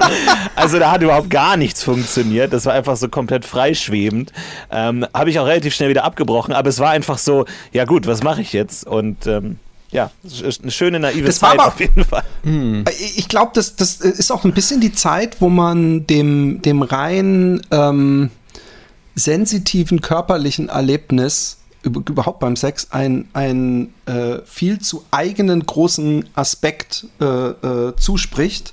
[0.55, 2.53] Also da hat überhaupt gar nichts funktioniert.
[2.53, 4.33] Das war einfach so komplett freischwebend.
[4.71, 8.07] Ähm, Habe ich auch relativ schnell wieder abgebrochen, aber es war einfach so, ja gut,
[8.07, 8.87] was mache ich jetzt?
[8.87, 9.59] Und ähm,
[9.91, 10.11] ja,
[10.63, 12.23] eine schöne naive Das war Zeit aber- auf jeden Fall.
[13.01, 16.83] Ich ich glaube, das, das ist auch ein bisschen die Zeit, wo man dem, dem
[16.83, 18.31] rein ähm,
[19.15, 27.25] sensitiven körperlichen Erlebnis überhaupt beim Sex ein, ein äh, viel zu eigenen großen Aspekt äh,
[27.25, 28.73] äh, zuspricht.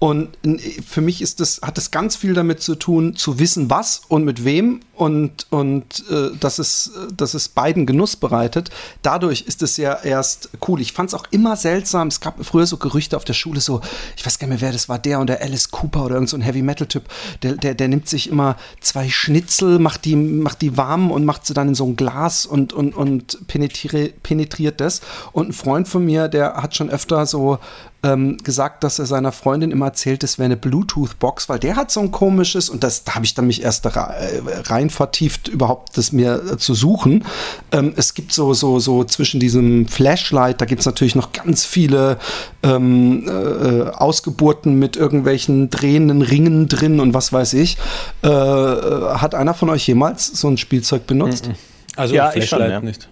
[0.00, 0.38] Und
[0.86, 4.24] für mich ist das, hat das ganz viel damit zu tun, zu wissen, was und
[4.24, 8.70] mit wem und, und äh, dass, es, dass es beiden Genuss bereitet.
[9.02, 10.80] Dadurch ist es ja erst cool.
[10.80, 12.08] Ich fand es auch immer seltsam.
[12.08, 13.80] Es gab früher so Gerüchte auf der Schule, so,
[14.16, 16.28] ich weiß gar nicht mehr, wer das war, der und der Alice Cooper oder irgend
[16.28, 17.04] so Heavy-Metal-Typ,
[17.42, 21.44] der, der, der nimmt sich immer zwei Schnitzel, macht die, macht die warm und macht
[21.44, 25.00] sie dann in so ein Glas und, und, und penetriert das.
[25.32, 27.58] Und ein Freund von mir, der hat schon öfter so
[28.04, 31.90] ähm, gesagt, dass er seiner Freundin immer erzählt, das wäre eine Bluetooth-Box, weil der hat
[31.90, 35.96] so ein komisches, und das da habe ich dann mich erst äh, rein vertieft, überhaupt
[35.96, 37.24] das mir äh, zu suchen.
[37.72, 41.64] Ähm, es gibt so, so, so zwischen diesem Flashlight, da gibt es natürlich noch ganz
[41.64, 42.18] viele
[42.62, 47.78] ähm, äh, Ausgeburten mit irgendwelchen drehenden Ringen drin und was weiß ich.
[48.22, 51.50] Äh, äh, hat einer von euch jemals so ein Spielzeug benutzt?
[51.96, 52.80] Also Ja, ich schon, Flashlight ja.
[52.80, 53.08] nicht.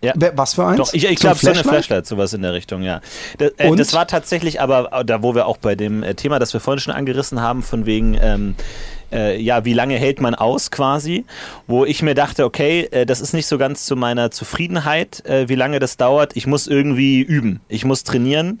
[0.00, 0.78] Wer, was für eins?
[0.78, 3.00] Doch, ich, ich glaube, so eine Flashlight, sowas in der Richtung, ja.
[3.38, 6.38] Das, äh, das war tatsächlich aber, äh, da wo wir auch bei dem äh, Thema,
[6.38, 8.54] das wir vorhin schon angerissen haben, von wegen, ähm,
[9.12, 11.24] äh, ja, wie lange hält man aus quasi,
[11.66, 15.48] wo ich mir dachte, okay, äh, das ist nicht so ganz zu meiner Zufriedenheit, äh,
[15.48, 16.36] wie lange das dauert.
[16.36, 18.60] Ich muss irgendwie üben, ich muss trainieren.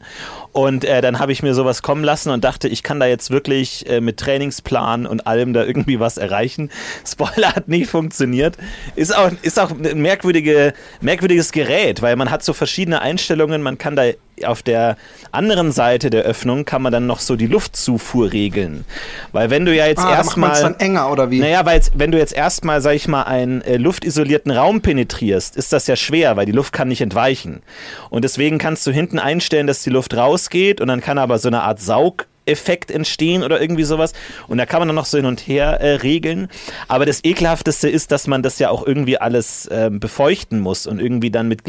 [0.52, 3.30] Und äh, dann habe ich mir sowas kommen lassen und dachte, ich kann da jetzt
[3.30, 6.70] wirklich äh, mit Trainingsplan und allem da irgendwie was erreichen.
[7.06, 8.56] Spoiler hat nicht funktioniert.
[8.94, 13.62] Ist auch, ist auch ein merkwürdige, merkwürdiges Gerät, weil man hat so verschiedene Einstellungen.
[13.62, 14.04] Man kann da
[14.44, 14.96] auf der
[15.32, 18.84] anderen Seite der Öffnung kann man dann noch so die Luftzufuhr regeln.
[19.32, 21.40] Weil wenn du ja jetzt Ah, erstmal dann enger oder wie?
[21.40, 25.56] naja, weil jetzt, wenn du jetzt erstmal, sag ich mal, einen äh, luftisolierten Raum penetrierst,
[25.56, 27.62] ist das ja schwer, weil die Luft kann nicht entweichen.
[28.10, 31.48] Und deswegen kannst du hinten einstellen, dass die Luft rausgeht und dann kann aber so
[31.48, 34.12] eine Art Saugeffekt entstehen oder irgendwie sowas.
[34.48, 36.48] Und da kann man dann noch so hin und her äh, regeln.
[36.88, 41.00] Aber das Ekelhafteste ist, dass man das ja auch irgendwie alles ähm, befeuchten muss und
[41.00, 41.64] irgendwie dann mit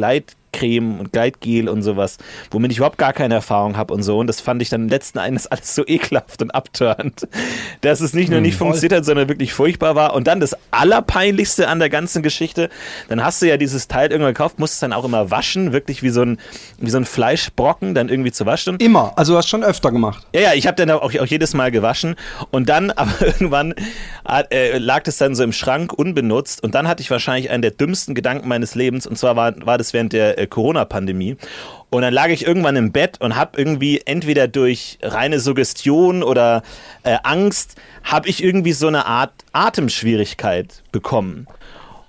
[0.58, 2.18] Gleitcreme und Gleitgel und sowas,
[2.52, 4.18] womit ich überhaupt gar keine Erfahrung habe und so.
[4.20, 7.28] Und das fand ich dann letzten Endes alles so ekelhaft und abtörend,
[7.82, 10.14] dass es nicht nur nicht funktioniert hat, sondern wirklich furchtbar war.
[10.14, 12.70] Und dann das Allerpeinlichste an der ganzen Geschichte,
[13.10, 16.04] dann hast du ja dieses Teil irgendwann gekauft, musst es dann auch immer waschen, wirklich
[16.04, 16.38] wie so ein,
[16.80, 18.78] wie so ein Fleischbrocken dann irgendwie zu waschen.
[18.78, 20.26] Immer, also du hast schon öfter gemacht.
[20.34, 22.16] Ja, ja, ich habe dann auch, auch jedes Mal gewaschen
[22.52, 23.74] und dann, aber irgendwann
[24.50, 27.72] äh, lag das dann so im Schrank unbenutzt und dann hatte ich wahrscheinlich einen der
[27.72, 31.38] dümmsten Gedanken meines Lebens und zwar war, war das während der äh, Corona-Pandemie
[31.90, 36.64] Und dann lag ich irgendwann im Bett und habe irgendwie entweder durch reine Suggestion oder
[37.04, 41.48] äh, Angst, habe ich irgendwie so eine Art Atemschwierigkeit bekommen.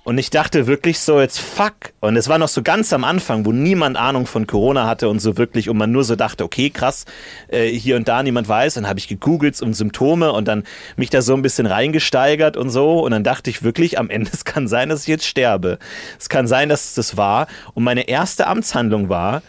[0.09, 1.75] Und ich dachte wirklich so, jetzt fuck.
[2.01, 5.21] Und es war noch so ganz am Anfang, wo niemand Ahnung von Corona hatte und
[5.21, 7.05] so wirklich, und man nur so dachte, okay, krass,
[7.49, 8.73] äh, hier und da niemand weiß.
[8.73, 10.65] Dann habe ich gegoogelt um Symptome und dann
[10.97, 13.01] mich da so ein bisschen reingesteigert und so.
[13.01, 15.79] Und dann dachte ich wirklich, am Ende, es kann sein, dass ich jetzt sterbe.
[16.19, 17.47] Es kann sein, dass es das war.
[17.75, 19.43] Und meine erste Amtshandlung war,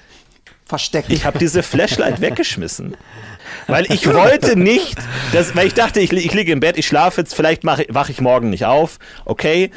[0.65, 1.14] Verstecken.
[1.14, 2.98] ich habe diese Flashlight weggeschmissen.
[3.68, 4.98] Weil ich wollte nicht,
[5.31, 8.19] dass, weil ich dachte, ich, ich liege im Bett, ich schlafe jetzt, vielleicht wache ich
[8.19, 8.99] morgen nicht auf.
[9.23, 9.72] Okay,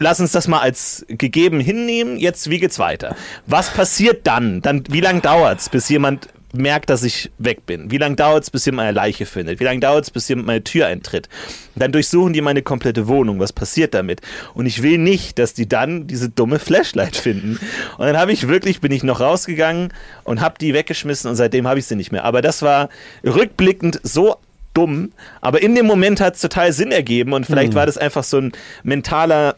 [0.00, 2.16] lass uns das mal als gegeben hinnehmen.
[2.16, 3.14] Jetzt, wie geht's weiter?
[3.46, 4.60] Was passiert dann?
[4.62, 7.92] Dann, wie lange dauert's, bis jemand merkt, dass ich weg bin?
[7.92, 9.60] Wie lange dauert's, bis jemand meine Leiche findet?
[9.60, 11.28] Wie lange dauert's, bis jemand meine Tür eintritt?
[11.76, 13.38] Dann durchsuchen die meine komplette Wohnung.
[13.38, 14.22] Was passiert damit?
[14.54, 17.60] Und ich will nicht, dass die dann diese dumme Flashlight finden.
[17.98, 19.92] Und dann habe ich wirklich, bin ich noch rausgegangen
[20.24, 22.24] und habe die weggeschmissen und seitdem habe ich sie nicht mehr.
[22.24, 22.88] Aber das war
[23.22, 24.36] rückblickend so
[24.72, 28.22] dumm, aber in dem Moment hat es total Sinn ergeben und vielleicht war das einfach
[28.22, 28.52] so ein
[28.84, 29.56] mentaler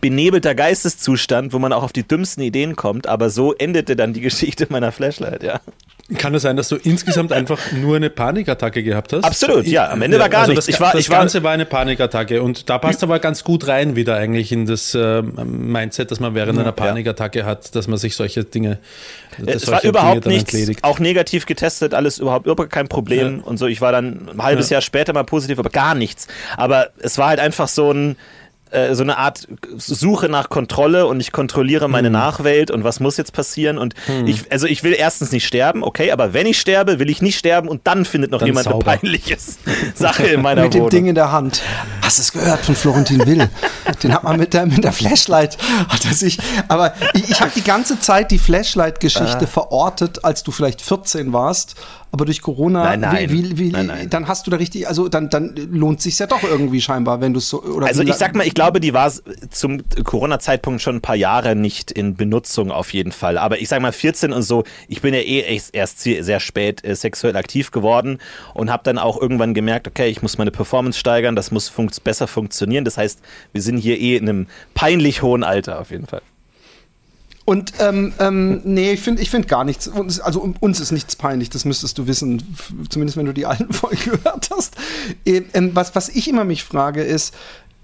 [0.00, 4.20] benebelter Geisteszustand, wo man auch auf die dümmsten Ideen kommt, aber so endete dann die
[4.20, 5.60] Geschichte meiner Flashlight, ja.
[6.18, 9.22] Kann es sein, dass du insgesamt einfach nur eine Panikattacke gehabt hast?
[9.22, 10.66] Absolut, ja, am Ende war gar also nichts.
[10.66, 13.44] Das, Ich war- das ich war- Ganze war eine Panikattacke und da passt aber ganz
[13.44, 17.86] gut rein wieder eigentlich in das äh, Mindset, dass man während einer Panikattacke hat, dass
[17.86, 18.78] man sich solche Dinge,
[19.38, 20.82] dass Es solche war überhaupt nichts, entledigt.
[20.82, 23.68] auch negativ getestet, alles überhaupt, überhaupt kein Problem und so.
[23.68, 24.76] Ich war dann ein halbes Ja.
[24.76, 26.26] Jahr später mal positiv, aber gar nichts.
[26.56, 28.16] Aber es war halt einfach so ein
[28.70, 32.12] äh, so eine Art Suche nach Kontrolle und ich kontrolliere meine Hm.
[32.12, 33.94] Nachwelt und was muss jetzt passieren und
[34.26, 37.38] ich also ich will erstens nicht sterben, okay, aber wenn ich sterbe, will ich nicht
[37.38, 38.90] sterben und dann findet noch Dann jemand sauber.
[38.90, 39.36] eine peinliche
[39.94, 40.90] Sache in meiner mit dem Wohnung.
[40.90, 41.62] Ding in der Hand.
[42.02, 43.48] Hast du es gehört von Florentin Will?
[44.02, 46.38] Den hat man mit der, mit der Flashlight, hat er sich,
[46.68, 51.74] aber ich, ich habe die ganze Zeit die Flashlight-Geschichte verortet, als du vielleicht 14 warst,
[52.12, 53.30] aber durch Corona, Nein, nein.
[53.30, 54.10] Wie, wie, wie, Nein, nein.
[54.10, 57.32] dann hast du da richtig, also dann, dann lohnt sich ja doch irgendwie scheinbar, wenn
[57.32, 59.12] du es so, oder Also ich sag mal, ich glaube, die war
[59.50, 63.38] zum Corona-Zeitpunkt schon ein paar Jahre nicht in Benutzung auf jeden Fall.
[63.38, 66.84] Aber ich sag mal 14 und so, ich bin ja eh erst sehr sehr spät
[66.84, 68.18] äh, sexuell aktiv geworden
[68.54, 71.90] und habe dann auch irgendwann gemerkt, okay, ich muss meine Performance steigern, das muss fun
[72.02, 72.84] besser funktionieren.
[72.84, 73.20] Das heißt,
[73.52, 76.22] wir sind hier eh in einem peinlich hohen Alter auf jeden Fall.
[77.44, 79.88] Und ähm, ähm, nee, ich finde ich find gar nichts.
[79.88, 82.56] Uns, also uns ist nichts peinlich, das müsstest du wissen,
[82.88, 84.76] zumindest wenn du die alten Folgen gehört hast.
[85.24, 87.34] Ähm, was, was ich immer mich frage, ist,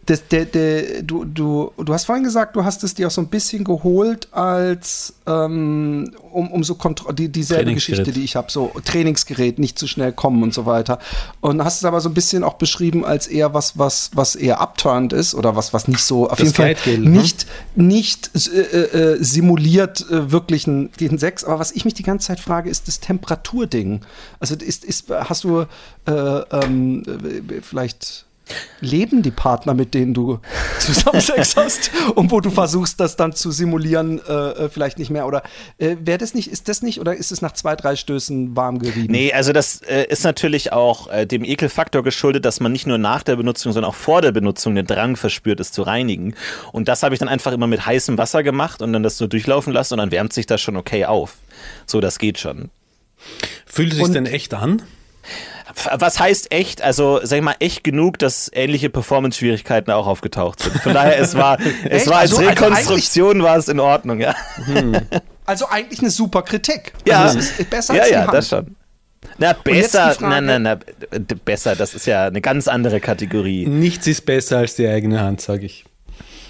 [0.07, 3.21] das, der, der, du, du, du hast vorhin gesagt, du hast es dir auch so
[3.21, 7.75] ein bisschen geholt als ähm, um, um so Kontro die, dieselbe.
[7.75, 11.01] Geschichte, die ich habe, so Trainingsgerät, nicht zu schnell kommen und so weiter.
[11.41, 14.61] Und hast es aber so ein bisschen auch beschrieben als eher was, was, was eher
[14.61, 17.11] upturned ist oder was, was nicht so auf Das jeden Fall ne?
[17.11, 21.43] nicht nicht äh, äh, simuliert äh, wirklich einen, einen Sex.
[21.43, 24.03] Aber was ich mich die ganze Zeit frage, ist das Temperaturding.
[24.39, 25.63] Also ist, ist, hast du
[26.07, 28.26] äh, ähm, äh, vielleicht
[28.81, 30.39] leben die Partner, mit denen du
[30.79, 35.11] zusammen Sex hast und wo du versuchst, das dann zu simulieren, äh, äh, vielleicht nicht
[35.11, 35.27] mehr?
[35.27, 35.43] Oder
[35.79, 38.79] äh, wäre das nicht, ist das nicht, oder ist es nach zwei, drei Stößen warm
[38.79, 39.13] gerieben?
[39.13, 42.99] Nee, also das äh, ist natürlich auch äh, dem Ekelfaktor geschuldet, dass man nicht nur
[42.99, 46.35] nach der Benutzung, sondern auch vor der Benutzung den Drang verspürt, es zu reinigen.
[46.73, 49.27] Und das habe ich dann einfach immer mit heißem Wasser gemacht und dann das so
[49.27, 51.35] durchlaufen lassen und dann wärmt sich das schon okay auf.
[51.87, 52.71] So, das geht schon.
[53.67, 54.83] Fühlt es sich Und- denn echt an?
[55.99, 56.81] Was heißt echt?
[56.81, 60.77] Also, sag ich mal, echt genug, dass ähnliche Performance-Schwierigkeiten auch aufgetaucht sind.
[60.81, 62.07] Von daher, es war, es Echt?
[62.09, 64.35] war als Also, also Rekonstruktion war es in Ordnung, ja.
[65.45, 66.93] Also eigentlich eine super Kritik.
[67.07, 68.35] Ja, Also es ist besser ja, als die ja, Hand.
[68.35, 68.77] das schon.
[69.39, 70.81] Na, besser, Frage- nein, nein,
[71.13, 73.67] d- besser, das ist ja eine ganz andere Kategorie.
[73.67, 75.85] Nichts ist besser als die eigene Hand, sage ich.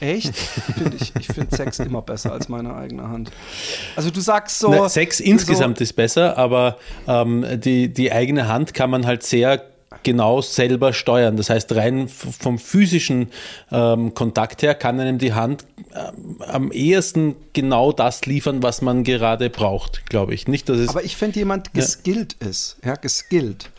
[0.01, 0.37] Echt?
[0.37, 3.31] Find ich ich finde Sex immer besser als meine eigene Hand.
[3.97, 4.71] Also du sagst so.
[4.71, 9.63] Na, Sex insgesamt ist besser, aber ähm, die, die eigene Hand kann man halt sehr
[10.03, 11.37] genau selber steuern.
[11.37, 13.29] Das heißt, rein vom physischen
[13.73, 15.65] ähm, Kontakt her kann einem die Hand
[15.95, 20.47] ähm, am ehesten genau das liefern, was man gerade braucht, glaube ich.
[20.47, 23.71] Nicht, dass es Aber ich finde, jemand geskillt ist, ja, geskillt,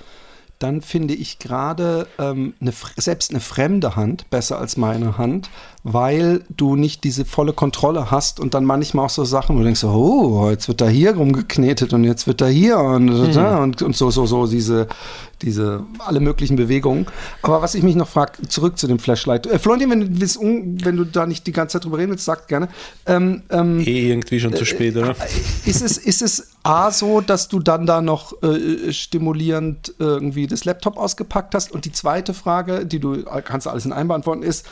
[0.59, 5.49] dann finde ich gerade ähm, eine, selbst eine fremde Hand besser als meine Hand,
[5.89, 9.65] weil du nicht diese volle Kontrolle hast und dann manchmal auch so Sachen, wo du
[9.65, 13.95] denkst, oh, jetzt wird da hier rumgeknetet und jetzt wird da hier und, und, und
[13.95, 14.87] so, so, so, diese,
[15.41, 17.05] diese, alle möglichen Bewegungen.
[17.41, 19.47] Aber was ich mich noch frage, zurück zu dem Flashlight.
[19.47, 22.49] Äh, Florentin, wenn du, wenn du da nicht die ganze Zeit drüber reden willst, sag
[22.49, 22.67] gerne.
[23.05, 25.15] Ähm, ähm, eh irgendwie schon zu spät, oder?
[25.65, 30.65] ist es, ist es A so, dass du dann da noch äh, stimulierend irgendwie das
[30.65, 31.71] Laptop ausgepackt hast?
[31.71, 34.65] Und die zweite Frage, die du kannst alles in einem beantworten, ist,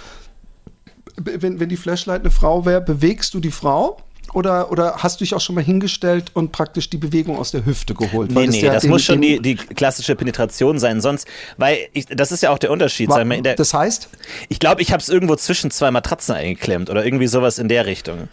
[1.18, 3.98] wenn, wenn die Flashlight eine Frau wäre, bewegst du die Frau?
[4.34, 7.66] Oder, oder hast du dich auch schon mal hingestellt und praktisch die Bewegung aus der
[7.66, 8.32] Hüfte geholt?
[8.32, 11.00] Nee, Weil nee, ja das dem- muss schon die, die klassische Penetration sein.
[11.00, 11.26] Sonst,
[11.58, 13.08] weil ich, das ist ja auch der Unterschied.
[13.10, 14.10] Wa- Sag mal, in der, das heißt,
[14.50, 17.86] ich glaube, ich habe es irgendwo zwischen zwei Matratzen eingeklemmt oder irgendwie sowas in der
[17.86, 18.28] Richtung.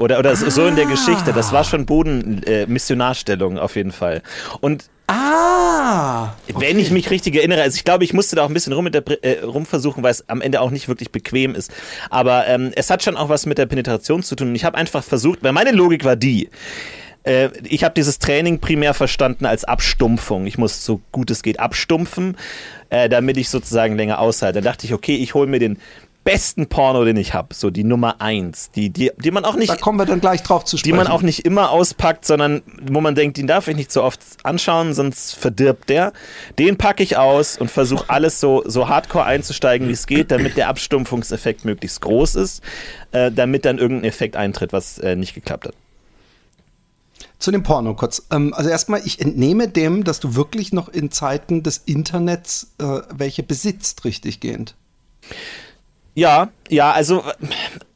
[0.00, 1.34] Oder, oder so in der Geschichte.
[1.34, 2.66] Das war schon Boden, äh,
[3.58, 4.22] auf jeden Fall.
[4.62, 8.54] Und ah, wenn ich mich richtig erinnere, also ich glaube, ich musste da auch ein
[8.54, 11.70] bisschen rum mit der, äh, rumversuchen, weil es am Ende auch nicht wirklich bequem ist.
[12.08, 14.54] Aber ähm, es hat schon auch was mit der Penetration zu tun.
[14.54, 16.48] Ich habe einfach versucht, weil meine Logik war die.
[17.24, 20.46] Äh, ich habe dieses Training primär verstanden als Abstumpfung.
[20.46, 22.38] Ich muss so gut es geht abstumpfen,
[22.88, 24.62] äh, damit ich sozusagen länger aushalte.
[24.62, 25.78] Da dachte ich, okay, ich hole mir den
[26.24, 29.70] besten Porno, den ich habe, so die Nummer eins, die, die, die man auch nicht
[29.70, 30.96] da kommen wir dann gleich drauf zu die sprechen.
[30.96, 34.20] man auch nicht immer auspackt, sondern wo man denkt, den darf ich nicht so oft
[34.42, 36.12] anschauen, sonst verdirbt der.
[36.58, 40.56] Den packe ich aus und versuche alles so, so hardcore einzusteigen, wie es geht, damit
[40.56, 42.62] der Abstumpfungseffekt möglichst groß ist,
[43.12, 45.74] äh, damit dann irgendein Effekt eintritt, was äh, nicht geklappt hat.
[47.38, 48.26] Zu dem Porno kurz.
[48.30, 53.00] Ähm, also erstmal, ich entnehme dem, dass du wirklich noch in Zeiten des Internets äh,
[53.10, 54.74] welche besitzt, richtig gehend.
[56.14, 57.46] Ja, ja, also äh,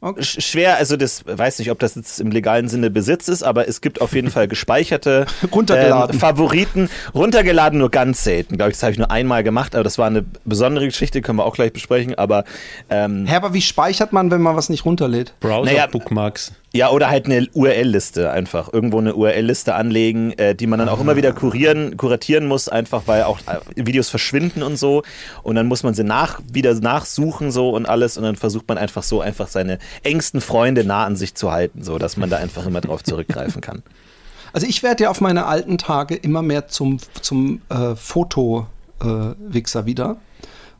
[0.01, 0.21] Okay.
[0.21, 3.67] sch- schwer, also das weiß nicht, ob das jetzt im legalen Sinne Besitz ist, aber
[3.67, 6.13] es gibt auf jeden Fall gespeicherte Runtergeladen.
[6.13, 6.89] ähm, Favoriten.
[7.15, 10.05] Runtergeladen nur ganz selten, glaube ich, das habe ich nur einmal gemacht, aber das war
[10.05, 12.43] eine besondere Geschichte, können wir auch gleich besprechen, aber
[12.91, 15.33] ähm, Hä, aber wie speichert man, wenn man was nicht runterlädt?
[15.39, 16.51] Browser Naja, Bookmarks.
[16.71, 18.71] Ja, oder halt eine URL-Liste einfach.
[18.73, 23.03] Irgendwo eine URL-Liste anlegen, äh, die man dann auch immer wieder kurieren, kuratieren muss, einfach
[23.05, 25.01] weil auch äh, Videos verschwinden und so.
[25.41, 28.17] Und dann muss man sie nach, wieder nachsuchen so und alles.
[28.17, 31.83] Und dann versucht man einfach so einfach seine engsten Freunde nah an sich zu halten,
[31.83, 33.83] so dass man da einfach immer drauf zurückgreifen kann.
[34.53, 40.15] Also ich werde ja auf meine alten Tage immer mehr zum, zum äh, Foto-Wichser wieder.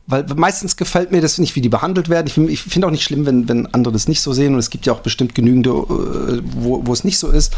[0.08, 2.28] Weil meistens gefällt mir das nicht, wie die behandelt werden.
[2.28, 4.52] Ich, ich finde auch nicht schlimm, wenn, wenn andere das nicht so sehen.
[4.52, 7.52] Und es gibt ja auch bestimmt genügende, äh, wo, wo es nicht so ist.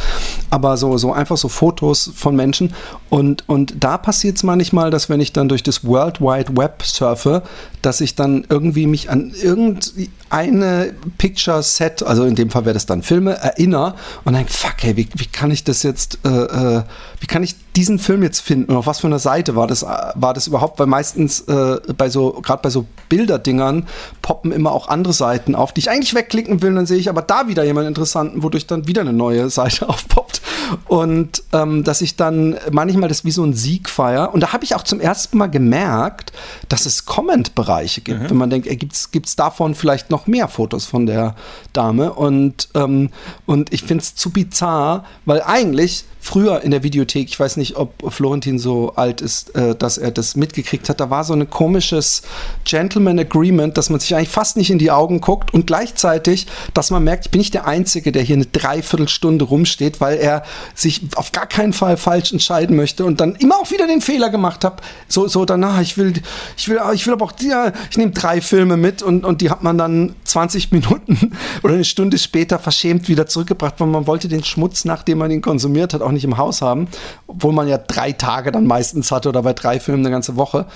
[0.49, 2.73] Aber so, so einfach so Fotos von Menschen.
[3.11, 6.83] Und, und da passiert es manchmal, dass wenn ich dann durch das World Wide Web
[6.85, 7.43] surfe,
[7.83, 12.87] dass ich dann irgendwie mich an irgendeine Picture Set, also in dem Fall wäre das
[12.87, 13.95] dann Filme, erinnere
[14.25, 16.83] und denke, fuck, hey, wie, wie kann ich das jetzt, äh, äh,
[17.21, 18.73] wie kann ich diesen Film jetzt finden?
[18.73, 20.81] Und auf was für einer Seite war das, war das überhaupt?
[20.81, 23.87] Weil meistens äh, bei so, gerade bei so Bilderdingern
[24.21, 27.23] poppen immer auch andere Seiten auf, die ich eigentlich wegklicken will, dann sehe ich aber
[27.23, 30.43] da wieder jemanden interessanten, wodurch dann wieder eine neue Seite aufpoppt.
[30.89, 34.35] Und ähm, dass ich dann manchmal das wie so ein Sieg feier.
[34.35, 36.33] Und da habe ich auch zum ersten Mal gemerkt,
[36.69, 38.29] dass es Comment-Bereiche gibt.
[38.29, 41.37] Wenn man denkt, gibt's gibt's davon vielleicht noch mehr Fotos von der
[41.73, 42.13] Dame?
[42.13, 43.11] Und, ähm,
[43.47, 47.68] und ich finde es zu bizarr, weil eigentlich früher in der Videothek, ich weiß nicht,
[47.77, 51.49] ob Florentin so alt ist, äh, dass er das mitgekriegt hat, da war so ein
[51.51, 52.23] komisches
[52.65, 56.91] Gentleman Agreement, dass man sich eigentlich fast nicht in die Augen guckt und gleichzeitig, dass
[56.91, 61.03] man merkt, ich bin nicht der Einzige, der hier eine Dreiviertelstunde rumsteht, weil er sich
[61.17, 64.65] auf gar keinen Fall falsch entscheiden möchte und dann immer auch wieder den Fehler gemacht
[64.65, 66.15] hat, so, so danach, ich will,
[66.57, 69.51] ich will, ich will aber auch, ja, ich nehme drei Filme mit und, und die
[69.51, 71.33] hat man dann 20 Minuten
[71.63, 75.43] oder eine Stunde später verschämt wieder zurückgebracht, weil man wollte den Schmutz, nachdem man ihn
[75.43, 76.89] konsumiert hat, auch nicht im Haus haben,
[77.27, 80.67] obwohl man ja drei Tage dann meistens hatte oder bei drei Filmen eine ganze Woche.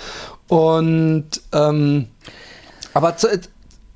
[0.49, 2.09] Und ähm,
[2.95, 3.29] aber zu,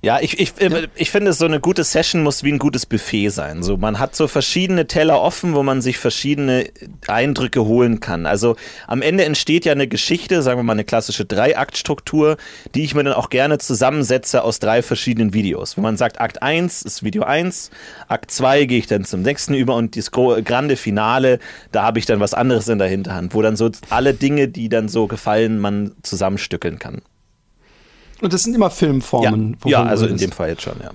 [0.02, 3.30] Ja, ich, ich, äh, ich finde, so eine gute Session muss wie ein gutes Buffet
[3.30, 3.62] sein.
[3.62, 6.68] So, man hat so verschiedene Teller offen, wo man sich verschiedene
[7.08, 8.26] Eindrücke holen kann.
[8.26, 8.56] Also
[8.86, 12.36] am Ende entsteht ja eine Geschichte, sagen wir mal eine klassische Dreiaktstruktur,
[12.74, 15.76] die ich mir dann auch gerne zusammensetze aus drei verschiedenen Videos.
[15.76, 17.70] Wo man sagt, Akt 1 ist Video 1,
[18.06, 21.38] Akt 2 gehe ich dann zum nächsten über und das grande Finale,
[21.72, 24.68] da habe ich dann was anderes in der Hinterhand, wo dann so alle Dinge, die
[24.68, 27.02] dann so gefallen, man zusammenstückeln kann.
[28.20, 29.56] Und das sind immer Ja, Filmformen.
[29.64, 30.32] ja wovon also in dem.
[30.32, 30.90] Fall jetzt schon, ja.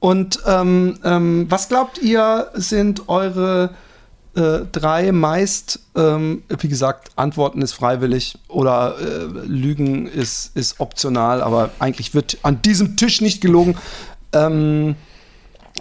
[0.00, 3.70] Und ähm, ähm, was glaubt ihr, sind eure
[4.34, 11.42] äh, drei meist, ähm, wie gesagt, Antworten ist freiwillig oder äh, Lügen ist, ist optional,
[11.42, 13.76] aber eigentlich wird an diesem Tisch nicht gelogen.
[14.32, 14.96] Ähm,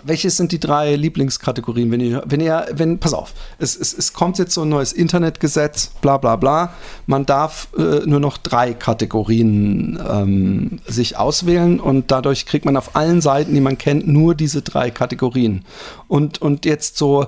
[0.04, 4.14] welches sind die drei Lieblingskategorien, wenn ihr, wenn ihr, wenn, pass auf, es, es, es
[4.14, 6.74] kommt jetzt so ein neues Internetgesetz, bla bla bla.
[7.08, 12.96] Man darf äh, nur noch drei Kategorien ähm, sich auswählen und dadurch kriegt man auf
[12.96, 15.66] allen Seiten, die man kennt, nur diese drei Kategorien.
[16.08, 17.28] Und, und jetzt so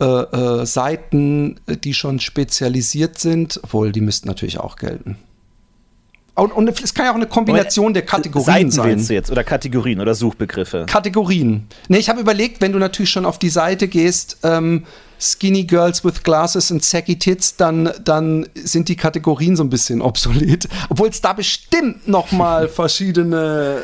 [0.00, 5.16] äh, äh, Seiten, die schon spezialisiert sind, obwohl die müssten natürlich auch gelten.
[6.34, 8.86] Und, und es kann ja auch eine Kombination der Kategorien Seiten sein.
[8.86, 10.86] willst du jetzt oder Kategorien oder Suchbegriffe?
[10.88, 11.66] Kategorien.
[11.88, 14.84] Nee, ich habe überlegt, wenn du natürlich schon auf die Seite gehst, ähm,
[15.20, 20.00] Skinny Girls with Glasses and Saggy Tits, dann, dann sind die Kategorien so ein bisschen
[20.00, 20.66] obsolet.
[20.88, 23.36] Obwohl es da bestimmt noch mal verschiedene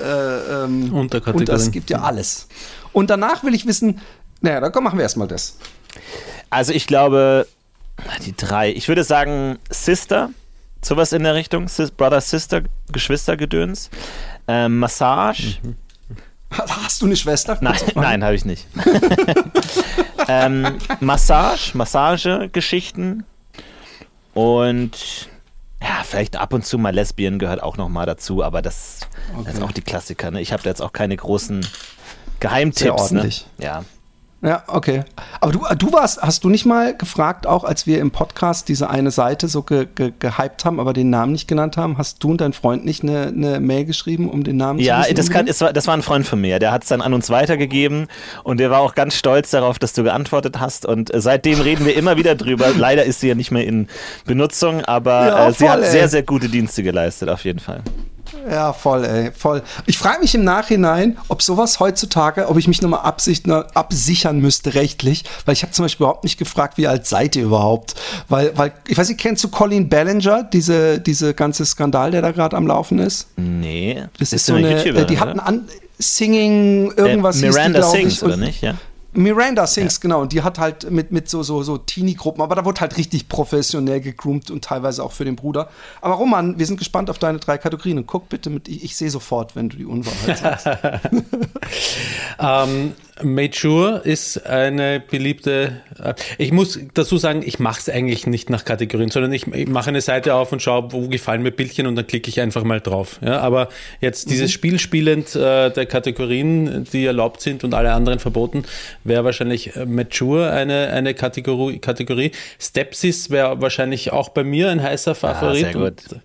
[0.03, 1.49] äh, ähm, Unterkategorien.
[1.51, 2.49] Und es gibt ja alles.
[2.93, 4.01] Und danach will ich wissen,
[4.41, 5.59] Naja, dann komm, machen wir erstmal das.
[6.49, 7.47] Also ich glaube,
[8.25, 8.71] die drei.
[8.73, 10.31] Ich würde sagen Sister,
[10.87, 11.69] sowas in der Richtung.
[11.69, 13.91] Sis, Brother, Sister, Geschwistergedöns.
[14.49, 15.59] Ähm, Massage.
[16.51, 17.59] Hast du eine Schwester?
[17.61, 18.67] Nein, nein, habe ich nicht.
[20.29, 23.25] ähm, Massage, Massagegeschichten
[24.33, 25.29] und
[25.83, 29.01] ja, vielleicht ab und zu mal Lesbien gehört auch noch mal dazu, aber das,
[29.45, 30.31] das ist auch die Klassiker.
[30.31, 30.41] Ne?
[30.41, 31.71] Ich habe da jetzt auch keine großen Sehr
[32.41, 33.11] Geheimtipps.
[33.13, 33.19] Ne?
[33.21, 33.47] ordentlich.
[33.59, 33.85] Ja.
[34.43, 35.03] Ja, okay.
[35.41, 38.91] Aber du, du warst, hast du nicht mal gefragt, auch als wir im Podcast diese
[38.91, 42.31] eine Seite so ge, ge, gehypt haben, aber den Namen nicht genannt haben, hast du
[42.33, 45.33] und dein Freund nicht eine, eine Mail geschrieben, um den Namen Ja, zu wissen?
[45.33, 47.31] das, es war, das war ein Freund von mir, der hat es dann an uns
[47.31, 48.09] weitergegeben
[48.45, 51.87] und der war auch ganz stolz darauf, dass du geantwortet hast und äh, seitdem reden
[51.87, 52.67] wir immer wieder drüber.
[52.77, 53.89] Leider ist sie ja nicht mehr in
[54.27, 55.91] Benutzung, aber Ja, äh, sie voll, hat ey.
[55.91, 57.83] sehr, sehr gute Dienste geleistet, auf jeden Fall.
[58.49, 59.63] Ja, voll, ey, voll.
[59.87, 65.25] Ich frage mich im Nachhinein, ob sowas heutzutage, ob ich mich nochmal absichern müsste rechtlich,
[65.45, 67.95] weil ich habe zum Beispiel überhaupt nicht gefragt, wie alt seid ihr überhaupt?
[68.29, 72.31] Weil, weil ich weiß nicht, kennst du Colin Ballinger, diese, diese ganze Skandal, der da
[72.31, 73.29] gerade am Laufen ist?
[73.37, 75.69] Nee, Das ist, sie so eine, YouTuberin, äh, die hatten an
[75.99, 78.63] Singing irgendwas äh, hieß die, Miranda Sings, ich, oder nicht?
[78.63, 78.75] Ja.
[79.17, 80.23] Miranda Sings, genau.
[80.23, 83.29] Und die hat halt mit, mit so, so, so Teenie-Gruppen, aber da wurde halt richtig
[83.29, 85.69] professionell gegroomt und teilweise auch für den Bruder.
[86.01, 88.97] Aber Roman, wir sind gespannt auf deine drei Kategorien und guck bitte mit, ich, ich
[88.97, 90.69] sehe sofort, wenn du die Unwahrheit sagst.
[92.39, 95.81] Ähm, Mature ist eine beliebte.
[96.03, 99.69] Äh, ich muss dazu sagen, ich mache es eigentlich nicht nach Kategorien, sondern ich, ich
[99.69, 102.65] mache eine Seite auf und schaue, wo gefallen mir Bildchen und dann klicke ich einfach
[102.65, 103.19] mal drauf.
[103.25, 103.69] Ja, aber
[104.01, 108.65] jetzt dieses Spiel spielend äh, der Kategorien, die erlaubt sind und alle anderen verboten,
[109.05, 112.33] wäre wahrscheinlich äh, Mature eine, eine Kategorie, Kategorie.
[112.59, 115.61] Stepsis wäre wahrscheinlich auch bei mir ein heißer Favorit.
[115.61, 115.85] sehr gut.
[115.85, 116.21] Und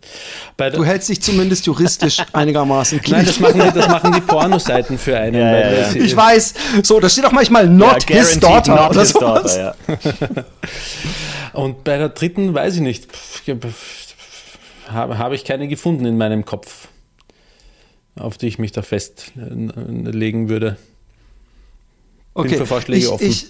[0.57, 4.21] bei der, Du hältst dich zumindest juristisch einigermaßen Nein, das machen die, das machen die
[4.21, 5.35] Pornoseiten für einen.
[5.35, 5.95] Ja, ja, ja.
[5.95, 6.53] Ich weiß,
[6.85, 9.55] so, da steht auch manchmal not ja, his daughter not oder his sowas.
[9.55, 10.43] daughter, ja.
[11.53, 13.07] Und bei der dritten weiß ich nicht.
[14.87, 16.87] Habe, habe ich keine gefunden in meinem Kopf,
[18.15, 20.77] auf die ich mich da festlegen würde.
[22.33, 22.55] Okay.
[22.57, 23.27] für Vorschläge ich, offen.
[23.27, 23.47] Ich,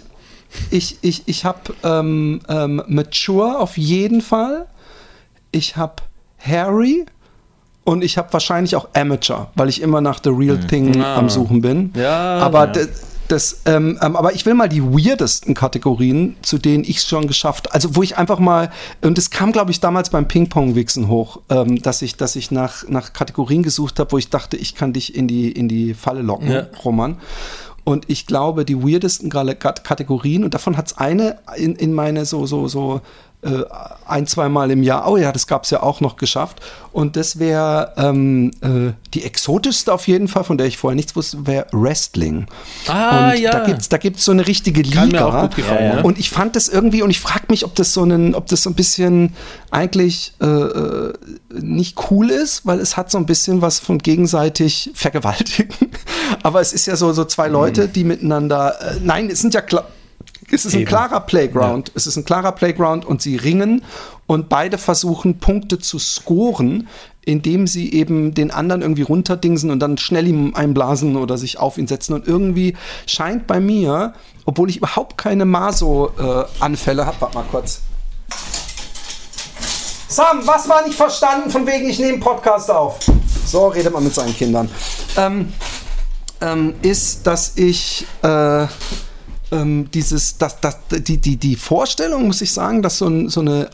[0.71, 4.67] ich, ich, ich habe ähm, ähm, Mature auf jeden Fall.
[5.51, 5.95] Ich habe
[6.39, 7.05] Harry
[7.83, 11.17] und ich habe wahrscheinlich auch Amateur, weil ich immer nach The Real Thing Ah.
[11.17, 11.93] am Suchen bin.
[11.95, 12.85] Ja, aber ja.
[13.31, 17.27] Das, ähm, ähm, aber ich will mal die weirdesten Kategorien, zu denen ich es schon
[17.27, 18.71] geschafft, also wo ich einfach mal,
[19.01, 22.87] und es kam, glaube ich, damals beim Ping-Pong-Wichsen hoch, ähm, dass ich, dass ich nach,
[22.89, 26.21] nach Kategorien gesucht habe, wo ich dachte, ich kann dich in die, in die Falle
[26.21, 26.67] locken, Ja.
[26.83, 27.17] Roman.
[27.83, 32.45] Und ich glaube, die weirdesten Kategorien, und davon hat es eine in, in meine so,
[32.45, 33.01] so, so
[33.43, 33.63] äh,
[34.07, 36.61] ein, zweimal im Jahr, oh ja, das gab es ja auch noch geschafft.
[36.91, 41.15] Und das wäre ähm, äh, die exotischste auf jeden Fall, von der ich vorher nichts
[41.15, 42.47] wusste, wäre Wrestling.
[42.87, 43.51] Ah, und ja.
[43.51, 44.99] da gibt's da gibt's so eine richtige Liga.
[44.99, 45.97] Kann mir auch gut gefallen, Ja, ja.
[45.97, 46.03] ja.
[46.03, 48.63] Und ich fand das irgendwie, und ich frage mich, ob das so ein, ob das
[48.63, 49.33] so ein bisschen
[49.71, 51.13] eigentlich äh, äh,
[51.53, 55.89] nicht cool ist, weil es hat so ein bisschen was von gegenseitig vergewaltigen.
[56.43, 59.61] Aber es ist ja so, so zwei Leute, die miteinander, äh, nein, es sind ja
[59.61, 59.85] klar.
[60.51, 61.91] Es ist ein klarer Playground.
[61.95, 63.83] Es ist ein klarer Playground und sie ringen
[64.27, 66.87] und beide versuchen Punkte zu scoren,
[67.23, 71.77] indem sie eben den anderen irgendwie runterdingsen und dann schnell ihm einblasen oder sich auf
[71.77, 72.13] ihn setzen.
[72.13, 72.75] Und irgendwie
[73.05, 74.13] scheint bei mir,
[74.45, 77.81] obwohl ich überhaupt keine Maso-Anfälle habe, warte mal kurz.
[80.07, 82.99] Sam, was war nicht verstanden von wegen, ich nehme Podcast auf?
[83.45, 84.69] So redet man mit seinen Kindern.
[85.15, 85.53] Ähm,
[86.41, 88.67] ähm, ist, dass ich äh,
[89.51, 93.41] ähm, dieses, dass, dass, die, die, die Vorstellung, muss ich sagen, dass so, ein, so
[93.41, 93.69] eine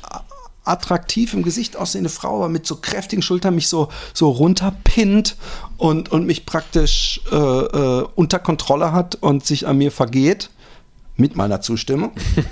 [0.68, 5.38] attraktiv im Gesicht aussehende Frau, aber mit so kräftigen Schultern mich so, so runterpinnt
[5.78, 10.50] und, und mich praktisch äh, äh, unter Kontrolle hat und sich an mir vergeht.
[11.18, 12.12] Mit meiner Zustimmung,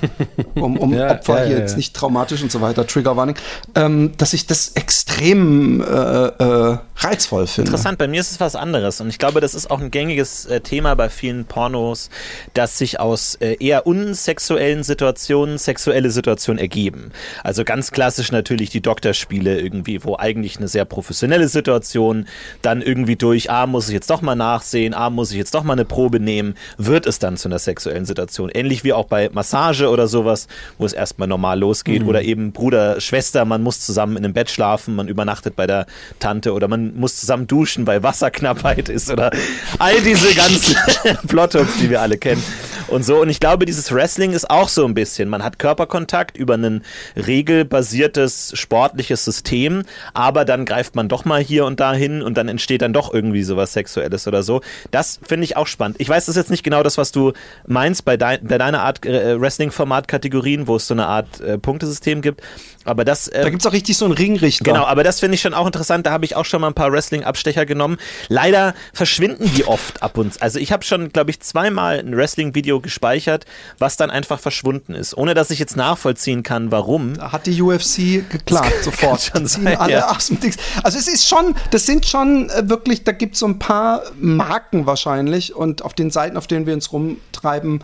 [0.55, 3.35] um, um Ja, Opfer ja, hier ja, jetzt nicht traumatisch und so weiter, Trigger Warning,
[3.75, 7.69] ähm, dass ich das extrem äh, äh, reizvoll finde.
[7.69, 10.45] Interessant, bei mir ist es was anderes und ich glaube, das ist auch ein gängiges
[10.47, 12.09] äh, Thema bei vielen Pornos,
[12.53, 17.11] dass sich aus äh, eher unsexuellen Situationen sexuelle Situationen ergeben.
[17.43, 22.27] Also ganz klassisch natürlich die Doktorspiele irgendwie, wo eigentlich eine sehr professionelle Situation
[22.61, 25.63] dann irgendwie durch, ah, muss ich jetzt doch mal nachsehen, ah, muss ich jetzt doch
[25.63, 28.49] mal eine Probe nehmen, wird es dann zu einer sexuellen Situation.
[28.55, 33.01] Ähnlich wie auch bei Massage oder sowas, wo es erstmal normal losgeht oder eben Bruder,
[33.01, 35.85] Schwester, man muss zusammen in einem Bett schlafen, man übernachtet bei der
[36.19, 39.31] Tante oder man muss zusammen duschen, weil Wasserknappheit ist oder
[39.79, 40.75] all diese ganzen
[41.27, 42.41] Plothooks, die wir alle kennen.
[42.87, 43.21] und so.
[43.21, 45.29] Und ich glaube, dieses Wrestling ist auch so ein bisschen.
[45.29, 46.83] Man hat Körperkontakt über ein
[47.15, 49.83] regelbasiertes sportliches System,
[50.13, 53.13] aber dann greift man doch mal hier und da hin und dann entsteht dann doch
[53.13, 54.61] irgendwie sowas Sexuelles oder so.
[54.91, 55.97] Das finde ich auch spannend.
[55.99, 57.33] Ich weiß, das ist jetzt nicht genau das, was du
[57.67, 62.21] meinst bei, dein, bei deiner Art äh, Wrestling-Format-Kategorien, wo es so eine Art äh, Punktesystem
[62.21, 62.41] gibt.
[62.85, 63.27] Aber das.
[63.27, 64.63] Äh, da gibt es auch richtig so einen Ringrichter.
[64.63, 66.05] Genau, aber das finde ich schon auch interessant.
[66.05, 67.97] Da habe ich auch schon mal ein paar Wrestling-Abstecher genommen.
[68.29, 70.41] Leider verschwinden die oft ab und zu.
[70.41, 73.45] Also ich habe schon, glaube ich, zweimal ein Wrestling-Video gespeichert,
[73.79, 75.17] was dann einfach verschwunden ist.
[75.17, 77.15] Ohne dass ich jetzt nachvollziehen kann, warum.
[77.15, 79.21] Da hat die UFC geklagt sofort.
[79.21, 80.05] Schon sein, alle ja.
[80.83, 84.03] Also es ist schon, das sind schon äh, wirklich, da gibt es so ein paar
[84.19, 87.83] Marken wahrscheinlich und auf den Seiten, auf denen wir uns rumtreiben,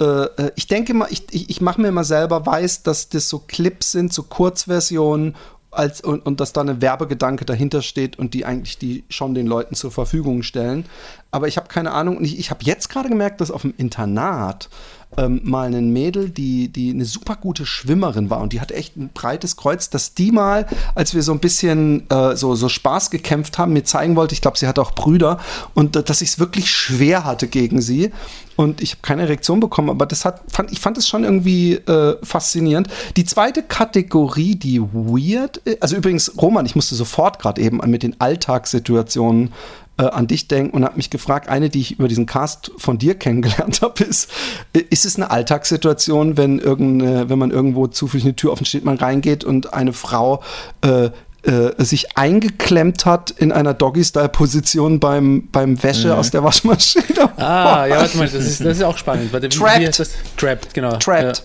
[0.00, 3.28] äh, äh, ich denke mal, ich, ich, ich mache mir mal selber weiß, dass das
[3.28, 5.34] so Clips sind, so Kurzversionen
[5.70, 9.46] als, und, und dass da eine Werbegedanke dahinter steht und die eigentlich die schon den
[9.46, 10.86] Leuten zur Verfügung stellen.
[11.30, 13.74] Aber ich habe keine Ahnung und ich, ich habe jetzt gerade gemerkt, dass auf dem
[13.76, 14.70] Internat
[15.16, 18.96] ähm, mal ein Mädel, die, die eine super gute Schwimmerin war und die hatte echt
[18.96, 23.10] ein breites Kreuz, dass die mal, als wir so ein bisschen äh, so, so Spaß
[23.10, 25.38] gekämpft haben, mir zeigen wollte, ich glaube, sie hatte auch Brüder
[25.74, 28.12] und äh, dass ich es wirklich schwer hatte gegen sie
[28.56, 31.74] und ich habe keine Reaktion bekommen, aber das hat, fand, ich fand es schon irgendwie
[31.74, 32.88] äh, faszinierend.
[33.16, 38.02] Die zweite Kategorie, die weird, äh, also übrigens, Roman, ich musste sofort gerade eben mit
[38.02, 39.52] den Alltagssituationen
[39.98, 42.98] äh, an dich denken und habe mich gefragt, eine, die ich über diesen Cast von
[42.98, 44.30] dir kennengelernt habe, ist,
[44.72, 49.44] ist es eine Alltagssituation, wenn, wenn man irgendwo zufällig eine Tür offen steht, man reingeht
[49.44, 50.42] und eine Frau
[50.84, 51.10] äh,
[51.42, 57.04] äh, sich eingeklemmt hat in einer Doggy-Style-Position beim, beim Wäsche aus der Waschmaschine.
[57.36, 59.32] Ah, ja, warte mal, das ist, das ist auch spannend.
[59.32, 59.98] Warte, wie- wie Trapped.
[60.00, 60.10] das?
[60.36, 60.96] Trapped, genau.
[60.96, 61.44] Trapped.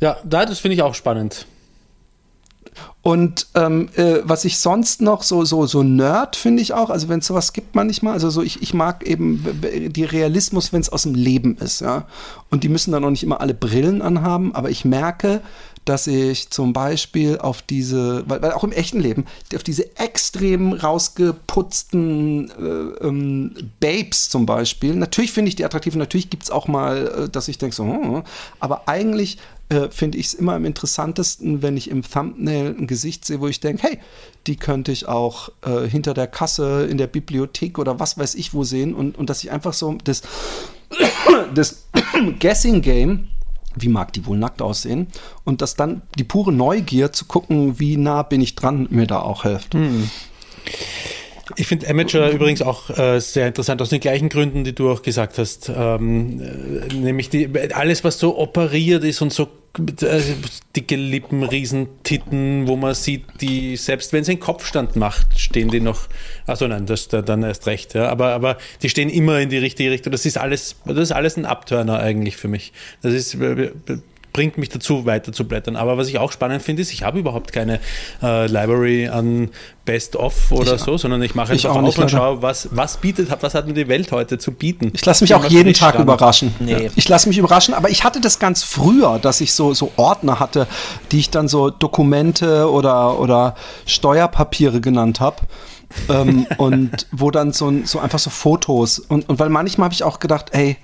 [0.00, 1.46] Ja, ja da, das finde ich auch spannend.
[3.02, 7.08] Und ähm, äh, was ich sonst noch so, so, so Nerd finde ich auch, also
[7.08, 9.44] wenn es sowas gibt manchmal, also so ich, ich mag eben
[9.88, 12.06] die Realismus, wenn es aus dem Leben ist, ja.
[12.50, 15.42] Und die müssen dann auch nicht immer alle Brillen anhaben, aber ich merke,
[15.84, 20.72] dass ich zum Beispiel auf diese, weil, weil auch im echten Leben, auf diese extrem
[20.72, 26.68] rausgeputzten äh, ähm, Babes zum Beispiel, natürlich finde ich die attraktiv, natürlich gibt es auch
[26.68, 28.22] mal, äh, dass ich denke so, hm,
[28.60, 29.38] aber eigentlich
[29.72, 33.48] äh, finde ich es immer am interessantesten, wenn ich im Thumbnail ein Gesicht sehe, wo
[33.48, 33.98] ich denke, hey,
[34.46, 38.52] die könnte ich auch äh, hinter der Kasse in der Bibliothek oder was weiß ich
[38.52, 40.22] wo sehen und, und dass ich einfach so das,
[41.54, 41.86] das
[42.40, 43.28] Guessing Game,
[43.74, 45.06] wie mag die wohl nackt aussehen,
[45.44, 49.20] und dass dann die pure Neugier zu gucken, wie nah bin ich dran, mir da
[49.20, 49.74] auch hilft.
[51.56, 55.02] Ich finde Amateur übrigens auch äh, sehr interessant aus den gleichen Gründen, die du auch
[55.02, 55.70] gesagt hast.
[55.74, 62.76] Ähm, äh, nämlich die, alles, was so operiert ist und so dicke Lippen, Riesentitten, wo
[62.76, 66.08] man sieht, die, selbst wenn sie einen Kopfstand macht, stehen die noch,
[66.46, 68.08] also nein, das da, dann erst recht, ja.
[68.08, 70.12] Aber, aber die stehen immer in die richtige Richtung.
[70.12, 72.72] Das ist alles, das ist alles ein Abturner eigentlich für mich.
[73.00, 73.70] Das ist, äh,
[74.32, 75.76] bringt mich dazu, weiter zu blättern.
[75.76, 77.80] Aber was ich auch spannend finde, ist, ich habe überhaupt keine
[78.22, 79.50] äh, Library an
[79.84, 82.96] Best of oder Ich- so, sondern ich mache einfach auch auf und schaue, was, was
[82.98, 84.90] bietet, was hat mir die Welt heute zu bieten.
[84.94, 86.02] Ich lasse mich auch jeden Tag dran.
[86.04, 86.54] überraschen.
[86.60, 86.90] Nee.
[86.96, 90.38] Ich lasse mich überraschen, aber ich hatte das ganz früher, dass ich so, so Ordner
[90.40, 90.66] hatte,
[91.10, 93.54] die ich dann so Dokumente oder, oder
[93.86, 95.36] Steuerpapiere genannt habe.
[96.08, 100.04] ähm, und wo dann so, so einfach so Fotos und, und weil manchmal habe ich
[100.04, 100.78] auch gedacht, ey,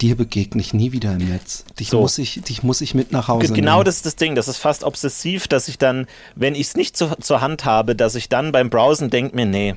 [0.00, 1.64] dir begegne ich nie wieder im Netz.
[1.78, 2.00] Dich, So.
[2.00, 3.84] muss, ich, dich muss ich mit nach Hause Genau nehmen.
[3.86, 4.34] das ist das Ding.
[4.34, 7.96] Das ist fast obsessiv, dass ich dann, wenn ich es nicht zu, zur Hand habe,
[7.96, 9.74] dass ich dann beim Browsen denke mir, nee,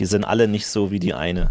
[0.00, 1.50] die sind alle nicht so wie die eine.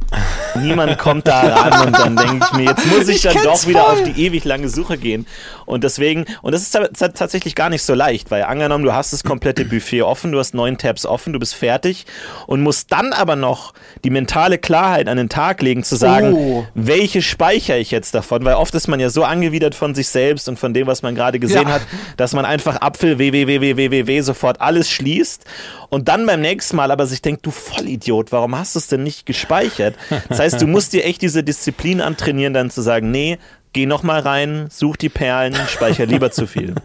[0.56, 3.66] Niemand kommt da ran und dann denke ich mir, jetzt muss ich, Ich dann doch
[3.66, 3.94] wieder voll.
[3.94, 5.26] auf die ewig lange Suche gehen.
[5.66, 8.94] Und deswegen, und das ist ta- ta- tatsächlich gar nicht so leicht, weil angenommen, du
[8.94, 12.06] hast das komplette Buffet offen, du hast neun Tabs offen, du bist fertig
[12.46, 16.66] und musst dann aber noch die mentale Klarheit an den Tag legen, zu sagen, Oh.
[16.76, 18.44] welche speichere ich jetzt davon?
[18.44, 21.16] Weil oft ist man ja so angewidert von sich selbst und von dem, was man
[21.16, 21.76] gerade gesehen Ja.
[21.76, 21.82] hat,
[22.18, 25.46] dass man einfach Apfel www sofort alles schließt
[25.90, 29.04] und dann beim nächsten Mal aber sich denkt, du Vollidiot, warum hast du es denn
[29.04, 29.96] nicht gespeichert?
[30.28, 33.38] Das heißt, du musst dir echt diese Disziplin antrainieren, dann zu sagen, nee,
[33.72, 36.76] geh noch mal rein, such die Perlen, speicher lieber zu viel.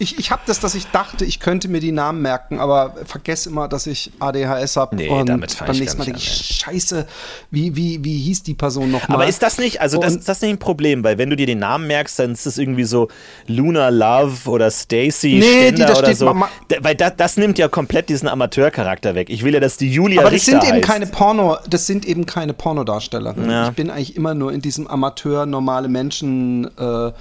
[0.00, 3.48] Ich, ich habe das, dass ich dachte, ich könnte mir die Namen merken, aber vergesse
[3.48, 4.94] immer, dass ich ADHS habe.
[4.94, 7.06] Nee, und damit beim ich nächsten Mal denke ich, scheiße,
[7.50, 9.16] wie, wie, wie hieß die Person nochmal?
[9.16, 11.46] Aber ist das nicht, also das, ist das nicht ein Problem, weil wenn du dir
[11.46, 13.08] den Namen merkst, dann ist es irgendwie so
[13.48, 16.26] Luna Love oder Stacy Nee, die oder so.
[16.26, 19.28] ma- ma- Da, weil das, das nimmt ja komplett diesen Amateurcharakter weg.
[19.30, 20.86] Ich will ja, dass die Julia Aber das Richter sind eben heißt.
[20.86, 23.50] keine Porno, das sind eben keine Pornodarstellerinnen.
[23.50, 23.68] Ja.
[23.70, 27.12] Ich bin eigentlich immer nur in diesem Amateur normale Menschen äh,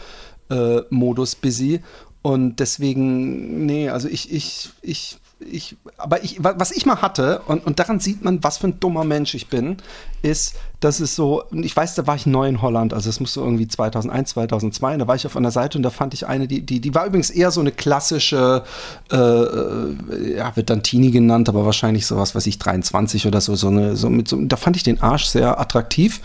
[0.53, 1.81] äh, Modus busy
[2.27, 7.41] und deswegen nee, also ich ich ich ich, aber ich, wa- was ich mal hatte,
[7.47, 9.77] und, und daran sieht man, was für ein dummer Mensch ich bin,
[10.23, 13.33] ist, dass es so, ich weiß, da war ich neu in Holland, also es muss
[13.33, 16.25] so irgendwie 2001, 2002, und da war ich auf einer Seite und da fand ich
[16.25, 18.63] eine, die, die, die war übrigens eher so eine klassische,
[19.11, 23.55] äh, äh, ja, wird dann Teenie genannt, aber wahrscheinlich sowas, weiß ich, 23 oder so,
[23.55, 26.19] so eine, so mit so, da fand ich den Arsch sehr attraktiv.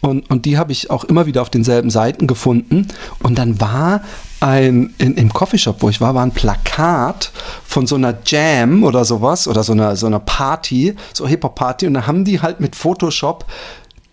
[0.00, 2.88] Und, und die habe ich auch immer wieder auf denselben Seiten gefunden.
[3.22, 4.02] Und dann war
[4.40, 7.32] ein, in, im Coffeeshop, wo ich war, war ein Plakat
[7.64, 11.86] von so einer Jam oder sowas oder so einer, so einer Party, so Hip-Hop-Party.
[11.86, 13.44] Und da haben die halt mit Photoshop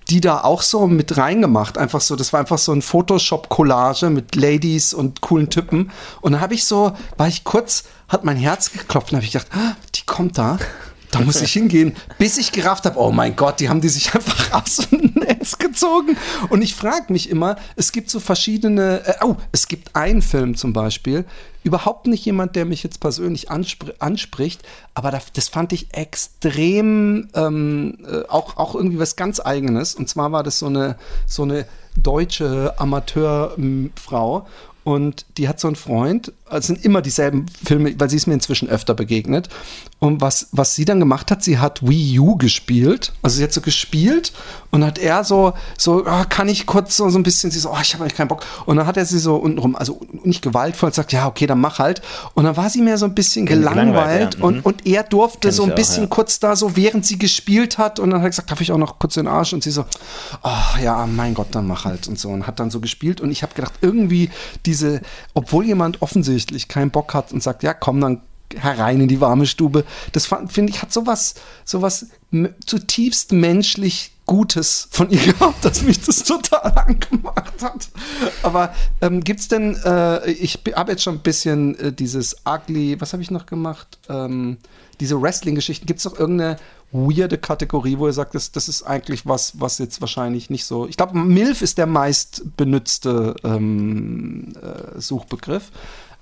[0.09, 1.77] die da auch so mit reingemacht.
[1.77, 5.91] Einfach so, das war einfach so ein Photoshop-Collage mit Ladies und coolen Typen.
[6.21, 9.33] Und dann habe ich so, war ich kurz, hat mein Herz geklopft und habe ich
[9.33, 10.59] gedacht, ah, die kommt da.
[11.11, 14.13] Da muss ich hingehen, bis ich gerafft habe, oh mein Gott, die haben die sich
[14.13, 16.17] einfach aus dem Netz gezogen.
[16.49, 20.55] Und ich frage mich immer, es gibt so verschiedene, äh, oh, es gibt einen Film
[20.55, 21.25] zum Beispiel,
[21.63, 24.63] überhaupt nicht jemand, der mich jetzt persönlich anspr anspricht,
[24.93, 29.95] aber das, das fand ich extrem, ähm, äh, auch, auch irgendwie was ganz Eigenes.
[29.95, 31.65] Und zwar war das so eine, so eine
[31.95, 34.47] deutsche Amateurfrau.
[34.83, 38.33] Und die hat so einen Freund, es sind immer dieselben Filme, weil sie ist mir
[38.33, 39.49] inzwischen öfter begegnet.
[39.99, 43.13] Und was, was sie dann gemacht hat, sie hat Wii U gespielt.
[43.21, 44.31] Also sie hat so gespielt
[44.71, 47.71] und hat er so, so ah, kann ich kurz so, so ein bisschen, sie so,
[47.71, 48.45] oh, ich habe eigentlich keinen Bock.
[48.65, 51.79] Und dann hat er sie so untenrum, also nicht gewaltvoll, sagt, ja, okay, dann mach
[51.79, 52.01] halt.
[52.35, 54.43] Und dann war sie mehr so ein bisschen gelangweilt, ja.
[54.43, 54.61] und, Mhm.
[54.61, 56.09] und er durfte Kenn so ein auch, bisschen ja.
[56.09, 57.99] kurz da so, während sie gespielt hat.
[57.99, 59.53] Und dann hat er gesagt, darf ich auch noch kurz den Arsch?
[59.53, 59.85] Und sie so,
[60.43, 62.29] ach ja, mein Gott, dann mach halt und so.
[62.29, 63.19] Und hat dann so gespielt.
[63.19, 64.29] Und ich habe gedacht, irgendwie
[64.65, 65.01] diese,
[65.33, 66.36] obwohl jemand offensichtlich
[66.67, 68.21] keinen Bock hat und sagt, ja, komm, dann
[68.55, 69.83] herein in die warme Stube.
[70.11, 71.35] Das finde ich, hat sowas,
[71.65, 72.07] sowas
[72.65, 77.87] zutiefst menschlich Gutes von ihr gehabt, dass mich das total angemacht hat.
[78.43, 83.13] Aber ähm, gibt's denn, äh, ich habe jetzt schon ein bisschen äh, dieses ugly, was
[83.13, 83.97] habe ich noch gemacht?
[84.09, 84.57] Ähm,
[84.99, 86.57] diese Wrestling-Geschichten, gibt es doch irgendeine
[86.91, 90.87] weirde Kategorie, wo ihr sagt, das, das ist eigentlich was, was jetzt wahrscheinlich nicht so.
[90.87, 95.71] Ich glaube, MILF ist der meist benutzte ähm, äh, Suchbegriff.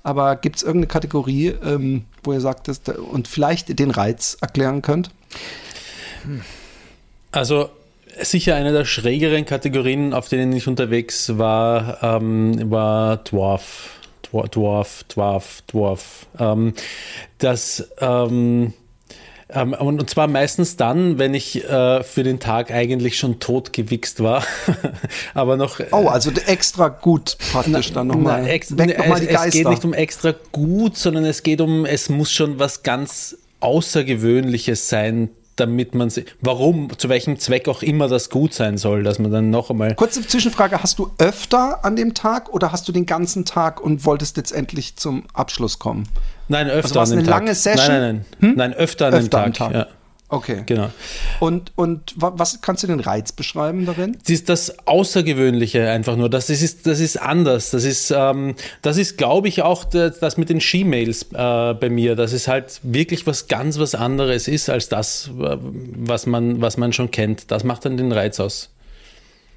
[0.06, 4.38] Aber gibt es irgendeine Kategorie, ähm, wo ihr sagt, dass, da- und vielleicht den Reiz
[4.40, 5.10] erklären könnt?
[7.32, 7.70] Also
[8.22, 13.90] sicher eine der schrägeren Kategorien, auf denen ich unterwegs war, ähm, war Dwarf.
[14.22, 16.28] Dwarf, Dwarf, Dwarf, Dwarf.
[16.38, 16.76] Ähm,
[17.40, 18.74] das ähm,
[19.50, 24.22] ähm, und zwar meistens dann, wenn ich äh, für den Tag eigentlich schon tot gewichst
[24.24, 24.44] war,
[25.34, 28.42] aber noch Oh, also extra gut praktisch dann nochmal.
[28.44, 29.52] na, ex- Weg nochmal die es, es Geister.
[29.60, 34.90] geht nicht um extra gut, sondern es geht um, es muss schon was ganz Außergewöhnliches
[34.90, 39.20] sein, damit man sie, warum, zu welchem Zweck auch immer das gut sein soll, dass
[39.20, 39.96] man dann noch einmal.
[39.96, 44.06] Kurze Zwischenfrage, hast du öfter an dem Tag oder hast du den ganzen Tag und
[44.06, 46.10] wolltest jetzt endlich zum Abschluss kommen?
[46.48, 47.40] Nein, öfter Also an dem eine Tag.
[47.42, 47.88] lange Session?
[47.96, 48.02] Hm?
[48.02, 48.54] Nein, nein, nein.
[48.56, 49.46] Nein, öfter an dem Tag.
[49.48, 49.74] am Tag.
[49.74, 49.88] Ja,
[50.28, 50.64] Okay.
[50.66, 50.90] genau.
[51.40, 54.18] Und, und wa- was kannst du den Reiz beschreiben darin?
[54.20, 56.30] Das ist das Außergewöhnliche einfach nur.
[56.30, 57.70] Das ist, das ist anders.
[57.70, 61.90] Das ist, ähm, das ist, glaube ich, auch das, das mit den She-Mails äh, bei
[61.90, 66.60] mir, dass es halt wirklich was ganz was anderes ist als das, äh, was man,
[66.60, 67.52] was man schon kennt.
[67.52, 68.70] Das macht dann den Reiz aus.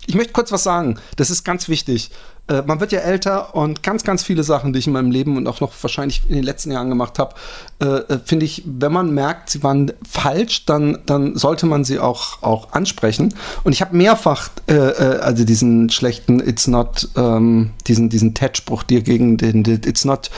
[0.06, 0.98] Ich möchte kurz was sagen.
[1.16, 2.10] Das ist ganz wichtig.
[2.48, 5.36] Äh, man wird ja älter und ganz, ganz viele Sachen, die ich in meinem Leben
[5.36, 7.34] und auch noch wahrscheinlich in den letzten Jahren gemacht habe,
[7.80, 11.98] äh, äh, finde ich, wenn man merkt, sie waren falsch, dann, dann sollte man sie
[11.98, 13.34] auch, auch ansprechen.
[13.64, 18.82] Und ich habe mehrfach, äh, äh, also diesen schlechten It's not, ähm, diesen, diesen TED-Spruch
[18.82, 20.30] dir gegen den, It's not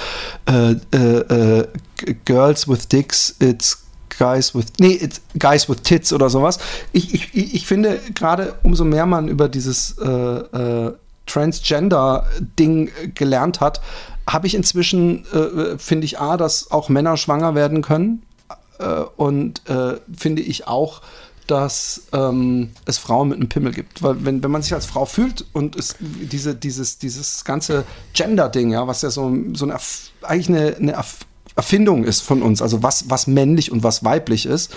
[0.46, 1.68] äh, äh, äh,
[2.24, 3.84] Girls with Dicks, it's
[4.18, 6.58] Guys with, nee, it's Guys with Tits oder sowas.
[6.92, 10.92] Ich, ich ich finde, gerade umso mehr man über dieses äh, äh,
[11.30, 13.80] Transgender-Ding gelernt hat,
[14.28, 18.22] habe ich inzwischen, äh, finde ich, A, dass auch Männer schwanger werden können
[18.78, 21.02] äh, und äh, finde ich auch,
[21.46, 24.02] dass ähm, es Frauen mit einem Pimmel gibt.
[24.04, 28.70] Weil wenn, wenn man sich als Frau fühlt und es, diese, dieses, dieses ganze Gender-Ding,
[28.70, 29.76] ja, was ja so, so eine,
[30.22, 31.24] eigentlich eine, eine Erf-
[31.56, 34.72] Erfindung ist von uns, also was, was männlich und was weiblich ist,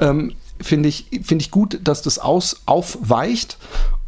[0.00, 3.56] ähm, finde ich, finde ich gut, dass das aus, aufweicht.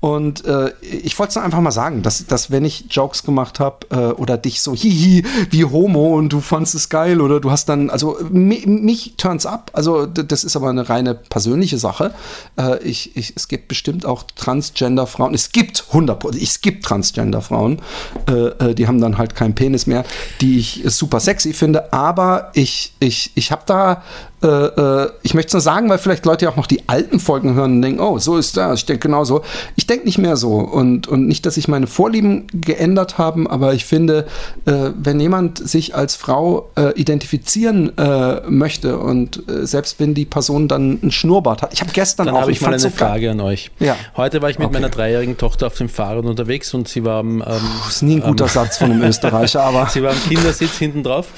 [0.05, 3.87] Und äh, ich wollte es einfach mal sagen, dass, dass wenn ich Jokes gemacht habe
[3.89, 7.71] äh, oder dich so, hihi, wie Homo und du fandst es geil oder du hast
[7.71, 12.13] dann, also mi, mich turns up, also das ist aber eine reine persönliche Sache.
[12.59, 17.81] Äh, ich, ich, es gibt bestimmt auch Transgender-Frauen, es gibt 100, es gibt Transgender-Frauen,
[18.29, 20.05] äh, äh, die haben dann halt keinen Penis mehr,
[20.43, 24.03] die ich super sexy finde, aber ich, ich, ich habe da
[24.45, 27.55] äh, ich möchte es nur sagen, weil vielleicht Leute ja auch noch die alten Folgen
[27.55, 28.81] hören und denken, oh, so ist das.
[28.81, 29.43] Ich denke genauso.
[29.77, 33.47] Ich denke denke nicht mehr so und, und nicht, dass sich meine Vorlieben geändert haben,
[33.47, 34.27] aber ich finde,
[34.67, 40.25] äh, wenn jemand sich als Frau äh, identifizieren äh, möchte und äh, selbst wenn die
[40.25, 41.73] Person dann einen Schnurrbart hat.
[41.73, 42.91] Ich habe gestern Dann auch, habe ich mal eine so.
[42.91, 43.71] Frage an euch.
[43.79, 43.97] Ja.
[44.17, 44.75] Heute war ich mit Okay.
[44.75, 47.45] meiner dreijährigen Tochter auf dem Fahrrad unterwegs und sie war am, ähm,
[47.85, 51.03] Das ist nie ein guter Satz von einem Österreicher, aber Sie war am Kindersitz hinten
[51.03, 51.29] drauf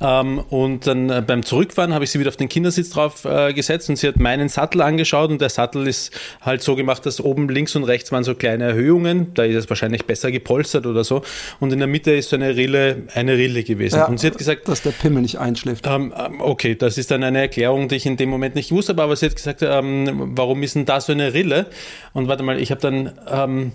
[0.00, 3.52] ähm, und dann äh, beim Zurückfahren habe ich sie wieder auf den Kindersitz drauf äh,
[3.52, 7.20] gesetzt und sie hat meinen Sattel angeschaut und der Sattel ist halt so gemacht, dass
[7.20, 11.04] oben links und rechts waren so kleine Erhöhungen, da ist es wahrscheinlich besser gepolstert oder
[11.04, 11.22] so
[11.60, 14.38] und in der Mitte ist so eine Rille, eine Rille gewesen ja, und sie hat
[14.38, 15.86] gesagt, dass der Pimmel nicht einschläft.
[15.86, 18.92] ähm, ähm, okay, das ist dann eine Erklärung, die ich in dem Moment nicht wusste,
[18.92, 21.66] aber sie hat gesagt, ähm, warum ist denn da so eine Rille?
[22.12, 23.72] Und warte mal, ich habe dann, ähm,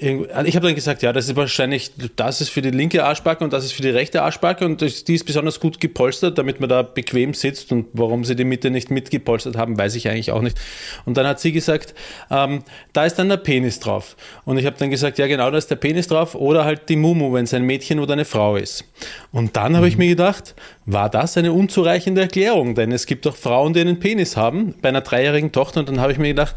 [0.00, 3.44] also ich habe dann gesagt, ja, das ist wahrscheinlich, das ist für die linke Arschbacke
[3.44, 6.68] und das ist für die rechte Arschbacke und die ist besonders gut gepolstert, damit man
[6.68, 10.42] da bequem sitzt und warum sie die Mitte nicht mitgepolstert haben, weiß ich eigentlich auch
[10.42, 10.58] nicht.
[11.04, 11.94] Und dann hat sie gesagt,
[12.30, 12.62] ähm,
[12.92, 14.16] da ist dann der Penis drauf.
[14.44, 16.96] Und ich habe dann gesagt, ja genau, da ist der Penis drauf oder halt die
[16.96, 18.84] Mumu, wenn es ein Mädchen oder eine Frau ist.
[19.32, 20.54] Und dann habe ich mir gedacht,
[20.86, 22.74] war das eine unzureichende Erklärung?
[22.74, 25.80] Denn es gibt doch Frauen, die einen Penis haben, bei einer dreijährigen Tochter.
[25.80, 26.56] Und dann habe ich mir gedacht,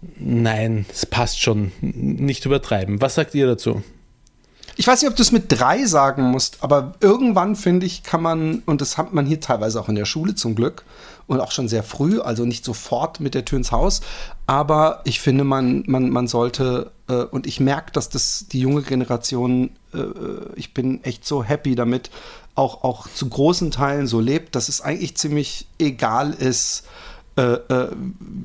[0.00, 3.00] nein, es passt schon, nicht übertreiben.
[3.00, 3.82] Was sagt ihr dazu?
[4.76, 8.22] Ich weiß nicht, ob du es mit drei sagen musst, aber irgendwann finde ich, kann
[8.22, 10.84] man, und das hat man hier teilweise auch in der Schule zum Glück
[11.26, 14.02] und auch schon sehr früh, also nicht sofort mit der Tür ins Haus,
[14.46, 18.82] aber ich finde, man, man, man sollte, äh, und ich merke, dass das die junge
[18.82, 19.98] Generation, äh,
[20.54, 22.10] ich bin echt so happy damit,
[22.54, 27.17] auch, auch zu großen Teilen so lebt, dass es eigentlich ziemlich egal ist, äh, äh,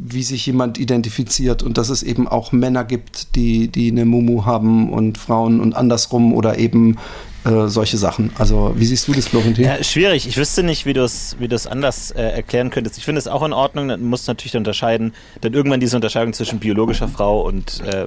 [0.06, 4.46] wie sich jemand identifiziert und dass es eben auch Männer gibt, die, die eine Mumu
[4.46, 6.98] haben und Frauen und andersrum oder eben
[7.46, 8.32] äh, solche Sachen.
[8.38, 9.66] Also wie siehst du das, Florentin?
[9.66, 10.28] Ja, schwierig.
[10.28, 12.98] Ich wüsste nicht, wie du es wie du anders äh, erklären könntest.
[12.98, 13.88] Ich finde es auch in Ordnung.
[13.88, 18.06] Man muss natürlich unterscheiden, dann irgendwann diese Unterscheidung zwischen biologischer Frau und äh,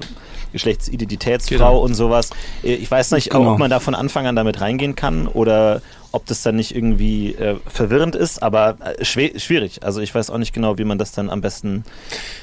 [0.53, 1.79] Geschlechtsidentitätsfrau Genau.
[1.79, 2.29] und sowas.
[2.63, 3.53] Äh, Ich weiß nicht, Genau.
[3.53, 5.81] ob man da von Anfang an damit reingehen kann oder
[6.11, 9.83] ob das dann nicht irgendwie äh, verwirrend ist, aber äh, schwierig.
[9.83, 11.83] Also ich weiß auch nicht genau, wie man das dann am besten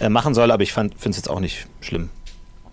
[0.00, 2.10] äh, machen soll, aber ich finde es jetzt auch nicht schlimm.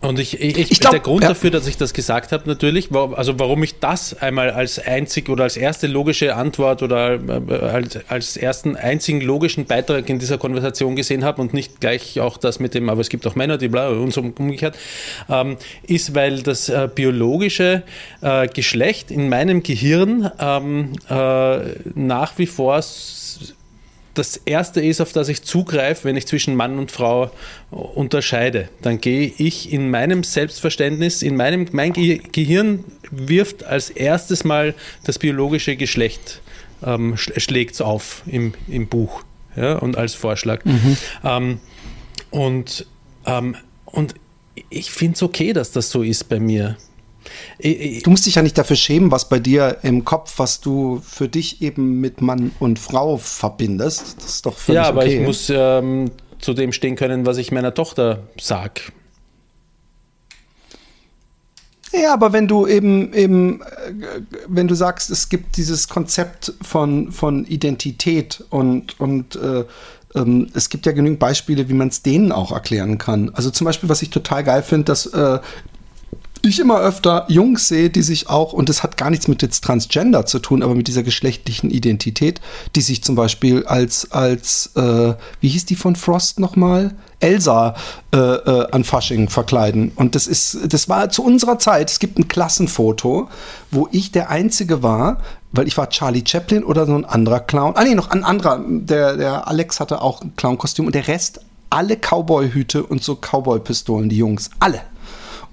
[0.01, 1.29] Und ich, ich, ich, glaub, der Grund ja.
[1.29, 5.29] dafür, dass ich das gesagt habe, natürlich, war, also warum ich das einmal als einzig
[5.29, 10.39] oder als erste logische Antwort oder äh, als, als ersten einzigen logischen Beitrag in dieser
[10.39, 13.59] Konversation gesehen habe und nicht gleich auch das mit dem, aber es gibt auch Männer,
[13.59, 14.75] die bla und so umgekehrt,
[15.29, 17.83] ähm, ist, weil das äh, biologische
[18.21, 21.59] äh, Geschlecht in meinem Gehirn ähm, äh,
[21.93, 22.81] nach wie vor
[24.13, 27.31] das erste ist, auf das ich zugreife, wenn ich zwischen Mann und Frau
[27.69, 28.69] unterscheide.
[28.81, 34.73] Dann gehe ich in meinem Selbstverständnis, in meinem, mein Ge Gehirn wirft als erstes mal
[35.03, 36.41] das biologische Geschlecht,
[36.83, 39.23] ähm, sch schlägt auf im, im Buch
[39.55, 40.61] ja, und als Vorschlag.
[41.23, 41.59] Ähm,
[42.31, 42.85] und,
[43.25, 43.55] ähm,
[43.85, 44.15] und
[44.69, 46.77] ich finde es okay, dass das so ist bei mir.
[47.57, 50.61] Ich, ich, Du musst dich ja nicht dafür schämen, was bei dir im Kopf, was
[50.61, 54.17] du für dich eben mit Mann und Frau verbindest.
[54.17, 55.19] Das ist doch völlig ja, aber okay.
[55.19, 58.91] ich muss ähm, zu dem stehen können, was ich meiner Tochter sag.
[61.93, 67.11] Ja, aber wenn du eben, eben, äh, wenn du sagst, es gibt dieses Konzept von,
[67.11, 69.65] von Identität und, und äh,
[70.15, 73.29] ähm, es gibt ja genügend Beispiele, wie man es denen auch erklären kann.
[73.33, 75.39] Also zum Beispiel, was ich total geil finde, dass äh,
[76.49, 79.63] ich immer öfter Jungs sehe, die sich auch, und das hat gar nichts mit jetzt
[79.63, 82.41] Transgender zu tun, aber mit dieser geschlechtlichen Identität,
[82.75, 86.95] die sich zum Beispiel als, als äh, wie hieß die von Frost nochmal?
[87.19, 87.75] Elsa
[88.13, 89.91] äh, äh, an Fasching verkleiden.
[89.95, 93.29] Und das ist, das war zu unserer Zeit, es gibt ein Klassenfoto,
[93.69, 97.73] wo ich der Einzige war, weil ich war Charlie Chaplin oder so ein anderer Clown.
[97.75, 101.41] Ah nee, noch ein anderer, der, der Alex hatte auch ein Clown-Kostüm und der Rest
[101.69, 104.49] alle Cowboy-Hüte und so Cowboy-Pistolen, die Jungs.
[104.59, 104.81] Alle.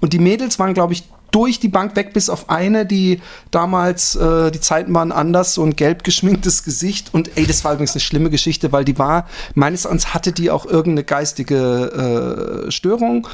[0.01, 3.21] Und die Mädels waren, glaube ich, durch die Bank weg, bis auf eine, die
[3.51, 7.13] damals, äh, die Zeiten waren anders, so ein gelb geschminktes Gesicht.
[7.13, 10.49] Und ey, das war übrigens eine schlimme Geschichte, weil die war, meines Erachtens hatte die
[10.49, 13.27] auch irgendeine geistige äh, Störung.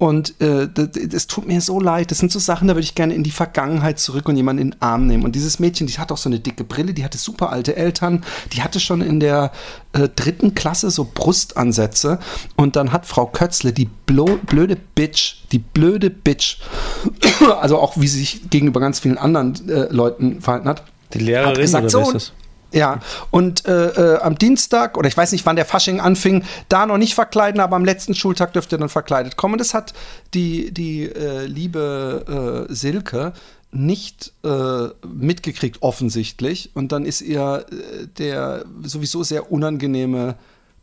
[0.00, 2.10] Und äh, das tut mir so leid.
[2.10, 4.70] Das sind so Sachen, da würde ich gerne in die Vergangenheit zurück und jemanden in
[4.70, 5.24] den Arm nehmen.
[5.24, 8.24] Und dieses Mädchen, die hat auch so eine dicke Brille, die hatte super alte Eltern,
[8.54, 9.52] die hatte schon in der
[9.92, 12.18] äh, dritten Klasse so Brustansätze.
[12.56, 16.60] Und dann hat Frau Kötzle, die blöde Bitch, die blöde Bitch,
[17.60, 21.50] also auch wie sie sich gegenüber ganz vielen anderen äh, Leuten verhalten hat, Die Lehrerin
[21.50, 22.32] hat gesagt, oder so, ist das?
[22.72, 26.86] Ja, und äh, äh, am Dienstag, oder ich weiß nicht, wann der Fasching anfing, da
[26.86, 29.54] noch nicht verkleiden, aber am letzten Schultag dürfte er dann verkleidet kommen.
[29.54, 29.92] Und das hat
[30.34, 33.32] die, die äh, liebe äh, Silke
[33.72, 36.70] nicht äh, mitgekriegt, offensichtlich.
[36.74, 40.36] Und dann ist ihr äh, der sowieso sehr unangenehme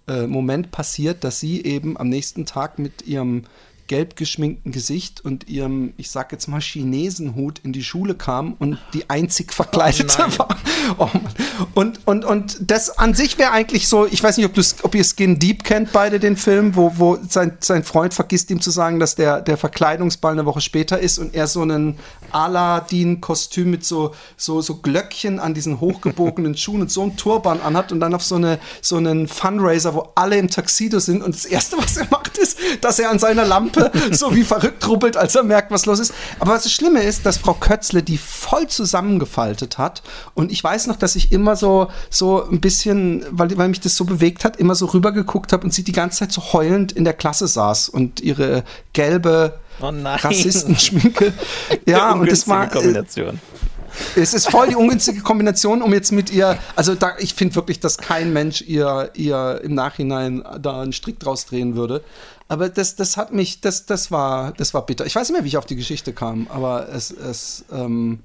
[0.07, 3.43] äh, Moment passiert, dass sie eben am nächsten Tag mit ihrem
[3.87, 8.77] gelb geschminkten Gesicht und ihrem, ich sag jetzt mal, Chinesenhut in die Schule kam und
[8.93, 10.57] die einzig Verkleidete Oh war.
[10.97, 11.09] Oh
[11.73, 14.95] und, und, und das an sich wäre eigentlich so, ich weiß nicht, ob, du ob
[14.95, 18.71] ihr Skin Deep kennt, beide den Film, wo, wo sein, sein Freund vergisst ihm zu
[18.71, 21.97] sagen, dass der, der Verkleidungsball eine Woche später ist und er so einen
[22.31, 27.91] Aladdin-Kostüm mit so, so, so Glöckchen an diesen hochgebogenen Schuhen und so einen Turban anhat
[27.91, 31.45] und dann auf so, eine, so einen Fundraiser, wo alle im Tuxedo sind und das
[31.45, 33.76] Erste, was er macht, ist, dass er an seiner Lampe
[34.11, 36.13] so wie verrückt rubbelt, als er merkt, was los ist.
[36.39, 40.87] Aber was das Schlimme ist, dass Frau Kötzle die voll zusammengefaltet hat und ich weiß
[40.87, 44.57] noch, dass ich immer so, so ein bisschen, weil, weil mich das so bewegt hat,
[44.57, 47.89] immer so rübergeguckt habe und sie die ganze Zeit so heulend in der Klasse saß
[47.89, 48.63] und ihre
[48.93, 49.91] gelbe Oh.
[50.03, 51.33] Rassistenschminke.
[51.85, 52.65] Ja, und das war.
[52.65, 53.39] Äh, Kombination.
[54.15, 56.57] es ist voll die ungünstige Kombination, um jetzt mit ihr.
[56.75, 61.19] Also da, ich finde wirklich, dass kein Mensch ihr, ihr im Nachhinein da einen Strick
[61.19, 62.03] draus drehen würde.
[62.47, 65.05] Aber das, das hat mich, das, das war, das war bitter.
[65.05, 68.19] Ich weiß nicht mehr, wie ich auf die Geschichte kam, aber es, es, ähm,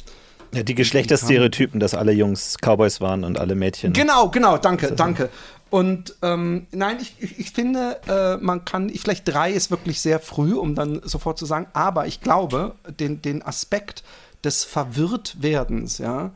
[0.55, 3.93] Ja, die Geschlechterstereotypen, dass alle Jungs Cowboys waren und alle Mädchen.
[3.93, 5.29] Genau, genau, danke, danke.
[5.71, 10.03] Und ähm, nein, ich, ich, ich finde, äh, man kann, ich, vielleicht drei ist wirklich
[10.03, 14.05] sehr früh, um dann sofort zu sagen, aber ich glaube, den, den Aspekt
[14.45, 16.33] des Verwirrtwerdens, ja,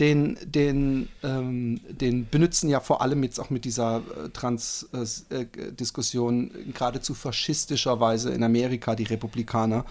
[0.00, 7.14] den, den, ähm, den benutzen ja vor allem jetzt auch mit dieser äh, Trans-Diskussion geradezu
[7.14, 9.86] faschistischerweise in Amerika, die Republikaner.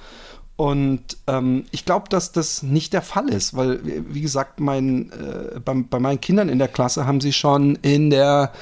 [0.58, 5.60] Und ähm, ich glaube, dass das nicht der Fall ist, weil, wie gesagt, mein, äh,
[5.60, 8.54] bei, bei meinen Kindern in der Klasse haben sie schon in der,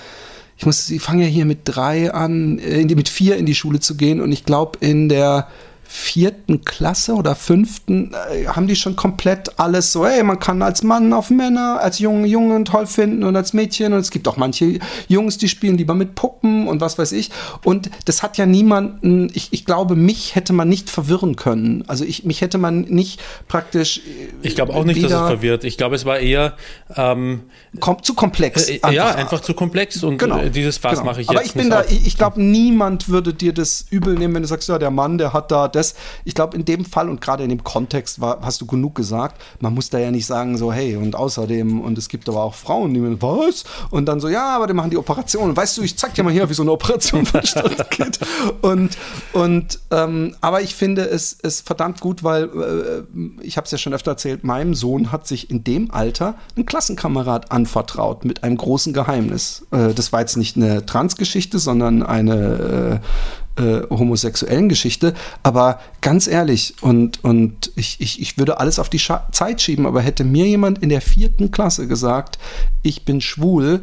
[0.57, 3.53] ich muss, sie fangen ja hier mit drei an, äh, die, mit vier in die
[3.53, 5.47] Schule zu gehen und ich glaube, in der
[5.95, 10.81] vierten Klasse oder fünften äh, haben die schon komplett alles so, ey, man kann als
[10.81, 14.35] Mann auf Männer, als Jungen Jungen toll finden und als Mädchen und es gibt auch
[14.35, 17.29] manche Jungs, die spielen lieber mit Puppen und was weiß ich
[17.63, 22.03] und das hat ja niemanden, ich, ich glaube, mich hätte man nicht verwirren können, also
[22.05, 24.01] ich, mich hätte man nicht praktisch äh,
[24.47, 25.63] Ich glaube auch nicht, dass es verwirrt.
[25.63, 26.53] Ich glaube, es war eher
[26.95, 27.41] ähm,
[27.79, 28.67] kom zu komplex.
[28.67, 30.39] äh, ja, einfach zu komplex und Genau.
[30.39, 31.11] äh, dieses Fass genau.
[31.11, 31.91] mache ich Aber jetzt ich bin da, auf.
[31.91, 35.19] ich, ich glaube, niemand würde dir das übel nehmen, wenn du sagst, ja, der Mann,
[35.19, 35.82] der hat da das.
[36.25, 39.41] Ich glaube, in dem Fall und gerade in dem Kontext war, hast du genug gesagt.
[39.59, 42.55] Man muss da ja nicht sagen, so, hey, und außerdem, und es gibt aber auch
[42.55, 43.63] Frauen, die mir, was?
[43.89, 45.55] Und dann so, ja, aber die machen die Operation.
[45.55, 48.19] Weißt du, ich zeig dir mal hier, wie so eine Operation vonstatten geht.
[48.61, 48.97] Und,
[49.33, 53.03] und, ähm, aber ich finde es, es verdammt gut, weil, äh,
[53.41, 56.65] ich habe es ja schon öfter erzählt, meinem Sohn hat sich in dem Alter ein
[56.65, 59.65] Klassenkamerad anvertraut mit einem großen Geheimnis.
[59.71, 65.13] Äh, das war jetzt nicht eine Transgeschichte, sondern eine äh, äh, homosexuellen Geschichte.
[65.43, 69.85] Aber ganz ehrlich, und, und ich, ich, ich würde alles auf die Scha Zeit schieben,
[69.85, 72.39] aber hätte mir jemand in der vierten Klasse gesagt,
[72.81, 73.81] ich bin schwul,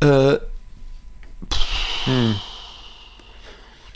[0.00, 0.36] äh,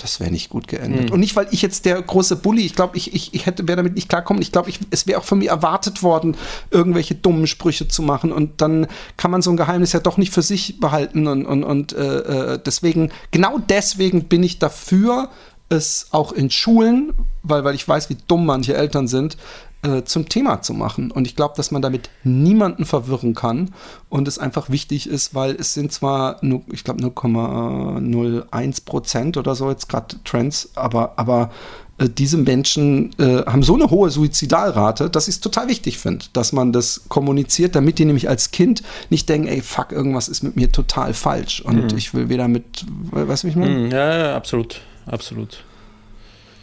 [0.05, 1.11] das wäre nicht gut geendet.
[1.11, 3.77] Und nicht, weil ich jetzt der große Bully, ich glaube, ich, ich, ich hätte wäre
[3.77, 4.43] damit nicht klarkommen.
[4.43, 6.37] Ich glaube, ich, es wäre auch von mir erwartet worden,
[6.71, 8.31] irgendwelche dummen Sprüche zu machen.
[8.31, 8.87] Und dann
[9.17, 11.27] kann man so ein Geheimnis ja doch nicht für sich behalten.
[11.27, 12.19] Und, und, und äh,
[12.53, 15.31] äh, deswegen, genau deswegen bin ich dafür,
[15.71, 19.39] es auch in Schulen, weil, weil ich weiß, wie dumm manche Eltern sind,
[19.85, 21.11] äh, zum Thema zu machen.
[21.11, 23.71] Und ich glaube, dass man damit niemanden verwirren kann
[24.09, 29.55] und es einfach wichtig ist, weil es sind zwar nur, ich glaube, 0,01 Prozent oder
[29.55, 31.51] so jetzt gerade Trends, aber, aber
[31.99, 36.25] äh, diese Menschen äh, haben so eine hohe Suizidalrate, dass ich es total wichtig finde,
[36.33, 40.43] dass man das kommuniziert, damit die nämlich als Kind nicht denken, ey, fuck, irgendwas ist
[40.43, 43.75] mit mir total falsch und ich will weder mit, weißt du, wie ich meine?
[43.75, 45.63] Hm, Ja, ja, absolut, absolut.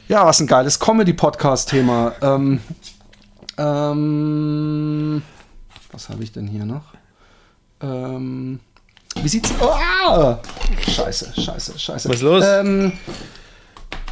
[0.07, 2.13] Ja, was ein geiles Comedy-Podcast-Thema.
[2.21, 2.59] Ähm,
[3.61, 5.21] ähm,
[5.91, 6.93] was habe ich denn hier noch?
[7.81, 8.59] Ähm,
[9.21, 9.53] wie sieht's?
[9.61, 10.39] Oh, ah!
[10.87, 12.09] Scheiße, scheiße, scheiße.
[12.09, 12.43] Was ist los?
[12.45, 12.93] Ähm,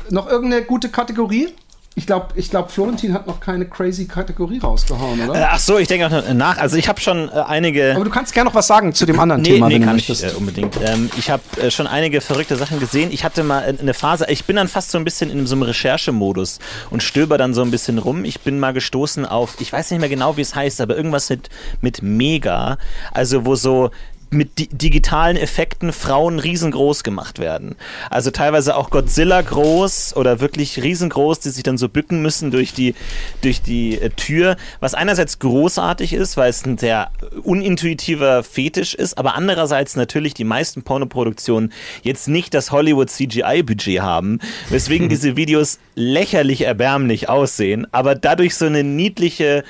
[0.10, 1.50] noch irgendeine gute Kategorie?
[1.96, 5.50] Ich glaube, ich glaub, Florentin hat noch keine crazy Kategorie rausgehauen, Äh, oder?
[5.52, 6.58] ach so, ich denke auch noch nach.
[6.58, 7.94] Also ich habe schon äh, einige.
[7.96, 9.88] Aber du kannst gerne noch was sagen zu dem anderen Nee, Thema, nee, wenn du
[9.88, 10.34] kann ich möchtest.
[10.34, 10.78] äh, unbedingt.
[10.82, 13.10] Ähm, ich habe äh, schon einige verrückte Sachen gesehen.
[13.12, 15.56] Ich hatte mal äh, eine Phase, ich bin dann fast so ein bisschen in so
[15.56, 16.60] einem Recherchemodus
[16.90, 18.24] und stöber dann so ein bisschen rum.
[18.24, 21.30] Ich bin mal gestoßen auf, ich weiß nicht mehr genau, wie es heißt, aber irgendwas
[21.30, 21.50] mit,
[21.82, 22.78] mit Mega.
[23.12, 23.92] Also wo so
[24.32, 27.76] mit di digitalen Effekten Frauen riesengroß gemacht werden.
[28.10, 32.74] Also teilweise auch Godzilla groß oder wirklich riesengroß, die sich dann so bücken müssen durch
[32.74, 32.94] die,
[33.42, 34.56] durch die äh, Tür.
[34.80, 37.12] Was einerseits großartig ist, weil es ein sehr
[37.44, 41.74] unintuitiver Fetisch ist, aber andererseits natürlich die meisten Pornoproduktionen
[42.04, 44.40] jetzt nicht das Hollywood CGI-Budget haben,
[44.70, 49.64] weswegen diese Videos lächerlich erbärmlich aussehen, aber dadurch so eine niedliche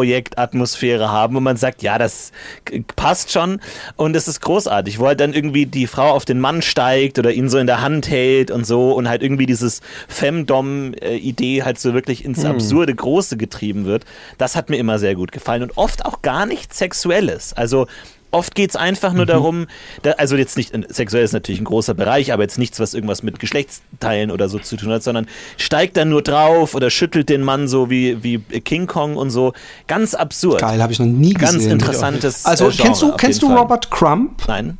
[0.00, 2.32] Schulprojektatmosphäre haben, wo man sagt, ja, das
[2.64, 3.60] k- passt schon.
[3.96, 7.32] Und es ist großartig, wo halt dann irgendwie die Frau auf den Mann steigt oder
[7.32, 11.94] ihn so in der Hand hält und so und halt irgendwie dieses Femdom-Idee halt so
[11.94, 14.04] wirklich ins absurde Große getrieben wird.
[14.38, 17.52] Das hat mir immer sehr gut gefallen und oft auch gar nichts Sexuelles.
[17.52, 17.86] Also
[18.32, 19.66] Oft geht es einfach nur darum,
[20.02, 23.22] da, also jetzt nicht, sexuell ist natürlich ein großer Bereich, aber jetzt nichts, was irgendwas
[23.22, 25.26] mit Geschlechtsteilen oder so zu tun hat, sondern
[25.56, 29.52] steigt dann nur drauf oder schüttelt den Mann so wie, wie King Kong und so.
[29.86, 30.60] Ganz absurd.
[30.60, 31.58] Geil, habe ich noch nie gesehen.
[31.58, 33.58] Ganz interessantes Also äh, Genre kennst du, kennst du Fall.
[33.58, 34.42] Robert Crump?
[34.46, 34.78] Nein.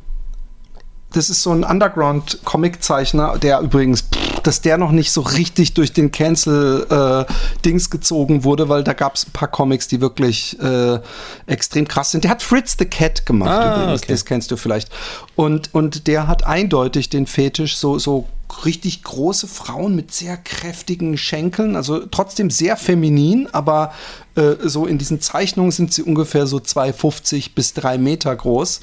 [1.13, 4.05] Das ist so ein Underground-Comic-Zeichner, der übrigens,
[4.41, 9.27] dass der noch nicht so richtig durch den Cancel-Dings gezogen wurde, weil da gab es
[9.27, 10.99] ein paar Comics, die wirklich äh,
[11.47, 12.23] extrem krass sind.
[12.23, 14.11] Der hat Fritz the Cat gemacht Ah, übrigens, okay.
[14.11, 14.89] das kennst du vielleicht.
[15.35, 18.27] Und, und der hat eindeutig den Fetisch, so, so
[18.65, 23.93] richtig große Frauen mit sehr kräftigen Schenkeln, also trotzdem sehr feminin, aber
[24.35, 28.81] äh, so in diesen Zeichnungen sind sie ungefähr so 2,50 bis 3 Meter groß.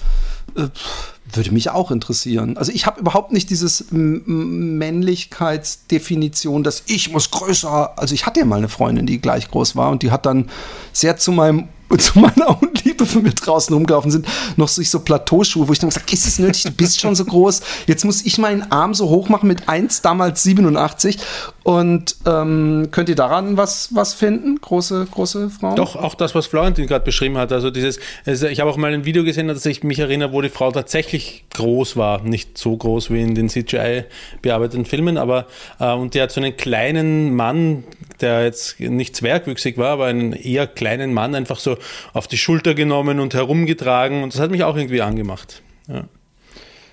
[0.56, 0.68] Äh,
[1.32, 2.56] würde mich auch interessieren.
[2.56, 7.98] Also ich habe überhaupt nicht dieses Männlichkeitsdefinition, dass ich muss größer.
[7.98, 10.50] Also ich hatte ja mal eine Freundin, die gleich groß war und die hat dann
[10.92, 11.68] sehr zu meinem
[11.98, 15.90] zu meiner Unliebe, wenn wir draußen rumgelaufen sind, noch sich so Plateauschuhe, wo ich dann
[15.90, 17.62] gesagt ist es nötig, du bist schon so groß.
[17.86, 21.18] Jetzt muss ich meinen Arm so hoch machen mit 1, damals 87.
[21.62, 24.58] Und ähm, könnt ihr daran was, was finden?
[24.60, 25.76] Große, große Frauen?
[25.76, 27.52] Doch, auch das, was Florentin gerade beschrieben hat.
[27.52, 30.40] Also dieses, also ich habe auch mal ein Video gesehen, dass ich mich erinnere, wo
[30.40, 32.22] die Frau tatsächlich groß war.
[32.22, 34.04] Nicht so groß wie in den CGI
[34.40, 35.46] bearbeiteten Filmen, aber
[35.78, 37.84] äh, und die hat so einen kleinen Mann,
[38.20, 41.77] der jetzt nicht zwergwüchsig war, aber einen eher kleinen Mann einfach so
[42.12, 44.22] auf die Schulter genommen und herumgetragen.
[44.22, 45.62] Und das hat mich auch irgendwie angemacht.
[45.88, 46.04] Ja.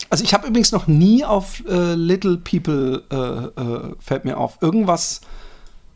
[0.10, 4.60] Also ich habe übrigens noch nie auf äh, Little People, äh, äh, fällt mir auf,
[4.62, 5.22] irgendwas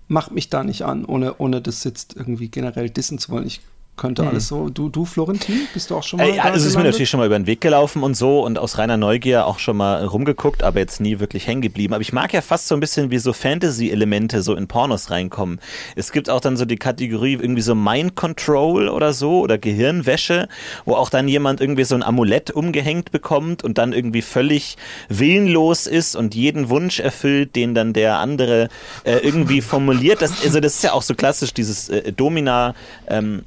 [0.08, 3.46] macht mich da nicht an, ohne, ohne das jetzt irgendwie generell dissen zu wollen.
[3.46, 3.62] Ich
[4.00, 4.70] könnte alles so.
[4.70, 6.84] Du, du, Florentin, bist du auch schon mal Äh, ja, da also es ist mir
[6.84, 9.78] natürlich schon mal über den Weg gelaufen und so und aus reiner Neugier auch schon
[9.78, 11.94] mal rumgeguckt, aber jetzt nie wirklich hängen geblieben.
[11.94, 15.60] Aber ich mag ja fast so ein bisschen, wie so Fantasy-Elemente so in Pornos reinkommen.
[15.96, 20.48] Es gibt auch dann so die Kategorie irgendwie so Mind Control oder so oder Gehirnwäsche,
[20.86, 24.78] wo auch dann jemand irgendwie so ein Amulett umgehängt bekommt und dann irgendwie völlig
[25.10, 28.70] willenlos ist und jeden Wunsch erfüllt, den dann der andere
[29.04, 30.22] äh, irgendwie formuliert.
[30.22, 32.74] Das, also das ist ja auch so klassisch, dieses äh, Domina,
[33.08, 33.44] ähm,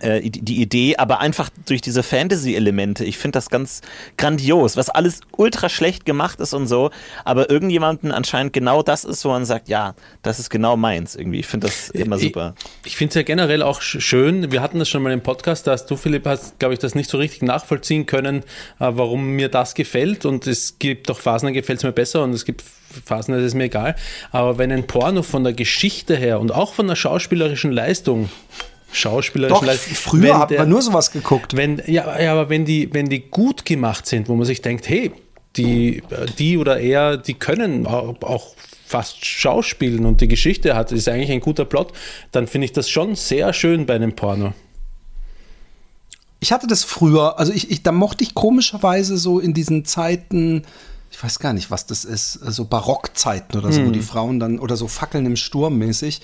[0.00, 3.04] äh, die Idee, aber einfach durch diese Fantasy-Elemente.
[3.04, 3.80] Ich finde das ganz
[4.16, 6.90] grandios, was alles ultra schlecht gemacht ist und so,
[7.24, 11.40] aber irgendjemanden anscheinend genau das ist, wo man sagt, ja, das ist genau meins irgendwie.
[11.40, 12.54] Ich finde das immer super.
[12.82, 14.50] Ich, ich finde es ja generell auch sch- schön.
[14.50, 16.94] Wir hatten das schon mal im Podcast, da hast du, Philipp, hast, glaube ich, das
[16.94, 18.42] nicht so richtig nachvollziehen können, äh,
[18.90, 20.24] warum mir das gefällt.
[20.24, 22.64] Und es gibt auch Phasen, da gefällt es mir besser und es gibt
[23.04, 23.96] Phasen, da ist mir egal.
[24.30, 28.30] Aber wenn ein Porno von der Geschichte her und auch von der schauspielerischen Leistung
[28.94, 31.56] schauspielerischen Doch, früher hat man nur sowas geguckt.
[31.56, 34.88] wenn, ja, ja, aber wenn die, wenn die gut gemacht sind, wo man sich denkt,
[34.88, 35.12] hey,
[35.56, 36.02] die,
[36.38, 38.54] die oder er, die können auch,
[38.86, 41.92] fast schauspielen und die Geschichte hat, ist eigentlich ein guter Plot,
[42.30, 44.52] dann finde ich das schon sehr schön bei einem Porno.
[46.38, 50.62] Ich hatte das früher, also ich, ich, da mochte ich komischerweise so in diesen Zeiten,
[51.10, 54.58] ich weiß gar nicht, was das ist, so Barockzeiten oder so, wo die Frauen dann,
[54.58, 56.20] oder so Fackeln im Sturm mäßig.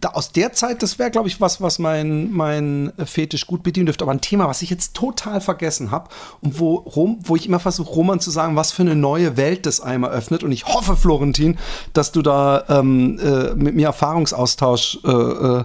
[0.00, 3.86] Da, aus der Zeit, das wäre, glaube ich, was, was mein, mein Fetisch gut bedienen
[3.86, 4.04] dürfte.
[4.04, 6.10] Aber ein Thema, was ich jetzt total vergessen habe
[6.40, 9.66] und wo, Rom, wo ich immer versuche, Roman zu sagen, was für eine neue Welt
[9.66, 10.44] das einmal öffnet.
[10.44, 11.58] Und ich hoffe, Florentin,
[11.92, 15.64] dass du da ähm, äh, mit mir Erfahrungsaustausch äh, äh,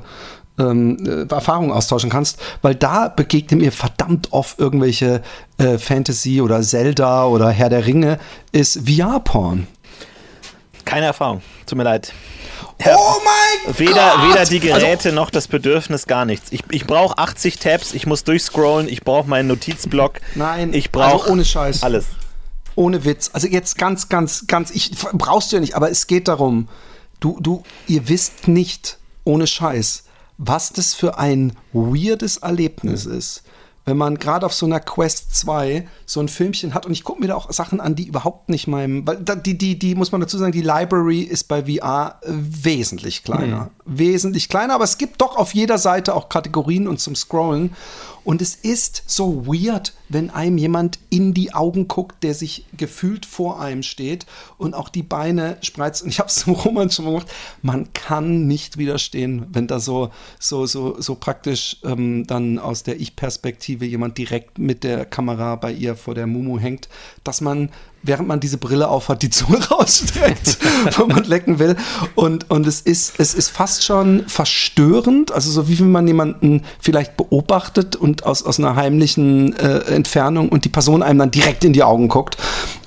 [0.60, 5.22] ähm, äh, Erfahrungen austauschen kannst, weil da begegnen mir verdammt oft irgendwelche
[5.58, 8.20] äh, Fantasy oder Zelda oder Herr der Ringe,
[8.52, 9.68] ist VR-Porn.
[10.86, 12.14] Keine Erfahrung, tut mir leid.
[12.86, 14.30] Oh mein Weder, Gott!
[14.30, 16.52] weder die Also, Geräte noch das Bedürfnis, gar nichts.
[16.52, 20.20] Ich, ich brauche 80 Tabs, ich muss durchscrollen, ich brauche meinen Notizblock.
[20.36, 21.84] Nein, ich brauche also ohne Scheiß.
[21.84, 22.06] alles.
[22.76, 23.30] ohne Witz.
[23.34, 26.68] Also jetzt ganz, ganz, ganz, ich brauchst du ja nicht, aber es geht darum,
[27.20, 30.04] du, du, ihr wisst nicht, ohne Scheiß,
[30.38, 33.44] was das für ein weirdes Erlebnis ist.
[33.86, 37.20] Wenn man gerade auf so einer Quest 2 so ein Filmchen hat und ich gucke
[37.22, 40.22] mir da auch Sachen an, die überhaupt nicht meinem, weil die, die, die, muss man
[40.22, 43.72] dazu sagen, die Library ist bei VR äh, wesentlich kleiner.
[43.86, 47.76] Wesentlich kleiner, aber es gibt doch auf jeder Seite auch Kategorien und zum Scrollen.
[48.24, 53.26] Und es ist so weird, wenn einem jemand in die Augen guckt, der sich gefühlt
[53.26, 54.26] vor einem steht
[54.58, 56.04] und auch die Beine spreizt.
[56.04, 57.28] Und ich habe es zum Roman schon gemacht.
[57.62, 63.00] Man kann nicht widerstehen, wenn da so, so, so, so praktisch ähm, dann aus der
[63.00, 66.90] Ich-Perspektive jemand direkt mit der Kamera bei ihr vor der Mumu hängt,
[67.24, 67.70] dass man
[68.04, 70.60] während man diese Brille aufhat, die Zunge rausstreckt,
[70.98, 71.76] wo man lecken will.
[72.16, 76.64] Und, und es, ist, es ist fast schon verstörend, also so wie wenn man jemanden
[76.80, 81.64] vielleicht beobachtet und aus, aus einer heimlichen äh, Entfernung und die Person einem dann direkt
[81.64, 82.38] in die Augen guckt.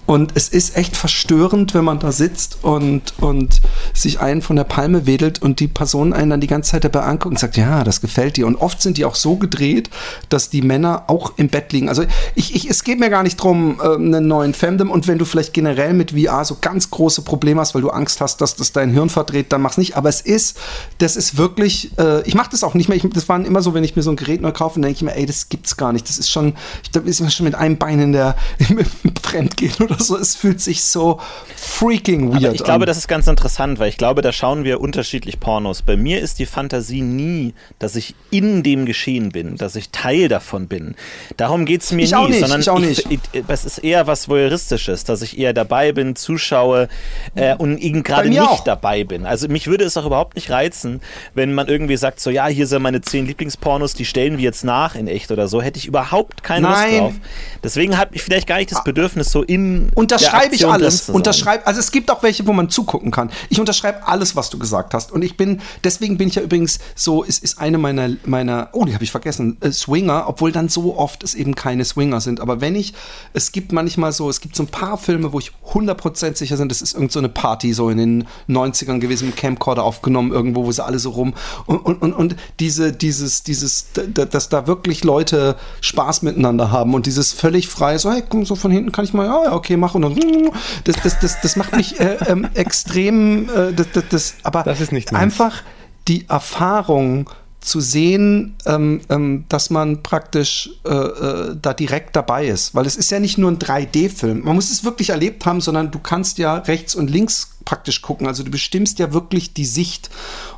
[0.06, 3.60] Und es ist echt verstörend, wenn man da sitzt und, und
[3.92, 7.00] sich einen von der Palme wedelt und die Person einen dann die ganze Zeit dabei
[7.00, 8.46] anguckt und sagt, ja, das gefällt dir.
[8.46, 9.90] Und oft sind die auch so gedreht,
[10.28, 11.88] dass die Männer auch im Bett liegen.
[11.88, 12.04] Also
[12.36, 14.90] ich, ich, es geht mir gar nicht drum, äh, einen neuen Femdom.
[14.90, 18.20] Und wenn du vielleicht generell mit VR so ganz große Probleme hast, weil du Angst
[18.20, 19.96] hast, dass das dein Hirn verdreht, dann mach's nicht.
[19.96, 20.56] Aber es ist,
[20.98, 22.96] das ist wirklich, äh, ich mache das auch nicht mehr.
[22.96, 24.96] Ich, das waren immer so, wenn ich mir so ein Gerät neu kaufe, dann denke
[24.96, 26.08] ich mir, ey, das gibt's gar nicht.
[26.08, 26.54] Das ist schon,
[26.84, 30.16] ich glaube, ist man schon mit einem Bein in der, im, im Fremdgehen oder so.
[30.16, 31.20] Es fühlt sich so
[31.56, 32.86] freaking weird Aber ich glaube, an.
[32.86, 35.82] das ist ganz interessant, weil ich glaube, da schauen wir unterschiedlich Pornos.
[35.82, 40.28] Bei mir ist die Fantasie nie, dass ich in dem Geschehen bin, dass ich Teil
[40.28, 40.94] davon bin.
[41.36, 44.06] Darum geht's mir Ich nie, auch nicht, sondern ich auch ich, ich, es ist eher
[44.06, 46.88] was Voyeuristisches, dass ich eher dabei bin, zuschaue
[47.34, 48.64] äh, und eben gerade nicht auch.
[48.64, 49.26] dabei bin.
[49.26, 51.00] Also mich würde es auch überhaupt nicht reizen,
[51.34, 54.64] wenn man irgendwie sagt, so ja, hier sind meine zehn Lieblingspornos, die stellen wir jetzt
[54.64, 55.62] nach in echt oder so.
[55.62, 56.90] Hätte ich überhaupt keine Nein.
[56.90, 57.14] Lust drauf.
[57.62, 61.08] Deswegen habe ich vielleicht gar nicht das Bedürfnis, so in Unterschreibe ich alles.
[61.08, 63.30] Unterschreibe, also es gibt auch welche, wo man zugucken kann.
[63.48, 65.12] Ich unterschreibe alles, was du gesagt hast.
[65.12, 68.84] Und ich bin, deswegen bin ich ja übrigens so, es ist eine meiner, meiner, oh,
[68.84, 72.40] die habe ich vergessen, äh, Swinger, obwohl dann so oft es eben keine Swinger sind.
[72.40, 72.94] Aber wenn ich,
[73.32, 76.68] es gibt manchmal so, es gibt so ein paar Filme, wo ich 100% sicher bin,
[76.68, 80.64] das ist irgend so eine Party, so in den 90ern gewesen, im Camcorder aufgenommen, irgendwo,
[80.66, 81.34] wo sie alle so rum.
[81.66, 87.06] Und, und, und, und diese, dieses, dieses, dass da wirklich Leute Spaß miteinander haben und
[87.06, 89.80] dieses völlig freie, so, hey, komm, so von hinten kann ich mal, ja, ja, okay,
[89.80, 90.50] mach und dann,
[90.84, 94.80] das, das, das, das macht mich äh, ähm, extrem, äh, das, das, das, aber Das
[94.80, 95.22] ist nicht meins.
[95.22, 95.62] einfach
[96.08, 97.30] die Erfahrung
[97.60, 102.74] zu sehen, ähm, ähm, dass man praktisch äh, äh, da direkt dabei ist.
[102.76, 104.44] Weil es ist ja nicht nur ein 3D-Film.
[104.44, 108.26] Man muss es wirklich erlebt haben, sondern du kannst ja rechts und links praktisch gucken.
[108.26, 110.08] Also du bestimmst ja wirklich die Sicht.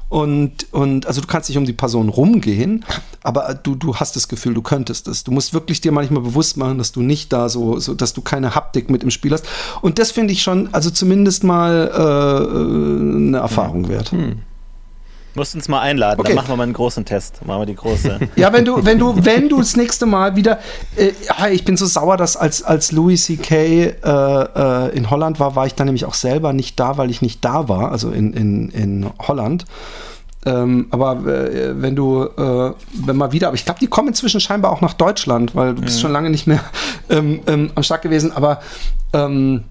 [0.09, 2.85] Und, und also du kannst nicht um die Person rumgehen,
[3.23, 5.25] aber du, du hast das Gefühl, du könntest es.
[5.25, 8.23] Du musst wirklich dir manchmal bewusst machen, dass du nicht da so, so dass du
[8.23, 9.47] keine Haptik mit im Spiel hast.
[9.83, 14.13] Und das finde ich schon, also zumindest mal äh, eine Erfahrung wert.
[15.39, 16.29] Musst uns mal einladen, Okay.
[16.29, 17.45] dann machen wir mal einen großen Test.
[17.47, 18.19] Machen wir die große.
[18.37, 20.59] Ja, wenn du, wenn du, wenn du das nächste Mal wieder,
[20.97, 21.13] äh,
[21.53, 23.55] ich bin so sauer, dass als, als Louis C.K.
[23.57, 27.23] Äh, äh, in Holland war, war ich dann nämlich auch selber nicht da, weil ich
[27.23, 29.65] nicht da war, also in, in, in Holland.
[30.47, 32.73] Ähm, aber äh, wenn du, äh,
[33.05, 35.83] wenn mal wieder, aber ich glaube, die kommen inzwischen scheinbar auch nach Deutschland, weil du
[35.83, 36.61] bist schon lange nicht mehr
[37.11, 38.33] ähm, ähm, am Start gewesen.
[38.33, 38.61] Aber
[39.13, 39.65] ähm,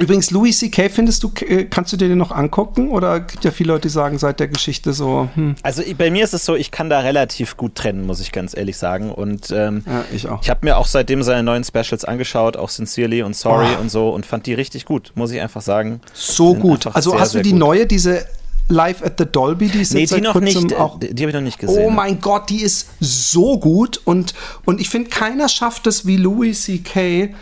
[0.00, 0.88] übrigens, Louis C.K.
[0.88, 2.90] findest du, äh, kannst du dir den noch angucken?
[2.90, 6.24] Oder gibt ja viele Leute, die sagen, seit der Geschichte so, hm, Also bei mir
[6.24, 9.10] ist es so, ich kann da relativ gut trennen, muss ich ganz ehrlich sagen.
[9.12, 10.42] Und ähm, ja, ich auch.
[10.42, 13.80] ich habe mir auch seitdem seine neuen Specials angeschaut, auch Sincerely und Sorry Oh.
[13.80, 16.00] und so, und fand die richtig gut, muss ich einfach sagen.
[16.12, 16.86] So gut.
[16.94, 17.58] Also sehr, hast du die gut.
[17.60, 18.26] neue, diese
[18.68, 20.74] Live at the Dolby, die ist Nee, jetzt die noch nicht.
[20.74, 20.98] auch.
[21.02, 21.84] äh, Die habe ich noch nicht gesehen.
[21.84, 24.32] Oh mein Gott, die ist so gut und,
[24.64, 27.34] und ich finde, keiner schafft es wie Louis C.K.,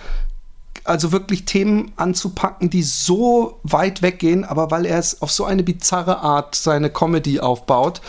[0.85, 5.63] also wirklich Themen anzupacken, die so weit weggehen, aber weil er es auf so eine
[5.63, 8.01] bizarre Art seine Comedy aufbaut,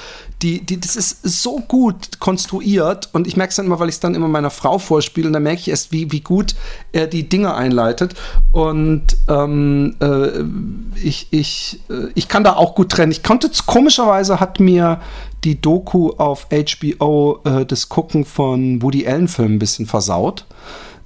[0.41, 3.95] die, die, das ist so gut konstruiert und ich merke es dann immer, weil ich
[3.95, 6.55] es dann immer meiner Frau vorspiele und dann merke ich erst, wie, wie gut
[6.91, 8.15] er die Dinge einleitet
[8.51, 13.11] und ähm, äh, ich, ich, äh, ich kann da auch gut trennen.
[13.11, 14.99] Ich konnte, komischerweise hat mir
[15.43, 20.45] die Doku auf HBO äh, das Gucken von Woody Allen Filmen ein bisschen versaut.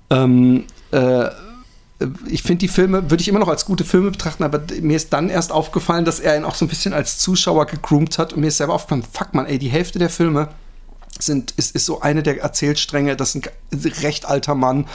[0.09, 1.25] Ähm, äh,
[2.27, 5.13] ich finde die Filme, würde ich immer noch als gute Filme betrachten, aber mir ist
[5.13, 8.41] dann erst aufgefallen, dass er ihn auch so ein bisschen als Zuschauer gegroomt hat und
[8.41, 10.49] mir ist selber aufgefallen, fuck man, ey, die Hälfte der Filme
[11.19, 13.41] sind, ist, ist so eine der Erzählstränge, dass ein
[14.01, 14.85] recht alter Mann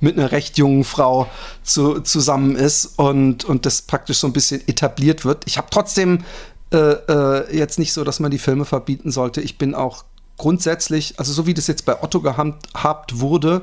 [0.00, 1.28] mit einer recht jungen Frau
[1.62, 5.44] zu, zusammen ist und, und das praktisch so ein bisschen etabliert wird.
[5.46, 6.24] Ich habe trotzdem
[6.72, 9.40] äh, äh, jetzt nicht so, dass man die Filme verbieten sollte.
[9.40, 10.04] Ich bin auch
[10.36, 13.62] grundsätzlich, also so wie das jetzt bei Otto gehabt wurde,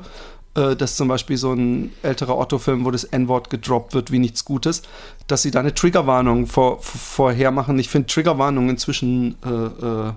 [0.58, 4.44] äh, dass zum Beispiel so ein älterer Otto-Film, wo das N-Wort gedroppt wird wie nichts
[4.44, 4.82] Gutes,
[5.26, 7.78] dass sie da eine Triggerwarnung vor, vorher machen.
[7.78, 10.12] Ich finde Triggerwarnung inzwischen äh, äh,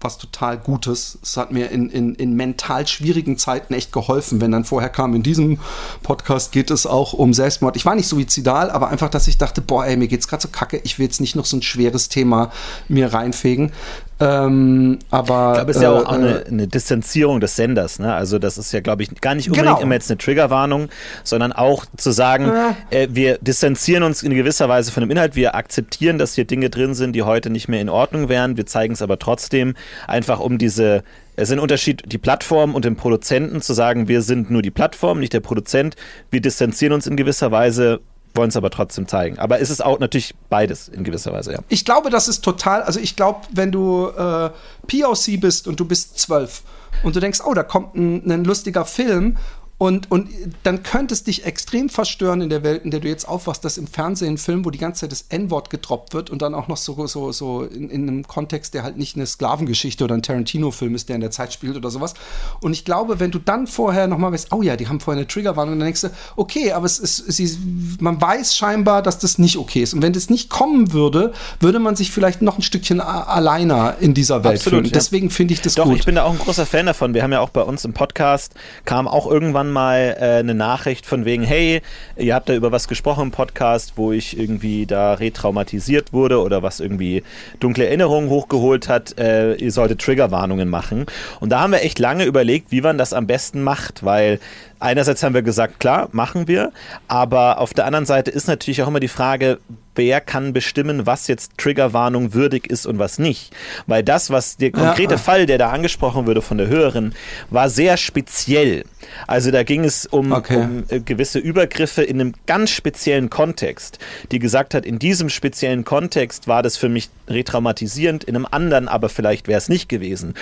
[0.00, 1.18] was total Gutes.
[1.22, 5.14] Es hat mir in, in, in mental schwierigen Zeiten echt geholfen, wenn dann vorher kam,
[5.14, 5.58] in diesem
[6.02, 7.76] Podcast geht es auch um Selbstmord.
[7.76, 10.48] Ich war nicht suizidal, aber einfach, dass ich dachte, boah, ey, mir geht's gerade so
[10.48, 12.52] kacke, ich will jetzt nicht noch so ein schweres Thema
[12.88, 13.72] mir reinfegen.
[14.18, 17.98] Ähm, aber Ich glaube, es ist ja auch äh, eine, eine Distanzierung des Senders.
[17.98, 18.14] Ne?
[18.14, 19.82] Also das ist ja, glaube ich, gar nicht unbedingt Genau.
[19.82, 20.88] immer jetzt eine Triggerwarnung,
[21.22, 22.50] sondern auch zu sagen,
[22.90, 25.36] äh, wir distanzieren uns in gewisser Weise von dem Inhalt.
[25.36, 28.56] Wir akzeptieren, dass hier Dinge drin sind, die heute nicht mehr in Ordnung wären.
[28.56, 29.74] Wir zeigen es aber trotzdem,
[30.06, 31.02] einfach um diese
[31.36, 34.70] Es ist ein Unterschied, die Plattform und den Produzenten zu sagen, wir sind nur die
[34.70, 35.94] Plattform, nicht der Produzent.
[36.30, 38.00] Wir distanzieren uns in gewisser Weise,
[38.36, 39.38] wollen es aber trotzdem zeigen.
[39.38, 41.58] Aber es ist auch natürlich beides in gewisser Weise, ja.
[41.68, 44.50] Ich glaube, das ist total, also ich glaube, wenn du äh,
[44.86, 46.62] POC bist und du bist zwölf
[47.02, 49.36] und du denkst, oh, da kommt ein, ein lustiger Film
[49.78, 50.30] und, und
[50.62, 53.76] dann könnte es dich extrem verstören in der Welt, in der du jetzt aufwachst, dass
[53.76, 56.66] im Fernsehen ein Film, wo die ganze Zeit das N-Wort gedroppt wird und dann auch
[56.68, 60.22] noch so, so, so in, in einem Kontext, der halt nicht eine Sklavengeschichte oder ein
[60.22, 62.14] Tarantino-Film ist, der in der Zeit spielt oder sowas.
[62.60, 65.28] Und ich glaube, wenn du dann vorher nochmal weißt, oh ja, die haben vorher eine
[65.28, 67.58] Triggerwarnung, dann denkst du, okay, aber es ist, sie,
[68.00, 69.92] man weiß scheinbar, dass das nicht okay ist.
[69.92, 74.14] Und wenn das nicht kommen würde, würde man sich vielleicht noch ein Stückchen alleiner in
[74.14, 74.84] dieser Welt Absolut, fühlen.
[74.86, 74.92] ja.
[74.92, 75.96] Deswegen finde ich das Doch, gut.
[75.96, 77.12] ich bin da auch ein großer Fan davon.
[77.12, 78.54] Wir haben ja auch bei uns im Podcast,
[78.86, 81.82] kam auch irgendwann mal äh, eine Nachricht von wegen, hey,
[82.16, 86.62] ihr habt da über was gesprochen im Podcast, wo ich irgendwie da retraumatisiert wurde oder
[86.62, 87.22] was irgendwie
[87.60, 91.06] dunkle Erinnerungen hochgeholt hat, äh, ihr solltet Triggerwarnungen machen.
[91.40, 94.40] Und da haben wir echt lange überlegt, wie man das am besten macht, weil
[94.80, 96.72] einerseits haben wir gesagt, klar, machen wir,
[97.08, 99.58] aber auf der anderen Seite ist natürlich auch immer die Frage,
[99.94, 103.54] wer kann bestimmen, was jetzt Triggerwarnung würdig ist und was nicht.
[103.86, 105.18] Weil das, was der konkrete Ja.
[105.18, 107.14] Fall, der da angesprochen wurde von der Hörerin,
[107.48, 108.84] war sehr speziell.
[109.26, 110.56] Also da ging es um, Okay.
[110.56, 113.98] um äh, gewisse Übergriffe in einem ganz speziellen Kontext,
[114.32, 118.88] die gesagt hat, in diesem speziellen Kontext war das für mich retraumatisierend, in einem anderen
[118.88, 120.34] aber vielleicht wäre es nicht gewesen.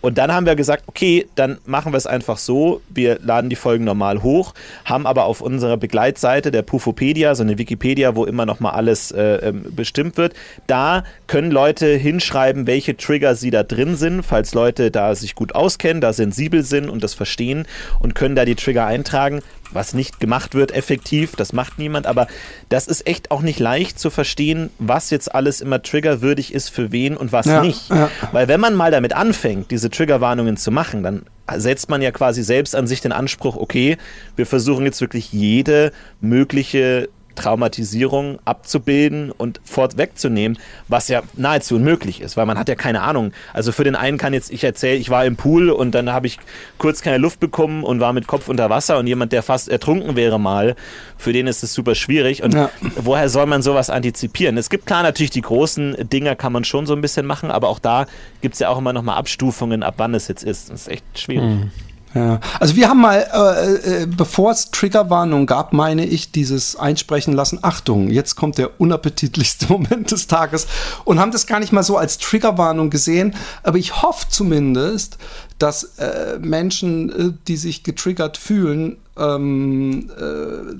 [0.00, 2.80] Und dann haben wir gesagt, okay, dann machen wir es einfach so.
[2.88, 4.54] Wir laden die Folgen normal hoch,
[4.84, 9.10] haben aber auf unserer Begleitseite der Pufopedia, so eine Wikipedia, wo immer noch mal alles
[9.10, 10.34] äh, ähm, bestimmt wird,
[10.66, 15.54] da können Leute hinschreiben, welche Trigger sie da drin sind, falls Leute da sich gut
[15.54, 17.66] auskennen, da sensibel sind und das verstehen
[18.00, 19.40] und können da die Trigger eintragen.
[19.72, 22.26] Was nicht gemacht wird, effektiv, das macht niemand, aber
[22.68, 26.90] das ist echt auch nicht leicht zu verstehen, was jetzt alles immer triggerwürdig ist für
[26.92, 27.88] wen und was Ja, nicht.
[27.90, 28.10] ja.
[28.32, 31.22] Weil wenn man mal damit anfängt, diese Triggerwarnungen zu machen, dann
[31.56, 33.96] setzt man ja quasi selbst an sich den Anspruch, okay,
[34.36, 40.58] wir versuchen jetzt wirklich jede mögliche Traumatisierung abzubilden und vorwegzunehmen,
[40.88, 43.32] was ja nahezu unmöglich ist, weil man hat ja keine Ahnung.
[43.52, 46.26] Also für den einen kann jetzt ich erzählen, ich war im Pool und dann habe
[46.26, 46.38] ich
[46.78, 50.16] kurz keine Luft bekommen und war mit Kopf unter Wasser und jemand, der fast ertrunken
[50.16, 50.76] wäre mal,
[51.16, 52.42] für den ist es super schwierig.
[52.42, 52.70] Und Ja.
[52.96, 54.56] woher soll man sowas antizipieren?
[54.56, 57.68] Es gibt klar natürlich die großen Dinger kann man schon so ein bisschen machen, aber
[57.68, 58.06] auch da
[58.40, 60.70] gibt es ja auch immer noch mal Abstufungen, ab wann es jetzt ist.
[60.70, 61.68] Das ist echt schwierig.
[62.14, 62.40] Ja.
[62.58, 67.60] Also wir haben mal, äh, äh, bevor es Triggerwarnung gab, meine ich, dieses einsprechen lassen,
[67.62, 70.66] Achtung, jetzt kommt der unappetitlichste Moment des Tages
[71.04, 75.18] und haben das gar nicht mal so als Triggerwarnung gesehen, aber ich hoffe zumindest,
[75.58, 80.74] dass äh, Menschen, äh, die sich getriggert fühlen, ähm, äh,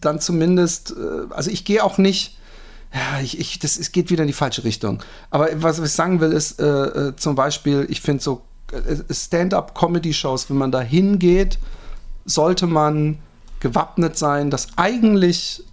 [0.00, 2.36] dann zumindest, äh, also ich gehe auch nicht,
[2.92, 5.02] ja, ich, ich, das es geht wieder in die falsche Richtung.
[5.30, 8.49] Aber was ich sagen will, ist äh, äh, zum Beispiel, ich finde so äh,
[9.10, 11.58] Stand-up-Comedy-Shows, wenn man da hingeht,
[12.24, 13.18] sollte man
[13.60, 15.64] gewappnet sein, dass eigentlich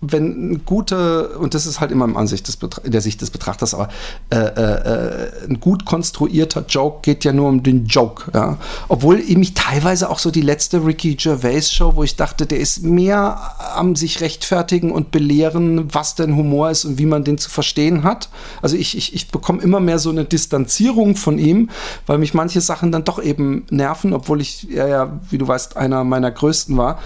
[0.00, 3.88] wenn gute, und das ist halt immer in der Sicht des Betrachters, aber
[4.30, 8.58] äh, äh, ein gut konstruierter Joke geht ja nur um den Joke, ja.
[8.88, 12.60] Obwohl ich mich teilweise auch so die letzte Ricky Gervais Show, wo ich dachte, der
[12.60, 13.40] ist mehr
[13.74, 18.04] am sich rechtfertigen und belehren, was denn Humor ist und wie man den zu verstehen
[18.04, 18.28] hat.
[18.60, 21.70] Also ich, ich, ich bekomme immer mehr so eine Distanzierung von ihm,
[22.06, 25.76] weil mich manche Sachen dann doch eben nerven, obwohl ich er ja, wie du weißt,
[25.76, 26.98] einer meiner größten war.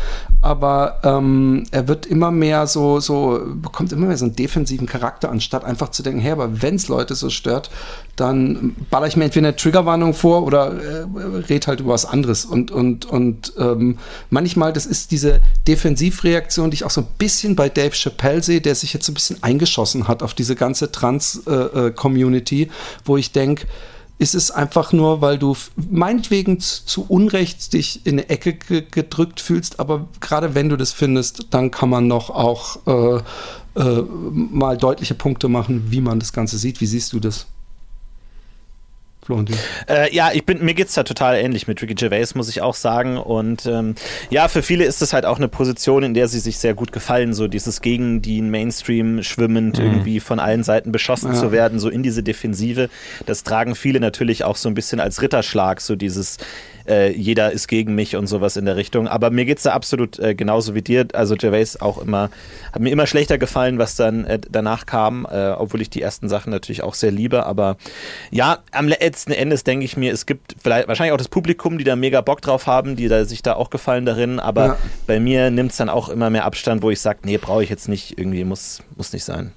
[0.43, 5.31] Aber ähm, er wird immer mehr so, so, bekommt immer mehr so einen defensiven Charakter,
[5.31, 7.71] anstatt einfach zu denken, hey, aber wenn es Leute so stört,
[8.17, 11.05] dann baller ich mir entweder eine Triggerwarnung vor oder äh,
[11.49, 12.45] red halt über was anderes.
[12.45, 13.99] Und, und, und ähm,
[14.31, 18.61] manchmal, das ist diese Defensivreaktion, die ich auch so ein bisschen bei Dave Chappelle sehe,
[18.61, 22.71] der sich jetzt so ein bisschen eingeschossen hat auf diese ganze Trans-Community,
[23.05, 23.67] wo ich denke,
[24.21, 25.57] ist es einfach nur, weil du
[25.91, 30.93] meinetwegen zu Unrecht dich in eine Ecke ge gedrückt fühlst, aber gerade wenn du das
[30.93, 33.23] findest, dann kann man noch auch äh,
[33.81, 36.83] äh, mal deutliche Punkte machen, wie man das Ganze sieht.
[36.83, 37.47] Wie siehst du das?
[39.23, 39.57] Florentin.
[39.89, 42.75] Äh, ja, ich bin, mir geht's da total ähnlich mit Ricky Gervais, muss ich auch
[42.75, 43.17] sagen.
[43.19, 43.95] Und ähm,
[44.31, 46.91] ja, für viele ist es halt auch eine Position, in der sie sich sehr gut
[46.91, 51.39] gefallen, so dieses gegen den Mainstream schwimmend irgendwie von allen Seiten beschossen Ja.
[51.39, 52.89] zu werden, so in diese Defensive.
[53.27, 56.39] Das tragen viele natürlich auch so ein bisschen als Ritterschlag, so dieses
[56.89, 59.09] äh, jeder ist gegen mich und sowas in der Richtung.
[59.09, 61.07] Aber mir geht's da absolut äh, genauso wie dir.
[61.13, 62.31] Also Gervais auch immer,
[62.73, 66.29] hat mir immer schlechter gefallen, was dann äh, danach kam, äh, obwohl ich die ersten
[66.29, 67.47] Sachen natürlich auch sehr liebe.
[67.47, 67.77] Aber
[68.31, 71.85] ja, am letzten Endes denke ich mir, es gibt vielleicht wahrscheinlich auch das Publikum, die
[71.85, 74.41] da mega Bock drauf haben, die da sich da auch gefallen darin.
[74.41, 74.77] Aber Ja.
[75.07, 77.89] bei mir nimmt's dann auch immer mehr Abstand, wo ich sage, nee, brauche ich jetzt
[77.89, 79.53] nicht, irgendwie muss, muss nicht sein.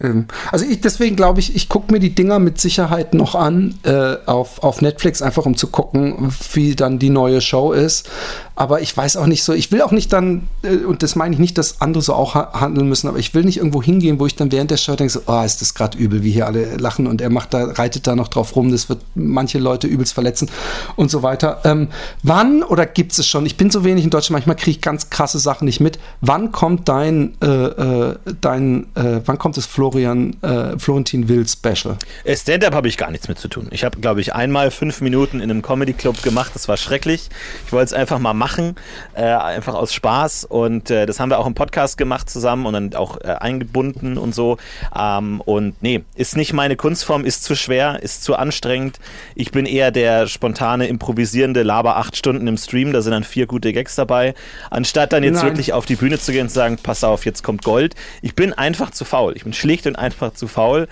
[0.00, 3.78] Ähm, also ich, deswegen glaube ich, ich gucke mir die Dinger mit Sicherheit noch an
[3.84, 8.08] äh, auf, auf Netflix, einfach um zu gucken, wie dann die neue Show ist.
[8.56, 11.34] Aber ich weiß auch nicht so, ich will auch nicht dann, äh, und das meine
[11.34, 14.20] ich nicht, dass andere so auch ha handeln müssen, aber ich will nicht irgendwo hingehen,
[14.20, 16.46] wo ich dann während der Show denke, so, oh, ist das gerade übel, wie hier
[16.46, 19.88] alle lachen und er macht da, reitet da noch drauf rum, das wird manche Leute
[19.88, 20.48] übelst verletzen
[20.94, 21.62] und so weiter.
[21.64, 21.88] Ähm,
[22.22, 23.44] wann oder gibt es schon?
[23.44, 25.98] Ich bin so wenig in Deutschland, manchmal kriege ich ganz krasse Sachen nicht mit.
[26.20, 31.96] Wann kommt dein, äh, äh, dein, äh, wann kommt das Florian, äh, Florentin Will Special?
[32.32, 33.66] Stand-up habe ich gar nichts mit zu tun.
[33.72, 37.30] Ich habe, glaube ich, einmal fünf Minuten in einem Comedy-Club gemacht, das war schrecklich.
[37.66, 38.76] Ich wollte es einfach mal machen machen,
[39.14, 40.44] äh, einfach aus Spaß.
[40.44, 44.18] Und äh, das haben wir auch im Podcast gemacht zusammen und dann auch äh, eingebunden
[44.18, 44.58] und so.
[44.94, 48.98] Ähm, und nee, ist nicht meine Kunstform, ist zu schwer, ist zu anstrengend.
[49.34, 53.46] Ich bin eher der spontane, improvisierende Laber acht Stunden im Stream, da sind dann vier
[53.46, 54.34] gute Gags dabei.
[54.70, 55.46] Anstatt dann jetzt Nein.
[55.46, 57.94] wirklich auf die Bühne zu gehen und zu sagen, pass auf, jetzt kommt Gold.
[58.20, 59.32] Ich bin einfach zu faul.
[59.36, 60.86] Ich bin schlicht und einfach zu faul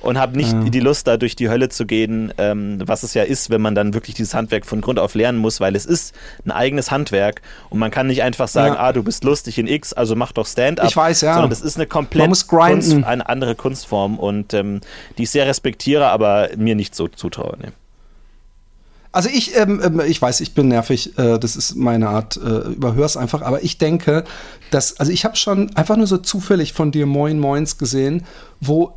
[0.00, 0.60] und habe nicht ja.
[0.68, 3.74] die Lust, da durch die Hölle zu gehen, ähm, was es ja ist, wenn man
[3.74, 6.14] dann wirklich dieses Handwerk von Grund auf lernen muss, weil es ist
[6.44, 6.97] ein eigenes Handwerk
[7.70, 8.80] und man kann nicht einfach sagen, ja.
[8.80, 10.88] ah, du bist lustig in X, also mach doch Stand-up.
[10.88, 11.34] Ich weiß, ja.
[11.34, 14.80] Sondern das ist eine komplett Kunst, eine andere Kunstform und ähm,
[15.16, 17.56] die ich sehr respektiere, aber mir nicht so zutraue.
[17.60, 17.68] Nee.
[19.10, 22.72] Also ich, ähm, ähm, ich weiß, ich bin nervig, äh, das ist meine Art, äh,
[22.72, 24.24] überhör's einfach, aber ich denke,
[24.70, 28.24] dass, also ich habe schon einfach nur so zufällig von dir Moin Moins gesehen,
[28.60, 28.92] wo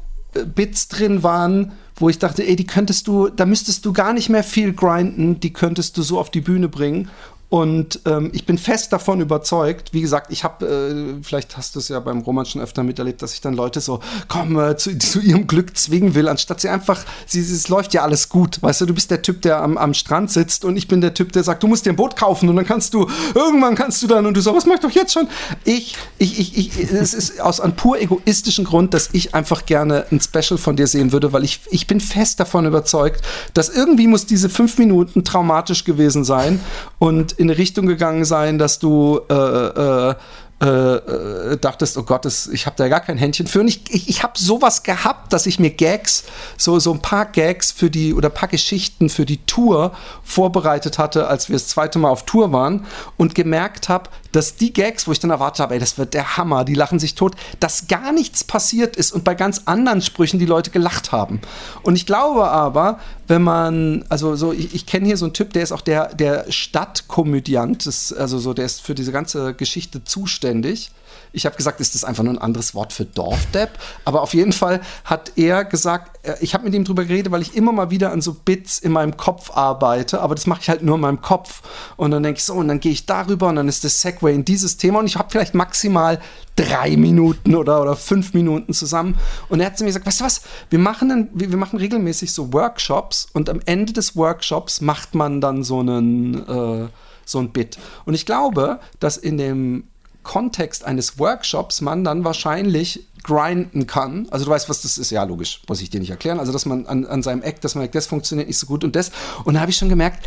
[0.54, 4.30] Bits drin waren, wo ich dachte, ey, die könntest du, da müsstest du gar nicht
[4.30, 7.10] mehr viel grinden, die könntest du so auf die Bühne bringen.
[7.52, 11.80] Und ähm, ich bin fest davon überzeugt, wie gesagt, ich habe, äh, vielleicht hast du
[11.80, 14.00] es ja beim Roman schon öfter miterlebt, dass ich dann Leute so,
[14.30, 18.04] komm, äh, zu, zu, ihrem Glück zwingen will, anstatt sie einfach, sie, es läuft ja
[18.04, 18.64] alles gut.
[18.64, 21.14] Weißt du, du bist der Typ, der am, am Strand sitzt und ich bin der
[21.14, 24.02] Typ, der sagt, du musst dir ein Boot kaufen und dann kannst du, irgendwann kannst
[24.02, 25.28] du dann und du so, was mach ich doch jetzt schon?
[25.66, 30.06] Ich, ich, ich, ich es ist aus einem pur egoistischen Grund, dass ich einfach gerne
[30.10, 34.08] ein Special von dir sehen würde, weil ich, ich bin fest davon überzeugt, dass irgendwie
[34.08, 36.62] muss diese fünf Minuten traumatisch gewesen sein
[36.98, 40.16] und in eine Richtung gegangen sein, dass du äh, äh,
[40.62, 43.62] äh, dachtest, oh Gott, das, ich habe da gar kein Händchen für.
[43.62, 46.24] Und ich, ich, ich habe sowas gehabt, dass ich mir Gags,
[46.56, 49.92] so, so ein paar Gags für die oder ein paar Geschichten für die Tour
[50.24, 52.86] vorbereitet hatte, als wir das zweite Mal auf Tour waren
[53.18, 56.38] und gemerkt habe, dass die Gags, wo ich dann erwartet habe, ey, das wird der
[56.38, 60.40] Hammer, die lachen sich tot, dass gar nichts passiert ist und bei ganz anderen Sprüchen
[60.40, 61.42] die Leute gelacht haben.
[61.84, 65.54] Und ich glaube aber, wenn man, also so, ich, ich kenne hier so einen Typ,
[65.54, 67.88] der ist auch der, der Stadtkomödiant,
[68.18, 70.92] also so, der ist für diese ganze Geschichte zuständig.
[71.34, 73.78] Ich habe gesagt, ist das einfach nur ein anderes Wort für Dorfdepp?
[74.06, 77.42] Aber auf jeden Fall hat er gesagt, äh, ich habe mit ihm drüber geredet, weil
[77.42, 80.70] ich immer mal wieder an so Bits in meinem Kopf arbeite, aber das mache ich
[80.70, 81.62] halt nur in meinem Kopf.
[81.98, 84.34] Und dann denke ich so, und dann gehe ich darüber und dann ist das Segway
[84.34, 86.20] in dieses Thema und ich habe vielleicht maximal
[86.56, 89.18] drei Minuten oder, oder fünf Minuten zusammen.
[89.50, 91.80] Und er hat zu mir gesagt, weißt du was, wir machen, dann, wir, wir machen
[91.80, 96.88] regelmäßig so Workshops und am Ende des Workshops macht man dann so einen, äh,
[97.26, 97.78] so ein Bit.
[98.06, 99.86] Und ich glaube, dass in dem
[100.24, 104.28] Kontext eines Workshops man dann wahrscheinlich grinden kann.
[104.32, 105.12] Also du weißt, was das ist.
[105.12, 106.40] Ja, logisch, muss ich dir nicht erklären.
[106.40, 108.96] Also, dass man an, an seinem Eck, dass man das funktioniert nicht so gut und
[108.96, 109.12] das.
[109.44, 110.26] Und da habe ich schon gemerkt,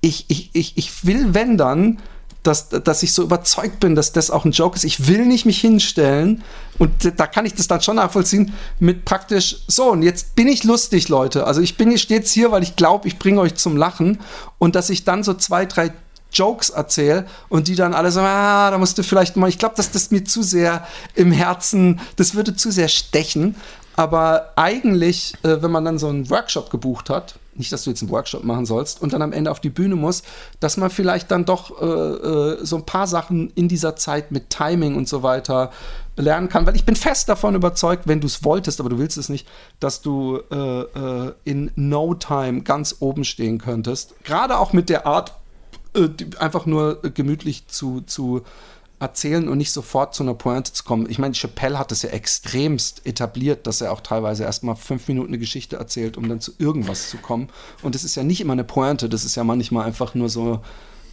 [0.00, 1.98] ich, ich, ich, ich will, wenn dann,
[2.42, 4.84] dass, dass ich so überzeugt bin, dass das auch ein Joke ist.
[4.84, 6.42] Ich will nicht mich hinstellen
[6.78, 10.62] und da kann ich das dann schon nachvollziehen mit praktisch so und jetzt bin ich
[10.62, 11.46] lustig, Leute.
[11.46, 14.20] Also ich bin jetzt hier, weil ich glaube, ich bringe euch zum Lachen
[14.58, 15.92] und dass ich dann so zwei, drei
[16.34, 19.76] Jokes erzähle und die dann alle sagen, ah, da musst du vielleicht mal, ich glaube,
[19.76, 23.56] dass das mir zu sehr im Herzen, das würde zu sehr stechen.
[23.96, 28.02] Aber eigentlich, äh, wenn man dann so einen Workshop gebucht hat, nicht, dass du jetzt
[28.02, 30.22] einen Workshop machen sollst und dann am Ende auf die Bühne muss,
[30.60, 34.50] dass man vielleicht dann doch äh, äh, so ein paar Sachen in dieser Zeit mit
[34.50, 35.70] Timing und so weiter
[36.16, 39.16] lernen kann, weil ich bin fest davon überzeugt, wenn du es wolltest, aber du willst
[39.16, 39.46] es nicht,
[39.80, 44.14] dass du äh, äh, in No Time ganz oben stehen könntest.
[44.24, 45.34] Gerade auch mit der Art,
[45.94, 46.08] äh,
[46.38, 48.42] einfach nur gemütlich zu, zu
[49.00, 51.08] erzählen und nicht sofort zu einer Pointe zu kommen.
[51.10, 55.28] Ich meine, Chappelle hat das ja extremst etabliert, dass er auch teilweise erstmal fünf Minuten
[55.28, 57.48] eine Geschichte erzählt, um dann zu irgendwas zu kommen.
[57.82, 60.60] Und das ist ja nicht immer eine Pointe, das ist ja manchmal einfach nur so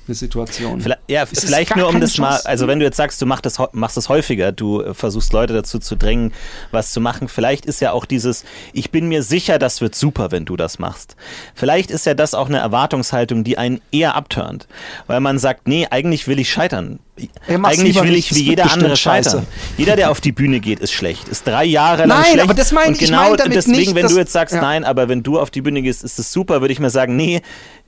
[0.07, 0.81] eine Situation.
[0.81, 2.43] Vielleicht, ja, es vielleicht nur um das Chance.
[2.43, 5.31] mal, also wenn du jetzt sagst, du machst das, machst das häufiger, du äh, versuchst
[5.33, 6.33] Leute dazu zu drängen,
[6.71, 10.31] was zu machen, vielleicht ist ja auch dieses, ich bin mir sicher, das wird super,
[10.31, 11.15] wenn du das machst.
[11.55, 14.67] Vielleicht ist ja das auch eine Erwartungshaltung, die einen eher abturnt,
[15.07, 16.99] weil man sagt, nee, eigentlich will ich scheitern.
[17.47, 19.45] Eigentlich will ich wie jeder andere scheitern.
[19.77, 21.27] Jeder, der auf die Bühne geht, ist schlecht.
[21.27, 22.43] Ist drei Jahre lang nein, schlecht.
[22.43, 22.99] aber das meine ich.
[22.99, 24.61] Genau ich mein deswegen, nicht, wenn du jetzt sagst, ja.
[24.61, 27.15] nein, aber wenn du auf die Bühne gehst, ist es super, würde ich mir sagen,
[27.15, 27.41] nee,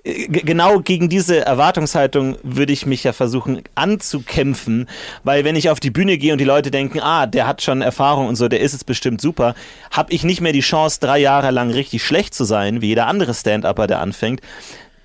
[0.04, 4.90] genau gegen diese Erwartungshaltung würde ich mich ja versuchen anzukämpfen,
[5.24, 7.82] weil wenn ich auf die Bühne gehe und die Leute denken, ah, der hat schon
[7.82, 9.56] Erfahrung und so, der ist jetzt bestimmt super,
[9.92, 13.08] habe ich nicht mehr die Chance, drei Jahre lang richtig schlecht zu sein, wie jeder
[13.08, 14.42] andere Stand-Upper, der anfängt.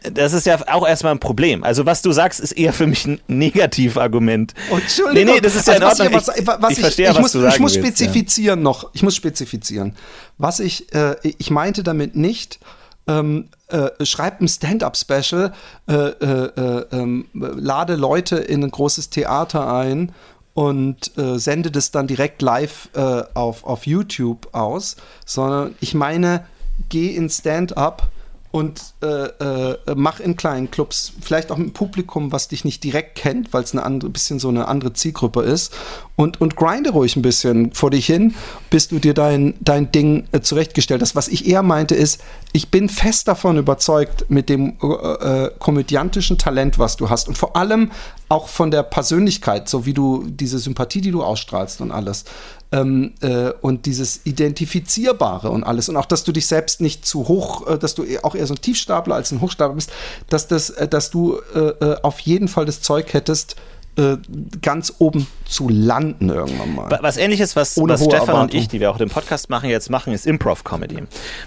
[0.01, 1.65] Das ist ja auch erstmal ein Problem.
[1.65, 4.55] Also was du sagst, ist eher für mich ein Negativargument.
[4.71, 5.15] Oh, Entschuldigung.
[5.15, 6.21] Nee, nee, das ist ja in Also Ordnung.
[6.21, 8.07] was Ich, was, was ich verstehe, ich was muss, du sagen Ich muss willst, ja.
[8.07, 8.91] spezifizieren noch.
[8.93, 9.97] Ich muss spezifizieren.
[10.39, 12.61] Was ich, äh, ich meinte damit nicht,
[13.09, 15.53] ähm, äh, schreib ein Stand-up-Special,
[15.89, 16.25] äh, äh,
[16.57, 20.13] äh, ähm, lade Leute in ein großes Theater ein
[20.55, 22.89] und äh, sende das dann direkt live
[23.35, 24.97] auf, auf YouTube aus,
[25.27, 26.45] sondern ich meine,
[26.89, 28.09] geh in Stand-up
[28.51, 32.83] und äh, äh, mach in kleinen Clubs, vielleicht auch mit einem Publikum, was dich nicht
[32.83, 35.75] direkt kennt, weil es andere, bisschen so eine andere Zielgruppe ist.
[36.17, 38.35] Und, und grinde ruhig ein bisschen vor dich hin,
[38.71, 41.15] bis du dir dein, dein Ding äh, zurechtgestellt hast.
[41.15, 42.23] Was ich eher meinte ist,
[42.53, 47.29] ich bin fest davon überzeugt, mit dem äh, äh, komödiantischen Talent, was du hast.
[47.29, 47.91] Und vor allem
[48.31, 52.25] auch von der Persönlichkeit, so wie du diese Sympathie, die du ausstrahlst und alles,
[52.73, 57.29] ähm, äh, und dieses Identifizierbare und alles und auch, dass du dich selbst nicht zu
[57.29, 59.91] hoch, äh, dass du auch eher so ein Tiefstapler als ein Hochstapler bist,
[60.29, 63.57] dass, das, äh, dass du äh, äh, auf jeden Fall das Zeug hättest,
[63.97, 64.17] äh,
[64.63, 66.91] ganz oben zu landen irgendwann mal.
[66.91, 68.61] Wa- Was ähnliches, was, Ohne was Stefan und Erwartung.
[68.61, 70.97] ich, die wir auch den Podcast machen, jetzt machen, ist Improv-Comedy.
[70.97, 71.03] Wir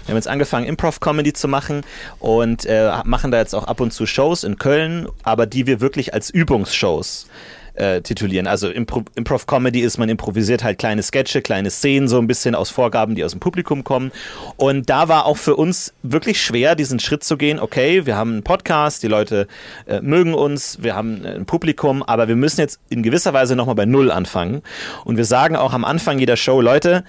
[0.08, 1.82] haben jetzt angefangen, Improv-Comedy zu machen
[2.18, 5.80] und äh, machen da jetzt auch ab und zu Shows in Köln, aber die wir
[5.80, 7.26] wirklich als Übungsshows
[7.74, 8.46] äh, titulieren.
[8.46, 12.70] Also Impro Improv-Comedy ist, man improvisiert halt kleine Sketche, kleine Szenen, so ein bisschen aus
[12.70, 14.12] Vorgaben, die aus dem Publikum kommen.
[14.56, 17.58] Und da war auch für uns wirklich schwer, diesen Schritt zu gehen.
[17.58, 19.46] Okay, wir haben einen Podcast, die Leute
[19.86, 23.56] äh, mögen uns, wir haben äh, ein Publikum, aber wir müssen jetzt in gewisser Weise
[23.56, 24.62] nochmal bei Null anfangen.
[25.04, 27.04] Und wir sagen auch am Anfang jeder Show, Leute,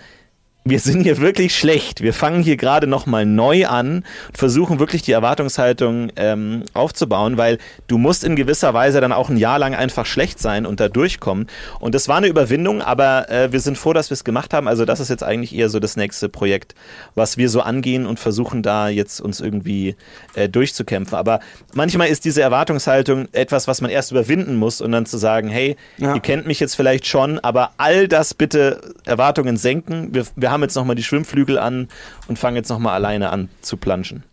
[0.65, 2.01] wir sind hier wirklich schlecht.
[2.01, 7.57] Wir fangen hier gerade nochmal neu an und versuchen wirklich die Erwartungshaltung ähm, aufzubauen, weil
[7.87, 10.87] du musst in gewisser Weise dann auch ein Jahr lang einfach schlecht sein und da
[10.87, 11.47] durchkommen.
[11.81, 14.69] Und das war eine Überwindung, aber äh, wir sind froh, dass wir es gemacht haben.
[14.69, 16.75] Also das ist jetzt eigentlich eher so das nächste Projekt,
[17.13, 19.97] was wir so angehen und versuchen da jetzt uns irgendwie
[20.35, 21.17] äh, durchzukämpfen.
[21.17, 21.41] Aber
[21.73, 25.75] manchmal ist diese Erwartungshaltung etwas, was man erst überwinden muss und dann zu sagen, hey,
[25.97, 26.15] Ja.
[26.15, 30.13] ihr kennt mich jetzt vielleicht schon, aber all das bitte Erwartungen senken.
[30.13, 31.89] Wir, wir haben jetzt nochmal die Schwimmflügel an
[32.27, 34.23] und fangen jetzt nochmal alleine an zu planschen.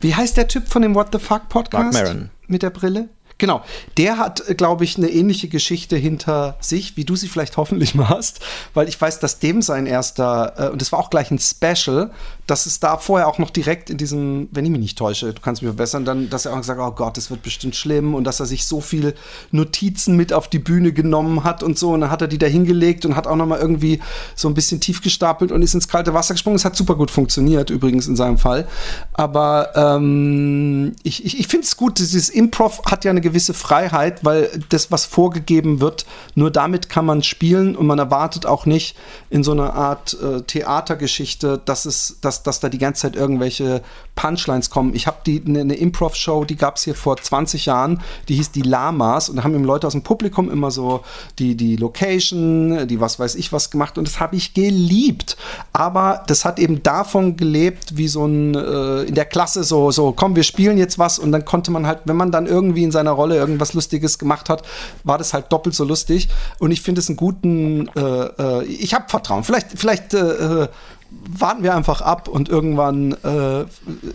[0.00, 1.92] Wie heißt der Typ von dem What the Fuck Podcast?
[1.92, 2.30] Mark Maron.
[2.46, 3.08] Mit der Brille?
[3.40, 3.64] Genau.
[3.96, 8.08] Der hat, glaube ich, eine ähnliche Geschichte hinter sich, wie du sie vielleicht hoffentlich mal
[8.10, 8.40] hast,
[8.74, 12.10] weil ich weiß, dass dem sein erster, äh, und das war auch gleich ein Special,
[12.50, 15.40] dass es da vorher auch noch direkt in diesem, wenn ich mich nicht täusche, du
[15.40, 18.12] kannst mich verbessern, dann, dass er auch gesagt hat, oh Gott, das wird bestimmt schlimm
[18.12, 19.14] und dass er sich so viel
[19.52, 22.46] Notizen mit auf die Bühne genommen hat und so und dann hat er die da
[22.46, 24.00] hingelegt und hat auch noch mal irgendwie
[24.34, 26.56] so ein bisschen tief gestapelt und ist ins kalte Wasser gesprungen.
[26.56, 28.66] Es hat super gut funktioniert, übrigens in seinem Fall.
[29.12, 34.24] Aber ähm, ich, ich, ich finde es gut, dieses Improv hat ja eine gewisse Freiheit,
[34.24, 36.04] weil das, was vorgegeben wird,
[36.34, 38.96] nur damit kann man spielen und man erwartet auch nicht
[39.28, 43.82] in so einer Art äh, Theatergeschichte, dass es, dass, dass da die ganze Zeit irgendwelche
[44.14, 44.94] Punchlines kommen.
[44.94, 48.62] Ich habe eine eine Improv-Show, die gab es hier vor 20 Jahren, die hieß die
[48.62, 51.02] Lamas und da haben eben Leute aus dem Publikum immer so
[51.38, 55.36] die, die Location, die was weiß ich was gemacht und das habe ich geliebt.
[55.72, 60.12] Aber das hat eben davon gelebt, wie so ein äh, in der Klasse so, so,
[60.12, 62.90] komm, wir spielen jetzt was und dann konnte man halt, wenn man dann irgendwie in
[62.90, 64.62] seiner Rolle irgendwas Lustiges gemacht hat,
[65.04, 66.28] war das halt doppelt so lustig.
[66.58, 69.44] Und ich finde es einen guten, äh, äh, ich habe Vertrauen.
[69.44, 70.68] Vielleicht, vielleicht äh, äh,
[71.10, 73.66] warten wir einfach ab und irgendwann äh,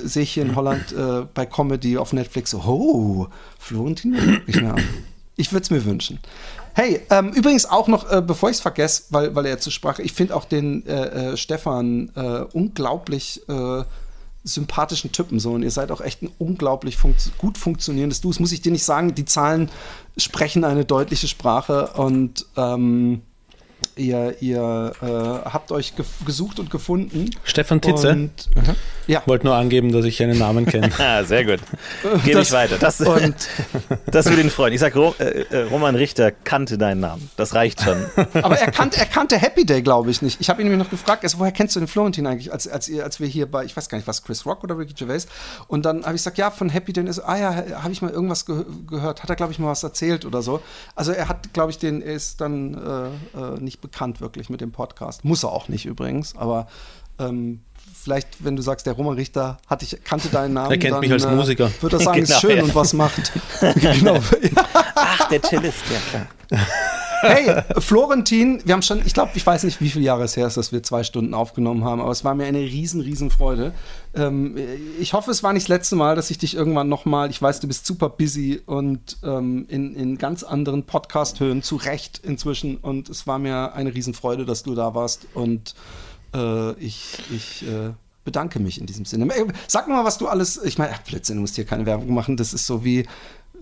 [0.04, 3.28] sehe ich hier in Holland äh, bei Comedy auf Netflix so, oh,
[3.60, 4.84] Florentin guck ich mir an.
[5.38, 6.20] Ich würde es mir wünschen.
[6.74, 10.00] Hey, ähm, übrigens auch noch, äh, bevor ich es vergesse, weil, weil er zu sprach,
[10.00, 13.42] ich finde auch den äh, äh, Stefan äh, unglaublich
[14.46, 18.30] sympathischen Typen so und ihr seid auch echt ein unglaublich funkt gut funktionierendes Du.
[18.30, 19.72] Das muss ich dir nicht sagen, die Zahlen
[20.18, 23.24] sprechen eine deutliche Sprache und ähm,
[23.96, 25.06] ihr, ihr äh,
[25.50, 27.30] habt euch gef- gesucht und gefunden.
[27.44, 28.10] Stefan Titze.
[28.12, 28.32] Und,
[29.08, 29.22] ja.
[29.26, 30.90] Wollte nur angeben, dass ich einen Namen kenne.
[31.00, 31.60] Ah, sehr gut.
[32.24, 32.78] Gebe ich weiter.
[32.78, 33.36] Das, und-
[34.08, 34.74] das würde ihn freuen.
[34.74, 37.30] Ich sag, Ro äh, äh, Roman Richter kannte deinen Namen.
[37.38, 37.98] Das reicht schon.
[38.42, 40.42] Aber er kannte, er kannte Happy Day, glaube ich, nicht.
[40.42, 42.92] Ich habe ihn nämlich noch gefragt, also, woher kennst du den Florentin eigentlich, als, als,
[43.00, 45.28] als wir hier bei, ich weiß gar nicht, was, Chris Rock oder Ricky Gervais?
[45.68, 47.06] Und dann habe ich gesagt, ja, von Happy Day.
[47.12, 49.22] So, ah ja, habe ich mal irgendwas ge gehört.
[49.24, 50.62] Hat er, glaube ich, mal was erzählt oder so.
[50.96, 54.62] Also er hat, glaube ich, den, er ist dann äh, äh, nicht bekannt wirklich mit
[54.62, 55.26] dem Podcast.
[55.26, 56.68] Muss er auch nicht übrigens, aber
[57.20, 57.62] ähm,
[58.06, 60.70] Vielleicht, wenn du sagst, der Roman Richter hat dich, kannte deinen Namen.
[60.70, 61.72] Er kennt dann, mich als äh, Musiker.
[61.82, 62.64] Wird er sagen, Genau, ist schön ja.
[62.64, 63.32] und was macht.
[63.82, 64.20] genau.
[64.94, 66.00] Ach, der Cellist, ja
[66.50, 66.68] klar.
[67.28, 70.46] Hey, Florentin, wir haben schon, ich glaube, ich weiß nicht, wie viele Jahre es her
[70.46, 73.74] ist, dass wir zwei Stunden aufgenommen haben, aber es war mir eine riesen, riesen Freude.
[74.14, 74.56] Ähm,
[75.00, 77.60] ich hoffe, es war nicht das letzte Mal, dass ich dich irgendwann nochmal, ich weiß,
[77.60, 82.78] du bist super busy und ähm, in, in ganz anderen Podcast-Höhen, zu Recht inzwischen.
[82.78, 85.28] Und es war mir eine Riesenfreude, dass du da warst.
[85.34, 85.74] Und
[86.34, 87.94] äh, ich, ich äh,
[88.26, 89.28] bedanke mich in diesem Sinne.
[89.68, 92.38] Sag mal, was du alles, ich meine, Blödsinn, du musst hier keine Werbung machen.
[92.38, 93.06] Das ist so wie,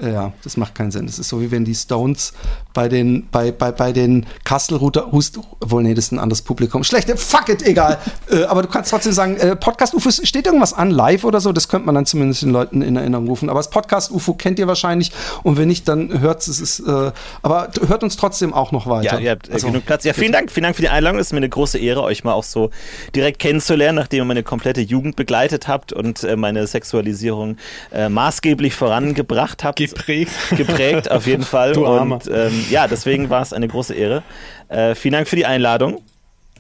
[0.02, 1.06] ja, das macht keinen Sinn.
[1.06, 2.34] Das ist so wie wenn die Stones
[2.74, 6.84] bei den, bei, bei, bei den Kastelruder Hust, obwohl, nee, das ist ein anderes Publikum.
[6.84, 8.00] Schlechte, fuck it, egal.
[8.32, 11.52] äh, aber du kannst trotzdem sagen, äh, Podcast UFO, steht irgendwas an, live oder so?
[11.52, 13.50] Das könnte man dann zumindest den Leuten in Erinnerung rufen.
[13.50, 15.12] Aber das Podcast UFO kennt ihr wahrscheinlich
[15.44, 17.12] und wenn nicht, dann hört es, ist, äh,
[17.42, 19.16] aber hört uns trotzdem auch noch weiter.
[19.16, 20.04] Ja, ihr habt äh, also, genug Platz.
[20.04, 21.20] Ja, vielen Dank, vielen Dank für die Einladung.
[21.20, 22.72] Es ist mir eine große Ehre, euch mal auch so
[23.16, 27.58] direkt kennenzulernen, nachdem ihr meine komplette Jugend begleitet habt und äh, meine Sexualisierung
[27.92, 29.78] äh, maßgeblich vorangebracht habt.
[29.92, 30.32] Geprägt.
[30.58, 31.74] Geprägt, auf jeden Fall.
[31.74, 32.16] Du Armer.
[32.16, 34.24] und ähm, ja, deswegen war es eine große Ehre.
[34.70, 36.02] Äh, vielen Dank für die Einladung.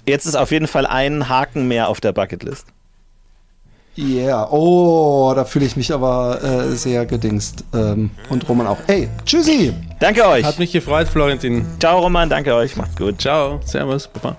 [0.06, 2.68] Jetzt ist auf jeden Fall ein Haken mehr auf der Bucketlist.
[3.96, 7.64] Yeah, oh, da fühle ich mich aber äh, sehr gedingst.
[7.76, 8.80] Ähm, und Roman auch.
[8.88, 9.72] Ey, tschüssi!
[10.00, 10.44] Danke euch.
[10.44, 11.64] Hat mich gefreut, Florentin.
[11.80, 12.76] Ciao, Roman, danke euch.
[12.76, 13.22] Macht's gut.
[13.22, 13.60] Ciao.
[13.64, 14.36] Servus, Papa.